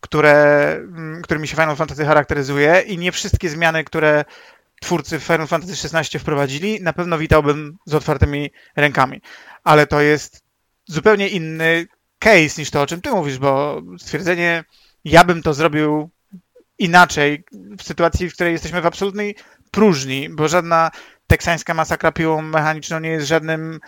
[0.00, 4.24] które, mm, którymi się Final Fantasy charakteryzuje i nie wszystkie zmiany, które
[4.80, 9.20] twórcy Final Fantasy XVI wprowadzili, na pewno witałbym z otwartymi rękami.
[9.64, 10.42] Ale to jest
[10.86, 11.86] zupełnie inny
[12.18, 14.64] case niż to, o czym ty mówisz, bo stwierdzenie
[15.04, 16.10] ja bym to zrobił
[16.78, 17.44] inaczej
[17.78, 19.36] w sytuacji, w której jesteśmy w absolutnej
[19.70, 20.90] próżni, bo żadna
[21.28, 23.80] teksańska masakra piłą mechaniczną nie jest żadnym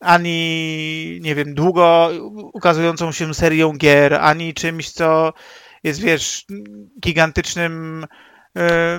[0.00, 2.10] ani, nie wiem, długo
[2.52, 5.32] ukazującą się serią gier, ani czymś, co
[5.84, 6.44] jest, wiesz,
[7.00, 8.06] gigantycznym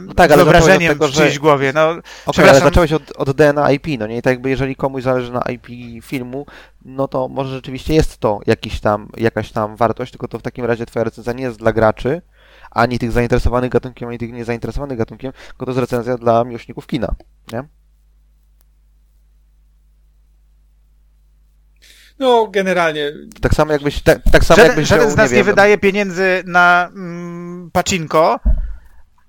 [0.01, 1.71] No tak, ale wyobrażeniem tego, w czyjejś że- głowie.
[1.75, 2.01] No, ale
[2.31, 2.63] Przepraszam.
[2.63, 4.17] zacząłeś od, od DNA IP, no nie?
[4.17, 5.67] I tak jakby jeżeli komuś zależy na IP
[6.05, 6.45] filmu,
[6.85, 10.65] no to może rzeczywiście jest to jakiś tam, jakaś tam wartość, tylko to w takim
[10.65, 12.21] razie twoja recenzja nie jest dla graczy,
[12.75, 17.15] ani tych zainteresowanych gatunkiem, ani tych niezainteresowanych gatunkiem, tylko to jest recenzja dla miłośników kina,
[17.53, 17.63] nie?
[22.19, 23.11] No, generalnie
[23.41, 26.43] Tak samo jakbyś, tak, tak samo żaden, jakbyś żaden z nas nie, wiem, wydaje pieniędzy
[26.45, 28.39] na mm, pacinko,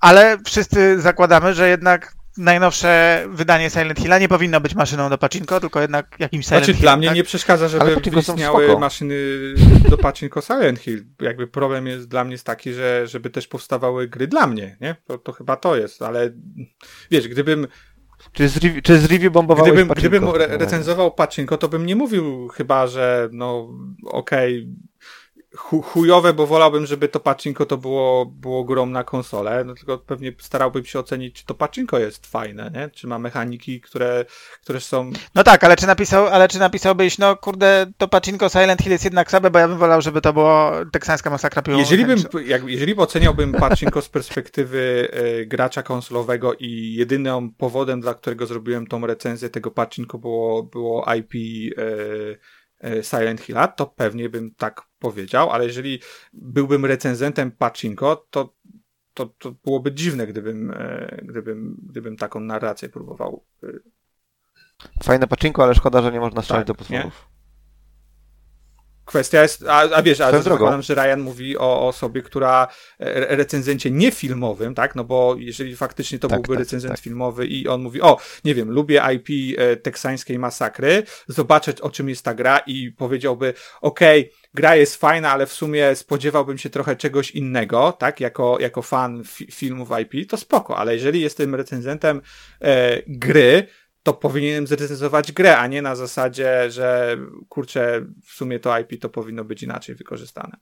[0.00, 5.60] ale wszyscy zakładamy, że jednak najnowsze wydanie Silent Hilla nie powinno być maszyną do pacinko,
[5.60, 7.16] tylko jednak jakimś Silent Znaczy, Hillem, dla mnie tak?
[7.16, 9.14] nie przeszkadza, żeby istniały maszyny
[9.90, 11.04] do Pachinko Silent Hill.
[11.20, 14.96] Jakby problem jest dla mnie jest taki, że żeby też powstawały gry dla mnie, nie?
[15.06, 16.32] To, to chyba to jest, ale
[17.10, 17.66] wiesz, gdybym,
[18.32, 20.08] Czy z, review, czy z review bombowałeś gdybym, Pachinko?
[20.08, 23.68] gdybym re recenzował Pachinko, to bym nie mówił chyba, że no
[24.06, 24.70] okej, chu-
[25.56, 30.32] chujowe, bo wolałbym, żeby to Pachinko to było, było grą na konsolę, no tylko pewnie
[30.38, 32.88] starałbym się ocenić, czy to Pachinko jest fajne, nie?
[32.88, 34.24] Czy ma mechaniki, które,
[34.62, 38.82] które są No tak, ale czy, napisał, ale czy napisałbyś, no kurde, to pacinko Silent
[38.82, 41.78] Hill jest jednak słabe, bo ja bym wolał, żeby to było teksańska masakra piłą.
[41.78, 48.14] Jeżeli bym, jak, jeżeli oceniałbym Pachinko z perspektywy e, gracza konsolowego i jedynym powodem, dla
[48.14, 52.36] którego zrobiłem tą recenzję tego Pachinko było, było IP e, e,
[53.02, 56.00] Silent Hilla, to pewnie bym tak powiedział, ale jeżeli
[56.32, 58.54] byłbym recenzentem Pachinko, to,
[59.14, 63.44] to, to byłoby dziwne, gdybym, e, gdybym, gdybym taką narrację próbował.
[63.62, 63.66] e,
[65.02, 67.28] Fajne Pachinko, ale szkoda, że nie można strzelać Tak, do potworów.
[69.06, 72.68] Kwestia jest, a, a wiesz, a zakładam, że Ryan mówi o osobie, która
[72.98, 74.94] e, recenzencie niefilmowym, tak?
[74.94, 77.00] No bo jeżeli faktycznie to Tak, byłby tak, recenzent tak.
[77.00, 82.08] filmowy i on mówi, o, nie wiem, lubię IP e, teksańskiej masakry, zobaczę o czym
[82.08, 86.96] jest ta gra i powiedziałby, okej, gra jest fajna, ale w sumie spodziewałbym się trochę
[86.96, 88.20] czegoś innego, tak?
[88.20, 92.20] Jako, jako fan fi filmów IP, to spoko, ale jeżeli jestem recenzentem
[92.60, 93.66] e, gry,
[94.06, 97.16] to powinienem zrecenzować grę, a nie na zasadzie, że
[97.48, 100.56] kurczę, w sumie to IP to powinno być inaczej wykorzystane.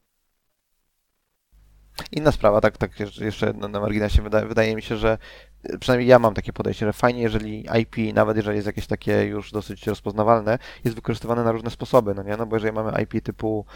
[2.12, 5.18] Inna sprawa, tak, tak jeszcze- na, na marginesie, wydaje, wydaje mi się, że
[5.64, 9.24] e, przynajmniej ja mam takie podejście, że fajnie, jeżeli IP, nawet jeżeli jest jakieś takie
[9.24, 12.36] już dosyć rozpoznawalne, jest wykorzystywane na różne sposoby, no nie?
[12.36, 13.66] No bo jeżeli mamy IP typu,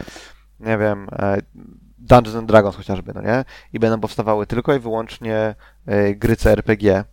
[0.59, 1.37] nie wiem, e,
[1.97, 3.45] Dungeons and Dragons chociażby, no nie?
[3.73, 5.55] I będą powstawały tylko i wyłącznie
[5.85, 7.05] e, gry CRPG,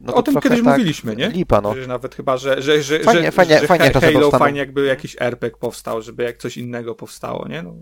[0.00, 1.28] no to o tym kiedyś tak mówiliśmy, nie?
[1.28, 1.74] Lipa, no.
[1.74, 4.38] Że nawet chyba, że, że, że, Fajnie- że, fajnie- że fajnie Halo powstaną.
[4.38, 7.62] fajnie jakby jakiś RPG powstał, żeby jak coś innego powstało, nie?
[7.62, 7.74] No.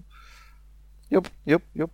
[1.11, 1.91] Jup, jup, jup.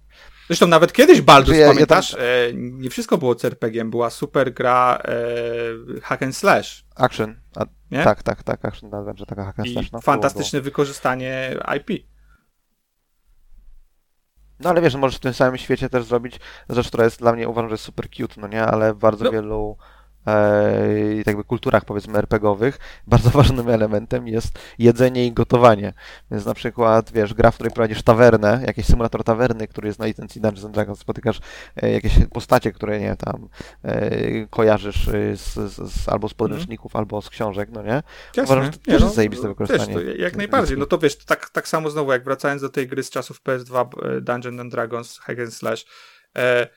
[0.47, 2.11] Zresztą nawet kiedyś Baldur's, Że ja- ja pamiętasz?
[2.11, 2.25] tam- E,
[2.55, 7.35] nie wszystko było CRPG-iem, była super gra e, hack and slash, Action.
[7.57, 8.05] A, nie?
[8.05, 9.91] tak, tak, tak, Action Adventure, taka hack and slash, no.
[9.91, 12.07] Było, fantastyczne wykorzystanie IP.
[14.61, 17.49] No ale wiesz, możesz w tym samym świecie też zrobić rzecz, która jest dla mnie
[17.49, 19.31] uważam, że jest super cute, no nie, ale w bardzo No.
[19.31, 19.77] wielu
[20.27, 25.93] e, jakby kulturach powiedzmy RPGowych bardzo ważnym elementem jest jedzenie i gotowanie.
[26.31, 30.07] Więc na przykład, wiesz, gra, w której prowadzisz tawernę, jakiś symulator tawerny, który jest na
[30.07, 31.41] licencji Dungeons and Dragons, spotykasz
[31.83, 33.49] e, jakieś postacie, które nie tam
[33.83, 38.03] e, kojarzysz z, z, z, albo z podręczników, albo z książek, no nie?
[38.45, 40.79] Uważam, że to też jest zajebiste wykorzystanie Wiesz, to jak najbardziej.
[40.79, 43.87] No to wiesz, tak, tak samo znowu, jak wracając do tej gry z czasów PS2
[44.03, 45.87] e, Dungeons and Dragons Hack and Slash,
[46.37, 46.69] e,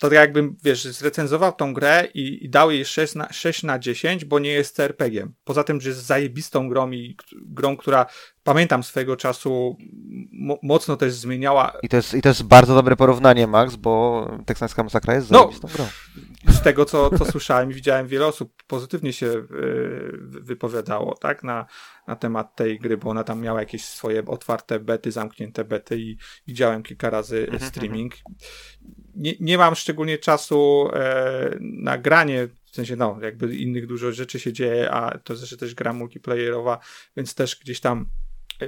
[0.00, 3.78] to tak jakbym, wiesz, zrecenzował tą grę i, i dał jej 6 na, 6 na
[3.78, 5.32] 10, bo nie jest CRPG-iem.
[5.44, 8.06] Poza tym, że jest zajebistą grą i grą, która
[8.42, 9.76] pamiętam swojego czasu
[10.32, 14.30] mo- mocno też zmieniała I to, jest, I to jest bardzo dobre porównanie, Max, bo
[14.46, 15.38] Teksańska Masakra jest No.
[15.38, 15.86] zajebistą grą.
[16.48, 19.42] z tego, co, co słyszałem i widziałem, wiele osób pozytywnie się e,
[20.16, 21.66] wy- wypowiadało, tak, na,
[22.06, 26.16] na temat tej gry, bo ona tam miała jakieś swoje otwarte bety, zamknięte bety i
[26.46, 28.14] widziałem kilka razy Mhm, streaming.
[29.14, 34.40] Nie, nie mam szczególnie czasu e, na granie, w sensie, no, jakby innych dużo rzeczy
[34.40, 36.78] się dzieje, a to zresztą też gra multiplayerowa,
[37.16, 38.06] więc też gdzieś tam
[38.60, 38.66] e,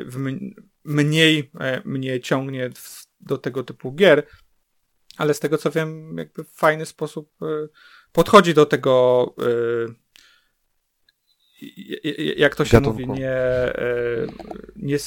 [0.84, 4.26] mniej e, mnie ciągnie w, do tego typu gier,
[5.16, 7.46] ale z tego co wiem, jakby w fajny sposób e,
[8.12, 9.34] podchodzi do tego,
[12.36, 13.00] jak to się Gatunku.
[13.06, 14.26] mówi, nie, e,
[14.76, 14.98] nie,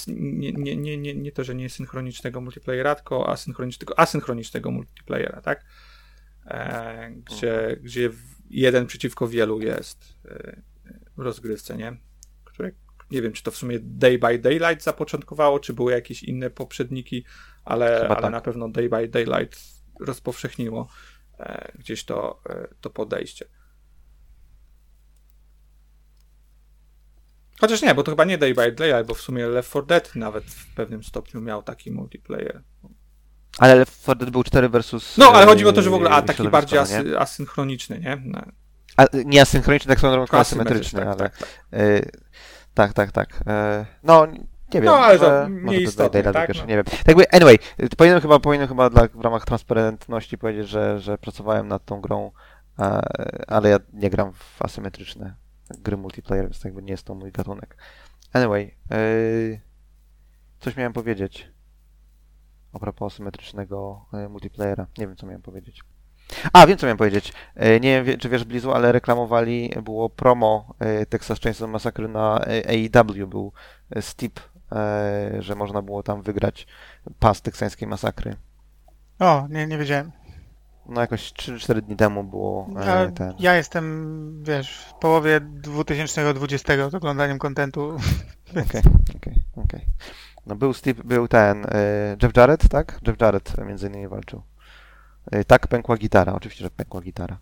[0.53, 5.65] nie, nie, nie, nie, to, że nie synchronicznego multiplayera, tylko asynchronicznego, asynchronicznego multiplayera, tak?
[6.45, 10.61] E, gdzie, gdzie w- jeden przeciwko wielu jest e,
[11.17, 11.97] w rozgrywce, nie?
[12.43, 12.71] Które,
[13.11, 17.25] nie wiem, czy to w sumie Day by Daylight zapoczątkowało, czy były jakieś inne poprzedniki,
[17.65, 18.31] ale, Chyba ale tak.
[18.31, 19.59] na pewno Day by Daylight
[19.99, 20.87] rozpowszechniło
[21.79, 22.43] gdzieś to,
[22.81, 23.45] to podejście.
[27.59, 30.15] Chociaż nie, bo to chyba nie Day by Day, bo w sumie Left 4 Dead
[30.15, 32.63] nawet w pewnym stopniu miał taki multiplayer.
[33.57, 35.17] Ale Left 4 Dead był 4 versus...
[35.17, 38.21] No, ale chodzi o to, że w ogóle a, taki bardziej no asy, asynchroniczny, nie?
[38.25, 38.41] No,
[38.97, 41.17] A, nie asynchroniczny, tak samo tylko asymetryczny, tak, ale...
[41.17, 41.79] tak, tak.
[41.79, 42.11] y,
[42.73, 43.29] tak, tak, tak.
[43.47, 44.41] E, no, nie
[44.73, 44.85] wiem.
[44.85, 46.65] No, ale to może- to istotne, Day tak, no.
[46.65, 46.83] Nie wiem.
[46.83, 51.17] Tak jakby, anyway, y, powinienem chyba, powinienem chyba dla, w ramach transparentności powiedzieć, że, że
[51.17, 52.31] pracowałem nad tą grą,
[52.79, 53.01] e,
[53.47, 55.46] ale ja nie gram w asymetryczne
[55.79, 57.77] gry multiplayer, więc jakby nie jest to mój gatunek.
[58.33, 59.61] Anyway, y,
[60.59, 61.51] coś miałem powiedzieć
[62.73, 64.87] a propos asymetrycznego e, multiplayera.
[64.97, 65.81] Nie wiem, co miałem powiedzieć.
[66.53, 67.33] A, wiem, co miałem powiedzieć.
[67.55, 72.07] E, Nie wiem, wie- czy wiesz, Blizu, ale reklamowali, było promo e, Texas Chainsaw Massacre
[72.07, 73.51] na AEW, był
[74.01, 74.39] Steep,
[75.39, 76.67] że można było tam wygrać
[77.19, 78.35] pas teksańskiej masakry.
[79.19, 80.11] O, nie, nie wiedziałem.
[80.89, 83.33] No jakoś 3-4 dni temu było e, ten...
[83.39, 87.97] ja jestem, wiesz, w połowie 2020 z oglądaniem kontentu.
[88.67, 88.81] Okej,
[89.17, 89.85] okej, okej.
[90.45, 92.99] No był Steve, był ten e, Jeff Jarrett, tak?
[93.07, 94.41] Jeff Jarrett między innymi walczył.
[95.31, 97.37] E, tak pękła gitara, oczywiście, że pękła gitara.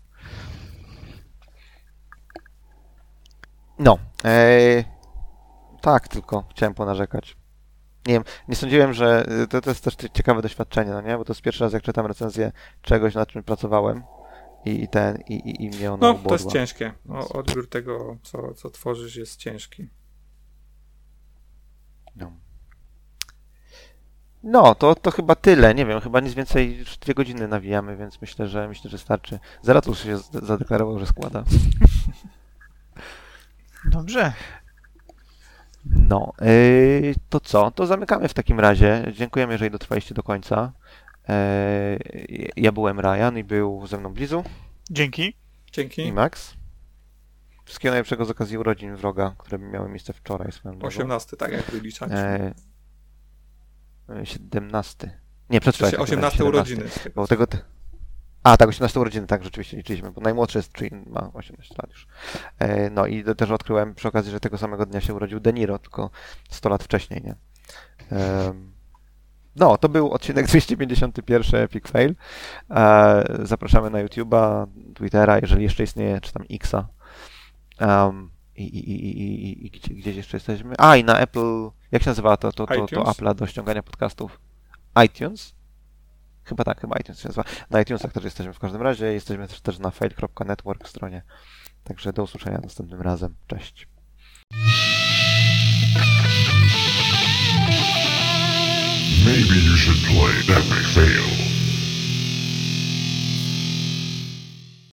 [3.78, 4.84] No, e,
[5.80, 7.36] tak, tylko chciałem ponarzekać.
[8.06, 11.18] Nie wiem, nie sądziłem, że e, to, to jest też ciekawe doświadczenie, no nie?
[11.18, 12.52] Bo to jest pierwszy raz, jak czytam recenzję
[12.82, 14.02] czegoś, nad czym pracowałem
[14.64, 16.92] i, i ten, i, i, i mnie ona No, to jest ciężkie.
[17.08, 19.88] O, odbiór tego, co, co tworzysz, jest ciężki.
[22.16, 22.32] No.
[24.42, 25.74] No, to, to chyba tyle.
[25.74, 26.78] Nie wiem, chyba nic więcej.
[26.78, 29.38] Już dwie godziny nawijamy, więc myślę, że myślę, że starczy.
[29.62, 31.44] Zeratus się zadeklarował, że składa.
[33.84, 34.32] Dobrze.
[35.90, 37.70] No, yy, to co?
[37.70, 39.12] To zamykamy w takim razie.
[39.12, 40.72] Dziękujemy, jeżeli dotrwaliście do końca.
[41.28, 41.34] Yy,
[42.56, 44.44] ja byłem Ryan i był ze mną Blizu
[44.90, 45.34] Dzięki.
[45.72, 46.02] Dzięki.
[46.02, 46.54] i Max.
[47.64, 50.88] Wszystkiego najlepszego z okazji urodzin wroga, które miały miejsce wczoraj swoją drogą.
[50.88, 52.10] 18, tak jak wyliczać.
[52.12, 52.54] E,
[54.24, 55.20] 17.
[55.50, 55.90] Nie, przedwczoraj.
[55.90, 56.44] Czy tak, 18 17.
[56.44, 57.12] urodziny.
[57.14, 57.46] Bo tego.
[57.46, 57.75] Te...
[58.46, 62.06] A, tak, 18 urodziny, tak, rzeczywiście liczyliśmy, bo najmłodszy jest, czyli ma 18 lat już.
[62.58, 65.78] E, no i też odkryłem przy okazji, że tego samego dnia się urodził De Niro,
[65.78, 66.10] tylko
[66.50, 67.34] 100 lat wcześniej, nie?
[69.56, 72.14] No, to był odcinek 251 Epic Fail.
[72.70, 76.88] E, zapraszamy na YouTube'a, Twittera, jeżeli jeszcze istnieje, czy tam Xa.
[77.80, 80.74] Um, i, i, i, i, i, gdzie, gdzieś jeszcze jesteśmy?
[80.78, 83.08] A, i na Apple, jak się nazywa to, to, to, to iTunes?
[83.08, 84.40] Apple'a do ściągania podcastów?
[85.04, 85.55] iTunes?
[86.46, 87.44] Chyba tak, chyba iTunes się nazywa.
[87.70, 89.06] Na iTunesach też jesteśmy w każdym razie.
[89.12, 91.22] Jesteśmy też, na fail.network stronie.
[91.84, 93.34] Także do usłyszenia następnym razem.
[93.46, 93.88] Cześć.
[99.24, 101.55] Maybe you should play Epic Fail.